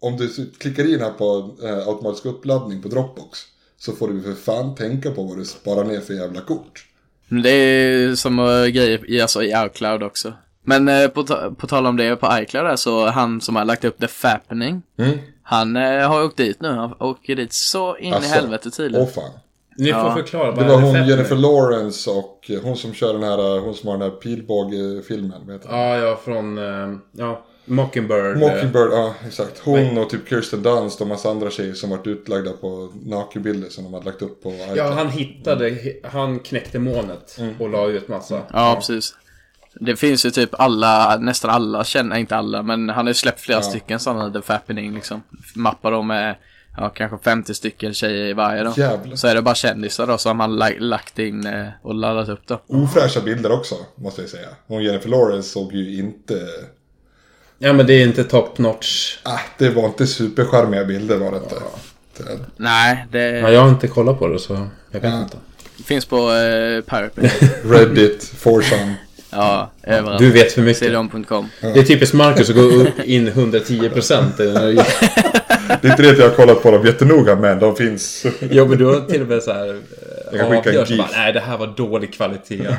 Om 0.00 0.16
du 0.16 0.50
klickar 0.58 0.84
in 0.94 1.00
här 1.00 1.10
på 1.10 1.56
eh, 1.62 1.88
automatisk 1.88 2.26
uppladdning 2.26 2.82
på 2.82 2.88
Dropbox. 2.88 3.38
Så 3.76 3.92
får 3.92 4.08
du 4.08 4.22
för 4.22 4.32
fan 4.32 4.74
tänka 4.74 5.10
på 5.10 5.22
vad 5.22 5.38
du 5.38 5.44
sparar 5.44 5.84
ner 5.84 6.00
för 6.00 6.14
jävla 6.14 6.40
kort. 6.40 6.86
Det 7.28 7.50
är 7.50 8.14
som 8.14 8.38
grejer 8.72 9.10
i, 9.10 9.20
alltså, 9.20 9.42
i 9.42 9.54
iCloud 9.66 10.02
också. 10.02 10.32
Men 10.64 10.88
eh, 10.88 11.08
på, 11.08 11.22
ta- 11.22 11.50
på 11.50 11.66
tal 11.66 11.86
om 11.86 11.96
det 11.96 12.16
på 12.16 12.28
iCloud 12.42 12.66
där, 12.66 12.76
så 12.76 13.06
han 13.06 13.40
som 13.40 13.56
har 13.56 13.64
lagt 13.64 13.84
upp 13.84 13.98
The 14.00 14.06
Fappening. 14.08 14.82
Mm. 14.98 15.18
Han 15.42 15.76
eh, 15.76 16.08
har 16.08 16.22
åkt 16.24 16.36
dit 16.36 16.60
nu. 16.60 16.68
Han 16.68 16.94
åker 17.00 17.36
dit 17.36 17.52
så 17.52 17.96
in 17.96 18.14
Alltså, 18.14 18.30
i 18.30 18.34
helvete 18.34 18.70
tydligen. 18.70 19.06
Åh 19.06 19.12
fan. 19.14 19.30
Ni 19.76 19.92
får 19.92 20.00
Ja. 20.00 20.14
förklara. 20.16 20.50
vad 20.50 20.64
Det 20.66 20.72
var 20.72 20.80
hon 20.80 21.06
Jennifer? 21.08 21.36
Lawrence 21.36 22.10
och 22.10 22.50
eh, 22.50 22.60
hon 22.62 22.76
som 22.76 22.92
kör 22.94 23.12
den 23.12 23.22
här, 23.22 23.60
hon 23.60 23.74
som 23.74 23.88
har 23.88 23.98
den 23.98 24.10
här 24.10 24.18
den? 24.20 25.60
Ja, 25.70 25.96
ja, 25.96 26.20
från... 26.24 26.58
eh, 26.58 26.96
Ja, 27.12 27.44
Mockingbird. 27.64 28.32
eh, 28.36 28.38
Mockingbird, 28.38 28.88
ja 28.92 29.14
exakt. 29.26 29.58
Hon 29.58 29.98
och 29.98 30.10
typ 30.10 30.28
Kirsten 30.28 30.62
Dunst 30.62 31.00
och 31.00 31.06
massa 31.06 31.30
andra 31.30 31.50
tjejer 31.50 31.74
som 31.74 31.90
varit 31.90 32.06
utlagda 32.06 32.52
på 32.52 32.92
nakenbilder 33.04 33.68
som 33.68 33.84
de 33.84 33.94
hade 33.94 34.06
lagt 34.06 34.22
upp 34.22 34.42
på 34.42 34.50
iCloud. 34.50 34.76
Ja, 34.78 34.90
han 34.92 35.08
hittade... 35.08 35.76
Han 36.04 36.38
knäckte 36.38 36.78
molnet 36.78 37.36
Mm. 37.38 37.54
och 37.60 37.70
la 37.70 37.86
ut 37.86 38.08
massa. 38.08 38.40
Ja, 38.52 38.74
precis. 38.78 39.14
Det 39.80 39.96
finns 39.96 40.26
ju 40.26 40.30
typ 40.30 40.50
alla, 40.60 41.16
nästan 41.20 41.50
alla 41.50 41.84
känner, 41.84 42.16
inte 42.16 42.36
alla, 42.36 42.62
men 42.62 42.88
han 42.88 43.06
har 43.06 43.10
ju 43.10 43.14
släppt 43.14 43.40
flera 43.40 43.58
Ja. 43.58 43.62
stycken 43.62 44.00
sådana 44.00 44.30
The 44.32 44.42
Fappening 44.42 44.94
liksom. 44.94 45.22
Mappar 45.54 45.90
dem 45.90 46.06
med, 46.06 46.36
ja 46.76 46.88
kanske 46.88 47.18
50 47.24 47.54
stycken 47.54 47.94
tjejer 47.94 48.26
i 48.26 48.32
varje 48.32 48.62
då. 48.62 48.72
Jävlar. 48.76 49.16
Så 49.16 49.26
är 49.28 49.34
det 49.34 49.42
bara 49.42 49.54
kändisar 49.54 50.06
då 50.06 50.18
som 50.18 50.40
han 50.40 50.56
la- 50.56 50.78
lagt 50.78 51.18
in 51.18 51.46
eh, 51.46 51.66
och 51.82 51.94
laddat 51.94 52.28
upp 52.28 52.46
då. 52.46 52.60
Ofräscha 52.66 53.20
bilder 53.20 53.52
också, 53.52 53.74
måste 53.94 54.20
jag 54.20 54.30
säga. 54.30 54.48
Hon 54.66 54.82
Jennifer 54.82 55.08
Lawrence 55.08 55.48
såg 55.48 55.72
ju 55.72 55.98
inte... 55.98 56.34
Ja, 57.58 57.72
men 57.72 57.86
det 57.86 57.92
är 57.94 58.02
inte 58.06 58.24
top 58.24 58.58
notch. 58.58 59.16
Ah, 59.22 59.38
det 59.58 59.68
var 59.70 59.84
inte 59.86 60.06
supercharmiga 60.06 60.84
bilder 60.84 61.16
var 61.16 61.30
det 61.30 61.36
inte. 61.36 61.54
Det- 62.16 62.38
Nej, 62.56 63.06
det 63.12 63.18
Ja, 63.30 63.50
jag 63.50 63.60
har 63.60 63.68
inte 63.68 63.88
kollat 63.88 64.18
på 64.18 64.28
det 64.28 64.38
så 64.38 64.68
jag 64.90 65.00
vet 65.00 65.14
inte. 65.14 65.36
finns 65.84 66.04
på 66.06 66.16
eh, 66.16 66.80
Pirate. 66.80 67.30
Reddit, 67.64 68.24
Forsan. 68.38 68.94
Ja, 69.30 69.70
överallt. 69.82 70.18
Du 70.18 70.30
vet 70.30 70.52
för 70.52 70.62
mycket. 70.62 70.78
Cdom.com. 70.88 71.48
Det 71.60 71.78
är 71.78 71.82
typiskt 71.82 72.14
Marcus 72.14 72.48
att 72.50 72.56
gå 72.56 72.62
upp 72.62 73.00
in 73.04 73.28
110%. 73.28 74.84
Det 75.68 75.88
är 75.88 75.90
inte 75.90 76.02
det 76.02 76.10
att 76.10 76.18
jag 76.18 76.28
har 76.28 76.36
kollat 76.36 76.62
på 76.62 76.70
dem 76.70 76.86
jättenoga, 76.86 77.36
men 77.36 77.58
de 77.58 77.76
finns. 77.76 78.26
Jo, 78.40 78.66
men 78.66 78.78
du 78.78 78.84
har 78.84 79.00
till 79.00 79.22
och 79.22 79.28
med 79.28 79.42
så 79.42 79.52
här... 79.52 79.80
Jag 80.32 80.40
kan 80.40 80.50
skicka 80.50 80.84
en 80.84 80.98
bara, 80.98 81.08
Nej, 81.12 81.32
det 81.32 81.40
här 81.40 81.58
var 81.58 81.66
dålig 81.66 82.12
kvalitet. 82.12 82.76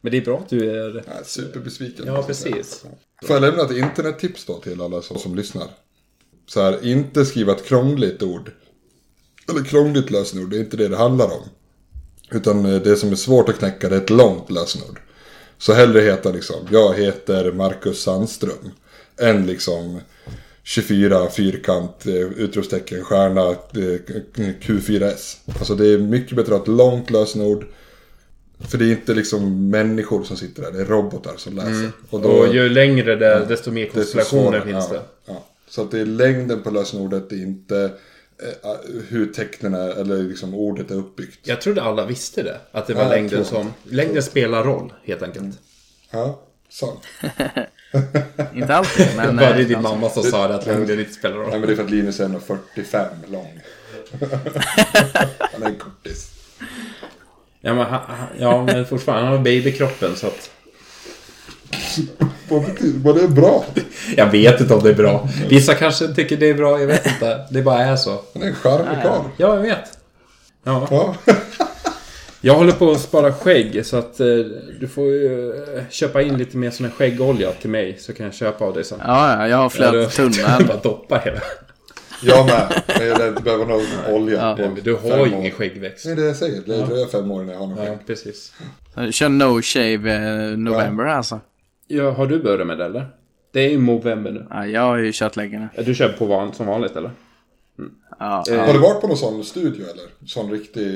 Men 0.00 0.12
det 0.12 0.16
är 0.16 0.24
bra 0.24 0.38
att 0.38 0.48
du 0.48 0.70
är... 0.70 1.04
Ja, 1.06 1.24
superbesviken. 1.24 2.06
Ja, 2.06 2.22
precis. 2.22 2.84
Får 3.24 3.36
jag 3.36 3.40
lämna 3.40 3.62
ett 3.62 3.70
internettips 3.70 4.44
då 4.44 4.58
till 4.58 4.80
alla 4.80 5.02
som, 5.02 5.18
som 5.18 5.34
lyssnar? 5.34 5.66
Så 6.46 6.62
här, 6.62 6.86
inte 6.86 7.24
skriva 7.24 7.52
ett 7.52 7.66
krångligt 7.66 8.22
ord. 8.22 8.50
Eller 9.48 9.64
krångligt 9.64 10.10
lösenord, 10.10 10.50
det 10.50 10.56
är 10.56 10.60
inte 10.60 10.76
det 10.76 10.88
det 10.88 10.96
handlar 10.96 11.26
om. 11.26 11.42
Utan 12.30 12.66
eh, 12.66 12.82
det 12.82 12.96
som 12.96 13.12
är 13.12 13.16
svårt 13.16 13.48
att 13.48 13.58
knäcka 13.58 13.88
det 13.88 13.96
är 13.96 14.00
ett 14.00 14.10
långt 14.10 14.50
lösenord. 14.50 15.00
Så 15.58 15.72
hellre 15.72 16.00
heta 16.00 16.32
liksom, 16.32 16.56
jag 16.70 16.94
heter 16.94 17.52
Marcus 17.52 18.02
Sandström. 18.02 18.70
Än 19.20 19.46
liksom 19.46 20.00
24 20.66 21.30
fyrkant, 21.30 22.06
eh, 22.06 22.14
utropstecken, 22.14 23.04
stjärna, 23.04 23.50
eh, 23.50 24.00
Q4S. 24.60 25.36
Alltså 25.58 25.74
det 25.74 25.88
är 25.88 25.98
mycket 25.98 26.36
bättre 26.36 26.54
att 26.54 26.58
ha 26.58 26.72
ett 26.72 26.78
långt 26.78 27.10
lösenord. 27.10 27.66
För 28.58 28.78
det 28.78 28.84
är 28.84 28.90
inte 28.90 29.14
liksom 29.14 29.70
människor 29.70 30.24
som 30.24 30.36
sitter 30.36 30.62
där, 30.62 30.72
det 30.72 30.80
är 30.80 30.84
robotar 30.84 31.34
som 31.36 31.56
läser. 31.56 31.90
Och 32.10 32.20
då, 32.20 32.28
Och 32.28 32.54
ju 32.54 32.68
längre 32.68 33.16
det 33.16 33.26
är, 33.26 33.46
desto 33.46 33.70
mer 33.70 33.86
konstellationer 33.86 34.60
finns 34.60 34.86
ja, 34.90 34.94
det. 34.94 35.02
Ja. 35.26 35.44
Så 35.68 35.82
att 35.82 35.90
det 35.90 36.00
är 36.00 36.06
längden 36.06 36.62
på 36.62 36.70
lösenordet, 36.70 37.30
det 37.30 37.36
är 37.36 37.42
inte 37.42 37.90
eh, 38.42 38.70
hur 39.08 39.26
tecknen 39.26 39.74
är, 39.74 39.88
eller 39.88 40.22
liksom 40.22 40.54
ordet 40.54 40.90
är 40.90 40.94
uppbyggt. 40.94 41.48
Jag 41.48 41.60
trodde 41.60 41.82
alla 41.82 42.06
visste 42.06 42.42
det. 42.42 42.60
Att 42.72 42.86
det 42.86 42.94
var 42.94 43.02
Ja, 43.02 43.08
längden 43.08 43.44
som... 43.44 43.72
Längden 43.82 44.22
spelar 44.22 44.64
roll, 44.64 44.92
helt 45.04 45.22
enkelt. 45.22 45.58
Ja, 46.10 46.42
sant. 46.68 47.00
Inte 48.54 48.74
alltid, 48.74 49.06
men... 49.16 49.36
Var 49.36 49.54
det 49.54 49.64
din 49.64 49.82
mamma 49.82 50.08
som 50.10 50.22
sa 50.22 50.48
det, 50.48 50.54
att 50.54 50.66
längden 50.66 50.98
inte 51.00 51.12
spelar 51.12 51.36
roll? 51.36 51.48
Nej 51.50 51.58
men 51.58 51.66
det 51.68 51.72
är 51.74 51.76
för 51.76 51.84
att 51.84 51.90
Linus 51.90 52.20
är 52.20 52.28
1,45 52.28 53.06
lång. 53.26 53.60
Han 55.52 55.62
är 55.62 55.66
en 55.66 55.76
kortis. 55.76 56.30
Ja, 57.60 57.74
men, 57.74 57.86
han- 57.86 58.00
han- 58.06 58.26
ja, 58.38 58.64
men 58.64 58.86
fortfarande, 58.86 59.24
han 59.28 59.36
har 59.36 59.44
babykroppen 59.44 60.16
så 60.16 60.26
att... 60.26 60.50
Vad 62.48 62.64
betyder 62.64 62.98
vad 62.98 63.14
det 63.16 63.22
är 63.22 63.28
bra? 63.28 63.64
Jag 64.16 64.26
vet 64.26 64.60
inte 64.60 64.74
om 64.74 64.82
det 64.82 64.90
är 64.90 64.94
bra. 64.94 65.28
Vissa 65.48 65.74
kanske 65.74 66.08
tycker 66.08 66.36
det 66.36 66.50
är 66.50 66.54
bra, 66.54 66.80
jag 66.80 66.86
vet 66.86 67.06
inte. 67.06 67.46
Det 67.50 67.62
bara 67.62 67.80
är 67.84 67.96
så. 67.96 68.22
Han 68.34 68.42
är 68.42 68.46
en 68.46 68.54
charmig 68.54 69.02
karl. 69.02 69.24
Ja, 69.36 69.54
jag 69.54 69.62
vet. 69.62 69.98
Ja. 70.64 70.88
Ja. 70.90 71.14
Jag 72.46 72.54
håller 72.54 72.72
på 72.72 72.90
att 72.90 73.00
spara 73.00 73.32
skägg 73.32 73.86
så 73.86 73.96
att 73.96 74.20
eh, 74.20 74.26
du 74.80 74.88
får 74.88 75.04
ju 75.04 75.50
eh, 75.50 75.82
köpa 75.90 76.22
in 76.22 76.38
lite 76.38 76.56
mer 76.56 76.70
sån 76.70 76.86
här 76.86 76.92
skäggolja 76.92 77.52
till 77.52 77.70
mig 77.70 77.96
så 77.98 78.12
kan 78.12 78.26
jag 78.26 78.34
köpa 78.34 78.64
av 78.64 78.74
dig 78.74 78.84
sen. 78.84 78.98
Ja, 79.04 79.32
ja, 79.42 79.48
jag 79.48 79.56
har 79.56 79.68
flera 79.68 80.04
tunnor. 80.06 80.66
Bara 80.68 80.76
doppa 80.76 81.18
hela. 81.18 81.40
Jag 82.22 82.46
med. 82.46 82.82
Men 82.98 83.06
jag 83.08 83.42
behöva 83.42 83.64
någon 83.64 83.82
olja. 84.14 84.56
Ja. 84.58 84.68
Du 84.82 84.94
har 84.94 85.26
ju 85.26 85.32
ingen 85.32 85.50
skäggväxt. 85.52 86.06
Nej 86.06 86.14
det 86.16 86.22
är 86.22 86.26
jag 86.26 86.36
säger. 86.36 86.62
Det 86.66 86.76
dröjer 86.86 87.06
fem 87.06 87.30
år 87.30 87.42
innan 87.42 87.54
jag 87.54 87.60
har 87.60 87.66
någon 87.66 87.78
Ja, 87.78 87.84
skägg. 87.84 88.06
precis. 88.06 88.52
Jag 88.94 89.14
kör 89.14 89.28
no 89.28 89.62
shave 89.62 90.14
eh, 90.50 90.56
november 90.58 91.04
alltså. 91.04 91.40
Ja, 91.86 92.10
har 92.10 92.26
du 92.26 92.42
börjat 92.42 92.66
med 92.66 92.78
det 92.78 92.84
eller? 92.84 93.06
Det 93.52 93.60
är 93.60 93.70
ju 93.70 93.78
Movember 93.78 94.30
nu. 94.30 94.46
Ja, 94.50 94.66
jag 94.66 94.80
har 94.80 94.96
ju 94.96 95.10
kört 95.14 95.36
länge 95.36 95.58
nu. 95.58 95.68
Ja, 95.74 95.82
Du 95.82 95.94
kör 95.94 96.08
på 96.08 96.24
van, 96.26 96.52
som 96.54 96.66
vanligt 96.66 96.96
eller? 96.96 97.10
Ja, 98.18 98.44
Eh, 98.50 98.58
Har 98.66 98.72
du 98.72 98.78
varit 98.78 99.00
på 99.00 99.06
någon 99.08 99.16
sån 99.16 99.44
studio 99.44 99.82
eller? 99.82 100.04
Sån 100.26 100.50
riktig... 100.50 100.86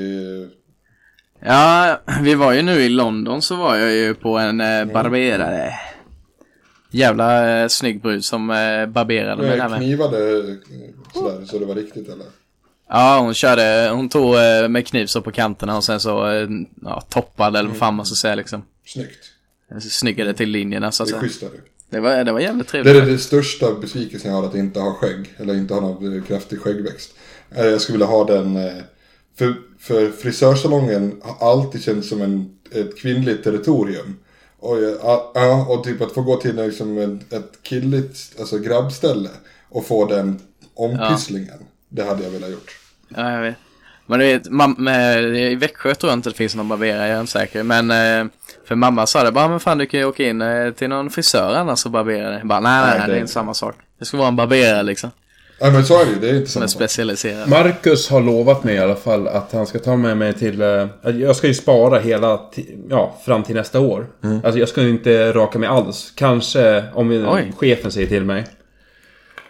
ja, 1.45 2.01
vi 2.21 2.35
var 2.35 2.51
ju 2.53 2.61
nu 2.61 2.81
i 2.81 2.89
London 2.89 3.41
så 3.41 3.55
var 3.55 3.75
jag 3.75 3.91
ju 3.93 4.13
på 4.13 4.37
en 4.37 4.61
eh, 4.61 4.85
barberare. 4.85 5.73
Jävla 6.91 7.61
eh, 7.61 7.67
snygg 7.67 8.01
brud 8.01 8.25
som 8.25 8.49
eh, 8.49 8.85
barberade 8.85 9.41
mig 9.43 9.57
där 9.57 9.69
med. 9.69 9.79
Knivade 9.79 10.17
eh, 10.37 10.43
sådär 11.13 11.45
så 11.45 11.59
det 11.59 11.65
var 11.65 11.75
riktigt 11.75 12.09
eller? 12.09 12.25
Ja, 12.89 13.19
hon 13.19 13.33
körde, 13.33 13.89
hon 13.93 14.09
tog 14.09 14.35
eh, 14.35 14.67
med 14.69 14.87
kniv 14.87 15.05
så 15.05 15.21
på 15.21 15.31
kanterna 15.31 15.77
och 15.77 15.83
sen 15.83 15.99
så 15.99 16.27
eh, 16.31 16.47
ja, 16.81 17.01
toppade 17.09 17.59
eller 17.59 17.69
vad 17.69 17.77
fan 17.77 17.93
man 17.95 18.05
ska 18.05 18.15
säga 18.15 18.35
liksom. 18.35 18.63
Snyggt. 18.85 19.25
Snyggade 19.91 20.33
till 20.33 20.49
linjerna 20.49 20.91
så 20.91 21.03
att 21.03 21.09
Det 21.09 21.15
är 21.15 21.19
säga. 21.19 21.21
schysst 21.29 21.41
det. 21.41 21.47
Det 21.89 21.99
var, 21.99 22.23
det 22.23 22.31
var 22.31 22.39
jävligt 22.39 22.71
Det 22.71 22.77
är 22.79 23.05
det 23.05 23.17
största 23.17 23.73
besvikelsen 23.81 24.31
jag 24.31 24.37
har 24.41 24.47
att 24.47 24.55
inte 24.55 24.79
ha 24.79 24.93
skägg. 24.93 25.33
Eller 25.37 25.53
inte 25.53 25.73
ha 25.73 25.81
någon 25.81 26.17
eh, 26.17 26.23
kraftig 26.23 26.59
skäggväxt. 26.61 27.13
Eh, 27.55 27.65
Jag 27.65 27.81
skulle 27.81 27.93
vilja 27.93 28.07
ha 28.07 28.23
den... 28.25 28.55
eh, 28.55 28.73
För, 29.41 29.55
för 29.79 30.11
frisörsalongen 30.11 31.21
har 31.23 31.51
alltid 31.51 31.83
känts 31.83 32.09
som 32.09 32.21
en, 32.21 32.59
ett 32.71 32.97
kvinnligt 32.97 33.43
territorium. 33.43 34.17
Och, 34.59 34.77
ja, 35.01 35.31
ja, 35.35 35.65
och 35.69 35.83
typ 35.83 36.01
att 36.01 36.11
få 36.11 36.21
gå 36.21 36.35
till 36.35 36.55
liksom 36.55 36.97
ett 37.29 37.51
killigt, 37.63 38.39
alltså 38.39 38.57
grabbställe. 38.57 39.29
Och 39.69 39.85
få 39.85 40.05
den 40.05 40.39
ompysslingen. 40.73 41.57
Det 41.89 42.03
hade 42.03 42.23
jag 42.23 42.31
velat 42.31 42.51
gjort. 42.51 42.77
Ja, 43.07 43.31
jag 43.31 43.41
vet. 43.41 43.55
Men 44.05 44.19
du 44.19 44.25
vet, 44.25 44.47
i 45.51 45.55
Växjö 45.55 45.95
tror 45.95 46.11
jag 46.11 46.17
inte 46.17 46.29
det 46.29 46.35
finns 46.35 46.55
någon 46.55 46.69
barberare, 46.69 47.07
jag 47.07 47.17
är 47.17 47.21
inte 47.21 47.31
säker. 47.31 47.63
Men 47.63 47.91
eh, 47.91 48.31
för 48.67 48.75
mamma 48.75 49.07
sa 49.07 49.23
det 49.23 49.31
bara, 49.31 49.47
men 49.47 49.59
fan 49.59 49.77
du 49.77 49.85
kan 49.85 49.99
ju 49.99 50.05
åka 50.05 50.23
in 50.23 50.41
eh, 50.41 50.71
till 50.71 50.89
någon 50.89 51.09
frisör 51.09 51.55
annars 51.55 51.85
och 51.85 51.91
barbera 51.91 52.29
dig. 52.29 52.41
Bara, 52.43 52.59
nej, 52.59 52.81
nej, 52.85 52.99
Nej, 52.99 53.07
det 53.07 53.15
är 53.15 53.19
inte 53.19 53.31
samma 53.31 53.53
sak. 53.53 53.75
Det 53.99 54.05
ska 54.05 54.17
vara 54.17 54.27
en 54.27 54.35
barberare 54.35 54.83
liksom, 54.83 55.11
Nej 55.61 55.71
men 55.71 55.85
så 55.85 56.01
är 56.01 56.05
det 56.05 56.11
ju, 56.11 56.19
det 56.19 56.29
är 56.29 56.35
inte 56.35 56.51
som 56.51 56.61
är 56.63 56.67
specialiserad. 56.67 57.49
Marcus 57.49 58.09
har 58.09 58.21
lovat 58.21 58.63
mig 58.63 58.75
i 58.75 58.79
alla 58.79 58.95
fall 58.95 59.27
att 59.27 59.51
han 59.51 59.67
ska 59.67 59.79
ta 59.79 59.95
med 59.95 60.17
mig 60.17 60.33
till... 60.33 60.61
eh, 60.61 60.87
Jag 61.19 61.35
ska 61.35 61.47
ju 61.47 61.53
spara 61.53 61.99
hela... 61.99 62.39
Ja, 62.89 63.15
fram 63.25 63.43
till 63.43 63.55
nästa 63.55 63.79
år. 63.79 64.07
Alltså 64.43 64.59
jag 64.59 64.69
ska 64.69 64.81
ju 64.81 64.89
inte 64.89 65.31
raka 65.31 65.59
mig 65.59 65.69
alls. 65.69 66.13
Kanske 66.15 66.83
om 66.93 67.25
Oj. 67.33 67.53
chefen 67.57 67.91
säger 67.91 68.07
till 68.07 68.23
mig. 68.25 68.45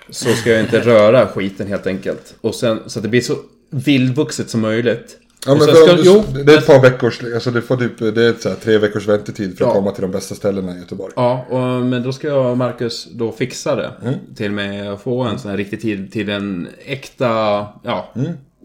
Så 0.10 0.30
ska 0.30 0.50
jag 0.52 0.60
inte 0.60 0.80
röra 0.80 1.28
skiten 1.28 1.68
helt 1.68 1.88
enkelt. 1.88 2.36
Och 2.42 2.56
sen 2.56 2.80
så 2.88 3.00
att 3.00 3.04
det 3.04 3.10
blir 3.10 3.22
så 3.22 3.36
vildvuxet 3.70 4.50
som 4.50 4.62
möjligt. 4.62 5.18
Ja, 5.46 5.56
men 5.56 5.62
ska, 5.62 5.96
du, 5.96 6.02
jo, 6.06 6.24
det 6.46 6.54
är 6.54 6.58
ett 6.58 6.68
par 6.68 6.82
veckors, 6.82 7.22
alltså 7.34 7.52
det 7.52 7.62
får 7.62 7.78
typ, 7.78 8.00
det 8.16 8.26
är 8.26 8.30
ett 8.30 8.42
så 8.42 8.50
här, 8.50 8.56
tre 8.56 8.78
veckors 8.78 9.08
väntetid 9.08 9.58
för 9.58 9.66
att 9.66 9.70
Ja. 9.70 9.74
komma 9.76 9.92
till 9.92 10.02
de 10.02 10.12
bästa 10.12 10.36
ställena 10.36 10.76
i 10.76 10.80
Göteborg. 10.80 11.14
Ja, 11.16 11.46
och, 11.50 11.86
men 11.86 12.04
då 12.04 12.14
ska 12.14 12.28
jag 12.28 12.52
och 12.52 12.58
Marcus 12.58 13.08
då 13.12 13.32
fixa 13.32 13.76
det. 13.76 13.92
Mm. 14.02 14.16
Till 14.36 14.52
mig 14.52 14.88
att 14.88 15.02
få 15.02 15.22
en 15.24 15.40
sån 15.40 15.52
här 15.52 15.58
riktig 15.58 15.82
tid 15.82 16.12
till 16.12 16.30
en 16.30 16.68
äkta, 16.86 17.28
ja, 17.84 18.14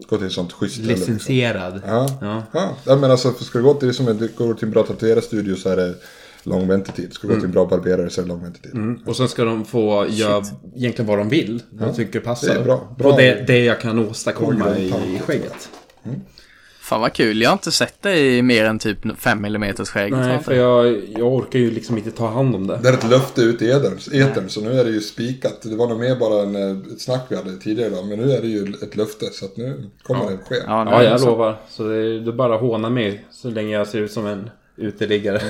Gå 0.09 0.17
till 0.17 0.27
ett 0.27 0.33
sånt 0.33 0.53
schysst 0.53 0.77
liksom. 0.77 1.13
licensierad. 1.13 1.81
Ja. 1.87 2.07
Ja. 2.21 2.43
Ja. 2.51 2.69
ja, 2.85 2.95
men 2.95 3.11
alltså 3.11 3.33
ska 3.33 3.57
du 3.57 3.63
gå 3.63 3.73
till, 3.73 3.93
som 3.93 4.07
en, 4.07 4.17
du 4.17 4.29
går 4.37 4.53
till 4.53 4.65
en 4.65 4.71
bra 4.71 4.83
tatuerarstudio 4.83 5.55
så 5.55 5.69
är 5.69 5.77
det 5.77 5.95
lång 6.43 6.67
väntetid. 6.67 7.13
Ska 7.13 7.27
du 7.27 7.33
gå 7.33 7.39
till 7.39 7.45
en 7.45 7.51
bra 7.51 7.65
barberare 7.65 8.09
så 8.09 8.21
är 8.21 8.25
det 8.25 8.29
lång 8.29 8.43
väntetid. 8.43 8.73
Mm. 8.73 8.99
Och 9.05 9.15
sen 9.15 9.27
ska 9.27 9.43
de 9.43 9.65
få 9.65 10.05
göra 10.09 10.43
egentligen 10.75 11.07
vad 11.09 11.17
de 11.17 11.29
vill. 11.29 11.61
Vad 11.69 11.89
de 11.89 11.95
tycker 11.95 12.19
passar. 12.19 12.47
Det 12.53 12.59
är 12.59 12.63
bra. 12.63 12.95
Bra. 12.97 13.11
Och 13.11 13.17
det, 13.17 13.43
det 13.47 13.63
jag 13.65 13.81
kan 13.81 13.99
åståkomma 14.09 14.65
Bra 14.65 14.77
i, 14.77 14.87
i 14.87 15.19
skägget. 15.25 15.69
Fan 16.87 17.01
vad 17.01 17.13
kul. 17.13 17.41
Jag 17.41 17.49
har 17.49 17.53
inte 17.53 17.71
sett 17.71 18.01
det 18.01 18.19
i 18.19 18.41
mer 18.41 18.65
än 18.65 18.79
typ 18.79 18.97
5 19.19 19.45
mm 19.45 19.75
skägg. 19.75 20.11
Nej, 20.11 20.31
jag 20.33 20.45
för 20.45 20.53
jag, 20.53 21.01
jag 21.17 21.33
orkar 21.33 21.59
ju 21.59 21.71
liksom 21.71 21.97
inte 21.97 22.11
ta 22.11 22.27
hand 22.27 22.55
om 22.55 22.67
det. 22.67 22.79
Det 22.83 22.89
är 22.89 22.93
ett 22.93 23.09
löfte 23.09 23.41
ut 23.41 23.61
i 23.61 23.71
etern, 23.71 24.49
så 24.49 24.61
nu 24.61 24.79
är 24.79 24.83
det 24.85 24.89
ju 24.91 25.01
spikat. 25.01 25.61
Det 25.61 25.75
var 25.75 25.87
nog 25.87 25.99
mer 25.99 26.15
bara 26.15 26.43
en, 26.43 26.55
eh, 26.55 26.77
ett 26.93 27.01
snack 27.01 27.21
vi 27.29 27.35
hade 27.35 27.57
tidigare 27.57 27.89
idag, 27.91 28.07
men 28.07 28.19
nu 28.19 28.31
är 28.31 28.41
det 28.41 28.47
ju 28.47 28.73
ett 28.83 28.95
löfte 28.95 29.25
så 29.25 29.45
att 29.45 29.57
nu 29.57 29.89
kommer 30.03 30.31
det 30.31 30.37
ske. 30.37 30.55
Ja, 30.67 30.87
Ja, 30.91 31.03
jag 31.03 31.19
så- 31.19 31.25
lovar. 31.25 31.57
Så 31.69 31.83
det 31.83 31.95
är, 31.95 32.27
är 32.27 32.31
bara 32.31 32.55
att 32.55 32.61
håna 32.61 32.89
mig 32.89 33.25
så 33.31 33.49
länge 33.49 33.73
jag 33.75 33.87
ser 33.87 33.99
ut 33.99 34.11
som 34.11 34.25
en 34.27 34.49
uteliggare. 34.77 35.41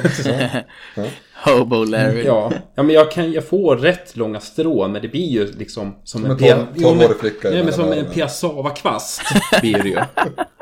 Hobo 1.46 1.84
Larry. 1.84 2.24
ja. 2.26 2.52
ja, 2.76 2.84
men 2.84 2.96
jag, 2.96 3.12
kan, 3.12 3.32
jag 3.32 3.48
får 3.48 3.76
rätt 3.76 4.16
långa 4.18 4.40
strån, 4.40 4.92
men 4.92 5.02
det 5.02 5.08
blir 5.08 5.28
ju 5.28 5.52
liksom 5.52 5.96
som 6.04 6.26
en, 6.26 6.32
en 6.32 6.38
tolv- 6.38 6.48
Jo, 6.48 6.66
men- 6.74 6.84
tolvårig 6.84 7.20
flicka 7.20 7.50
Nej, 7.50 7.64
men 7.64 7.74
som 7.74 7.92
en 7.92 8.06
piassavakvast 8.06 9.22
blir 9.62 9.84
det 9.84 9.90
ju. 9.90 9.98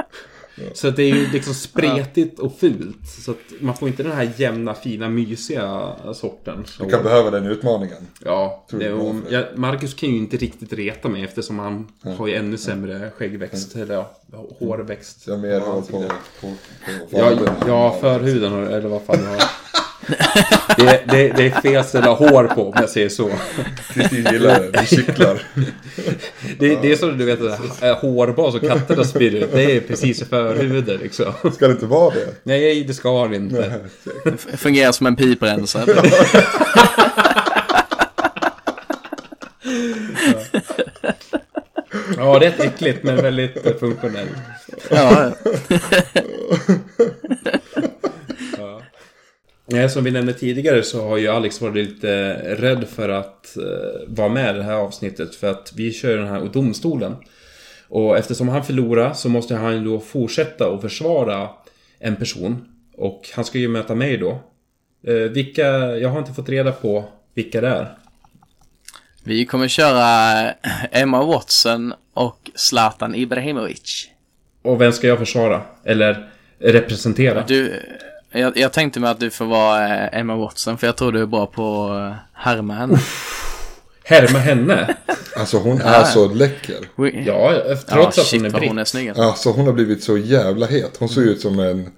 Så 0.74 0.88
att 0.88 0.96
det 0.96 1.04
är 1.04 1.16
ju 1.16 1.28
liksom 1.32 1.54
spretigt 1.54 2.40
och 2.40 2.60
fult. 2.60 3.08
Så 3.08 3.32
att 3.32 3.38
man 3.60 3.78
får 3.78 3.88
inte 3.88 4.04
den 4.04 4.12
här 4.12 4.32
jämna, 4.38 4.74
fina, 4.74 5.10
mysiga 5.10 5.96
sorten. 6.14 6.66
Du 6.80 6.90
kan 6.90 7.04
behöva 7.04 7.32
den 7.32 7.46
utmaningen. 7.46 8.08
ja, 8.24 8.66
det, 8.72 8.94
och, 8.94 9.16
ja, 9.30 9.44
Marcus 9.56 9.94
kan 9.94 10.10
ju 10.10 10.18
inte 10.18 10.38
riktigt 10.38 10.74
reta 10.74 11.10
mig 11.10 11.24
eftersom 11.24 11.60
han 11.60 11.88
har 12.18 12.28
ju 12.28 12.36
ännu 12.36 12.58
sämre 12.58 13.12
skäggväxt. 13.18 13.76
Eller 13.76 13.96
ja, 13.96 14.16
hårväxt. 14.60 15.24
Jag 15.28 15.34
har 15.34 15.42
mer 15.42 15.60
på 15.60 15.66
hår 15.66 15.82
på, 15.82 15.86
sida. 15.86 16.16
på, 16.42 16.48
på 16.48 17.18
Ja, 17.18 17.32
ja 17.68 17.98
förhuden 18.02 18.68
eller 18.68 18.90
vad 18.90 19.02
fan 19.02 19.24
jag 19.24 19.30
har. 19.30 19.44
Det, 20.78 21.02
det, 21.08 21.28
det 21.38 21.46
är 21.46 21.62
fel 21.62 21.84
ställe 21.84 22.08
hår 22.10 22.44
på 22.56 22.68
om 22.68 22.74
jag 22.76 22.90
säger 22.90 23.10
så. 23.10 23.30
Kristin 23.94 24.28
gillar 24.32 24.60
det, 24.60 24.72
det 24.72 24.86
kittlar. 24.90 25.42
Det, 26.60 26.76
det 26.82 26.92
är 26.92 26.96
som 26.96 27.18
du 27.18 27.26
vet, 27.26 27.40
äh, 27.82 27.96
hårbas 27.98 28.56
och 28.56 28.62
katternas 28.62 29.10
spyr 29.10 29.48
Det 29.54 29.76
är 29.78 29.80
precis 29.82 30.22
i 30.22 30.26
förhuden 30.26 30.98
liksom. 31.04 31.34
Ska 31.54 31.68
det 31.68 31.74
inte 31.74 31.86
vara 31.86 32.14
det? 32.14 32.28
Nej, 32.44 32.84
det 32.84 32.94
ska 32.94 33.28
det 33.28 33.36
inte. 33.36 33.82
F- 34.26 34.48
Fungerar 34.60 34.92
som 34.92 35.08
en 35.08 35.16
piprensare. 35.16 35.96
Ja, 42.18 42.38
rätt 42.42 42.60
äckligt 42.60 43.04
men 43.04 43.16
väldigt 43.16 43.66
eh, 43.66 43.74
funktionellt. 43.80 44.30
ja, 44.90 45.32
Nej, 49.86 49.92
som 49.92 50.04
vi 50.04 50.12
nämnde 50.12 50.34
tidigare 50.34 50.84
så 50.84 51.08
har 51.08 51.18
ju 51.18 51.28
Alex 51.28 51.62
varit 51.62 51.76
lite 51.76 52.34
rädd 52.56 52.88
för 52.88 53.10
att 53.10 53.58
eh, 53.58 53.64
vara 54.08 54.30
med 54.30 54.56
i 54.56 54.58
det 54.58 54.64
här 54.64 54.74
avsnittet. 54.74 55.36
För 55.36 55.52
att 55.52 55.74
vi 55.76 55.94
kör 55.94 56.18
den 56.18 56.28
här 56.28 56.50
domstolen. 56.54 57.16
Och 57.88 58.18
eftersom 58.18 58.50
han 58.50 58.64
förlorar 58.64 59.14
så 59.14 59.30
måste 59.30 59.56
han 59.56 59.74
ju 59.74 59.84
då 59.84 60.00
fortsätta 60.00 60.68
att 60.68 60.82
försvara 60.82 61.50
en 62.00 62.16
person. 62.16 62.66
Och 62.98 63.30
han 63.34 63.46
ska 63.46 63.58
ju 63.58 63.68
möta 63.68 63.96
mig 63.96 64.18
då. 64.18 64.44
Eh, 65.08 65.14
vilka, 65.14 65.68
jag 65.98 66.10
har 66.10 66.20
inte 66.20 66.34
fått 66.34 66.50
reda 66.50 66.72
på 66.72 67.06
vilka 67.34 67.62
det 67.62 67.68
är. 67.68 67.98
Vi 69.24 69.46
kommer 69.46 69.68
köra 69.68 70.52
Emma 70.92 71.26
Watson 71.26 71.94
och 72.14 72.52
Zlatan 72.56 73.16
Ibrahimovic. 73.16 74.08
Och 74.62 74.82
vem 74.82 74.92
ska 74.92 75.08
jag 75.08 75.20
försvara? 75.20 75.62
Eller 75.84 76.30
representera? 76.60 77.44
Du, 77.48 77.82
jag, 78.40 78.58
jag 78.58 78.74
tänkte 78.74 79.00
mig 79.00 79.10
att 79.10 79.20
du 79.20 79.30
får 79.30 79.46
vara 79.46 79.88
eh, 79.88 80.20
Emma 80.20 80.36
Watson 80.36 80.78
för 80.78 80.88
jag 80.88 80.96
tror 80.96 81.12
du 81.12 81.22
är 81.22 81.26
bra 81.26 81.46
på 81.46 81.88
att 81.88 82.14
härma 82.34 82.74
henne. 82.74 83.00
Härma 84.04 84.40
henne? 84.40 84.96
Alltså 85.36 85.58
hon 85.58 85.82
är 85.82 86.04
så 86.04 86.28
läcker. 86.28 86.90
Ja, 86.96 87.54
ja 87.54 87.76
trots 87.90 88.18
att 88.18 88.26
shit 88.26 88.42
hon 88.42 88.46
är 88.46 88.60
britt. 88.60 88.70
hon 88.70 88.78
är 88.78 88.86
snygg. 88.86 89.08
alltså. 89.10 89.24
Alltså 89.24 89.50
hon 89.50 89.66
har 89.66 89.74
blivit 89.74 90.04
så 90.04 90.18
jävla 90.18 90.66
het. 90.66 90.98
Hon 91.00 91.10
såg 91.10 91.24
ut 91.24 91.42
som 91.42 91.60
en 91.60 91.90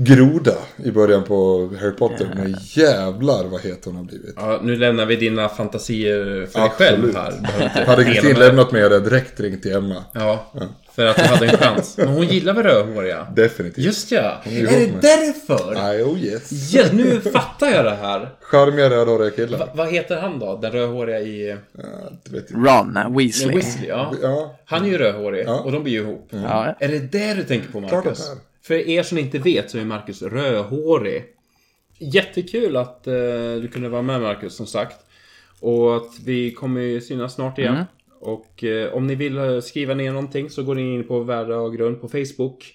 groda 0.00 0.54
i 0.84 0.90
början 0.90 1.24
på 1.24 1.70
Harry 1.80 1.92
Potter. 1.92 2.30
Men 2.36 2.56
jävlar 2.60 3.44
vad 3.44 3.60
het 3.60 3.84
hon 3.84 3.96
har 3.96 4.04
blivit. 4.04 4.34
Ja, 4.36 4.60
nu 4.62 4.76
lämnar 4.76 5.06
vi 5.06 5.16
dina 5.16 5.48
fantasier 5.48 6.46
för 6.46 6.60
dig 6.60 6.70
själv 6.70 7.14
här. 7.16 7.84
Hade 7.86 8.04
Kristin 8.04 8.30
med- 8.30 8.38
lämnat 8.38 8.72
mig 8.72 8.82
hade 8.82 8.94
jag 8.94 9.04
direkt 9.04 9.40
ringt 9.40 9.62
till 9.62 9.72
Emma. 9.72 10.04
Ja, 10.12 10.46
för 10.94 11.06
att 11.06 11.16
du 11.16 11.22
hade 11.22 11.46
en 11.46 11.56
chans. 11.56 11.94
Men 11.98 12.08
hon 12.08 12.26
gillar 12.26 12.54
väl 12.54 12.62
rödhåriga? 12.62 13.26
Definitivt. 13.36 13.84
Just 13.84 14.12
ja. 14.12 14.40
är 14.44 14.50
Är 14.50 14.62
det 14.62 14.92
med- 14.92 15.02
därför? 15.02 15.74
Nej, 15.74 16.02
oh 16.02 16.18
yes. 16.24 16.74
Yes, 16.74 16.92
nu 16.92 17.20
fattar 17.20 17.66
jag 17.66 17.84
det 17.84 17.94
här. 18.02 18.28
Charmiga 18.40 18.90
rödhåriga 18.90 19.30
killar. 19.30 19.58
Va, 19.58 19.68
vad 19.74 19.88
heter 19.92 20.16
han 20.16 20.38
då? 20.38 20.56
Den 20.62 20.72
rödhåriga 20.72 21.20
i... 21.20 21.56
Ja, 21.72 21.82
det 22.24 22.36
vet 22.36 22.50
jag. 22.50 22.66
Ron 22.66 23.16
Weasley. 23.16 23.54
Weasley, 23.54 23.88
ja. 23.88 24.12
Ja, 24.22 24.58
Han 24.64 24.84
är 24.84 24.88
ju 24.88 24.98
rödhårig 24.98 25.44
Ja. 25.46 25.60
och 25.60 25.72
de 25.72 25.82
blir 25.82 25.92
ju 25.92 25.98
ihop. 26.00 26.28
Ja, 26.30 26.76
Är 26.80 26.88
det 26.88 26.98
det 26.98 27.34
du 27.34 27.42
tänker 27.44 27.68
på, 27.72 27.80
Klart 27.88 28.04
Marcus? 28.04 28.30
är. 28.30 28.36
För 28.62 28.74
er 28.74 29.02
som 29.02 29.18
inte 29.18 29.38
vet 29.38 29.70
så 29.70 29.78
är 29.78 29.84
Marcus 29.84 30.22
rödhårig. 30.22 31.24
Jättekul 31.98 32.76
att 32.76 33.06
eh, 33.06 33.12
du 33.62 33.68
kunde 33.72 33.88
vara 33.88 34.02
med, 34.02 34.20
Marcus, 34.20 34.54
som 34.56 34.66
sagt. 34.66 34.96
Och 35.60 35.96
att 35.96 36.18
vi 36.24 36.50
kommer 36.50 36.80
ju 36.80 37.00
synas 37.00 37.34
snart 37.34 37.58
igen. 37.58 37.84
Och 38.20 38.64
eh, 38.64 38.92
om 38.92 39.06
ni 39.06 39.14
vill 39.14 39.38
eh, 39.38 39.60
skriva 39.60 39.94
ner 39.94 40.12
någonting 40.12 40.50
så 40.50 40.62
går 40.62 40.74
ni 40.74 40.94
in 40.94 41.04
på 41.04 41.20
Värde 41.20 41.54
och 41.54 41.76
grund 41.76 42.00
på 42.00 42.08
Facebook. 42.08 42.74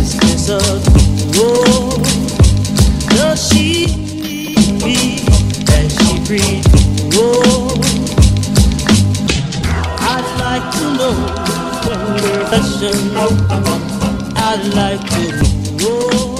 Is 0.00 0.16
she 3.36 3.86
she. 6.30 6.60
I'd 10.02 10.28
like 10.40 10.66
to 10.74 10.84
know 10.98 11.14
when 11.86 12.00
we're. 12.14 12.44
I'd 14.36 14.64
like 14.74 15.02
to 15.10 15.24
know. 15.76 16.39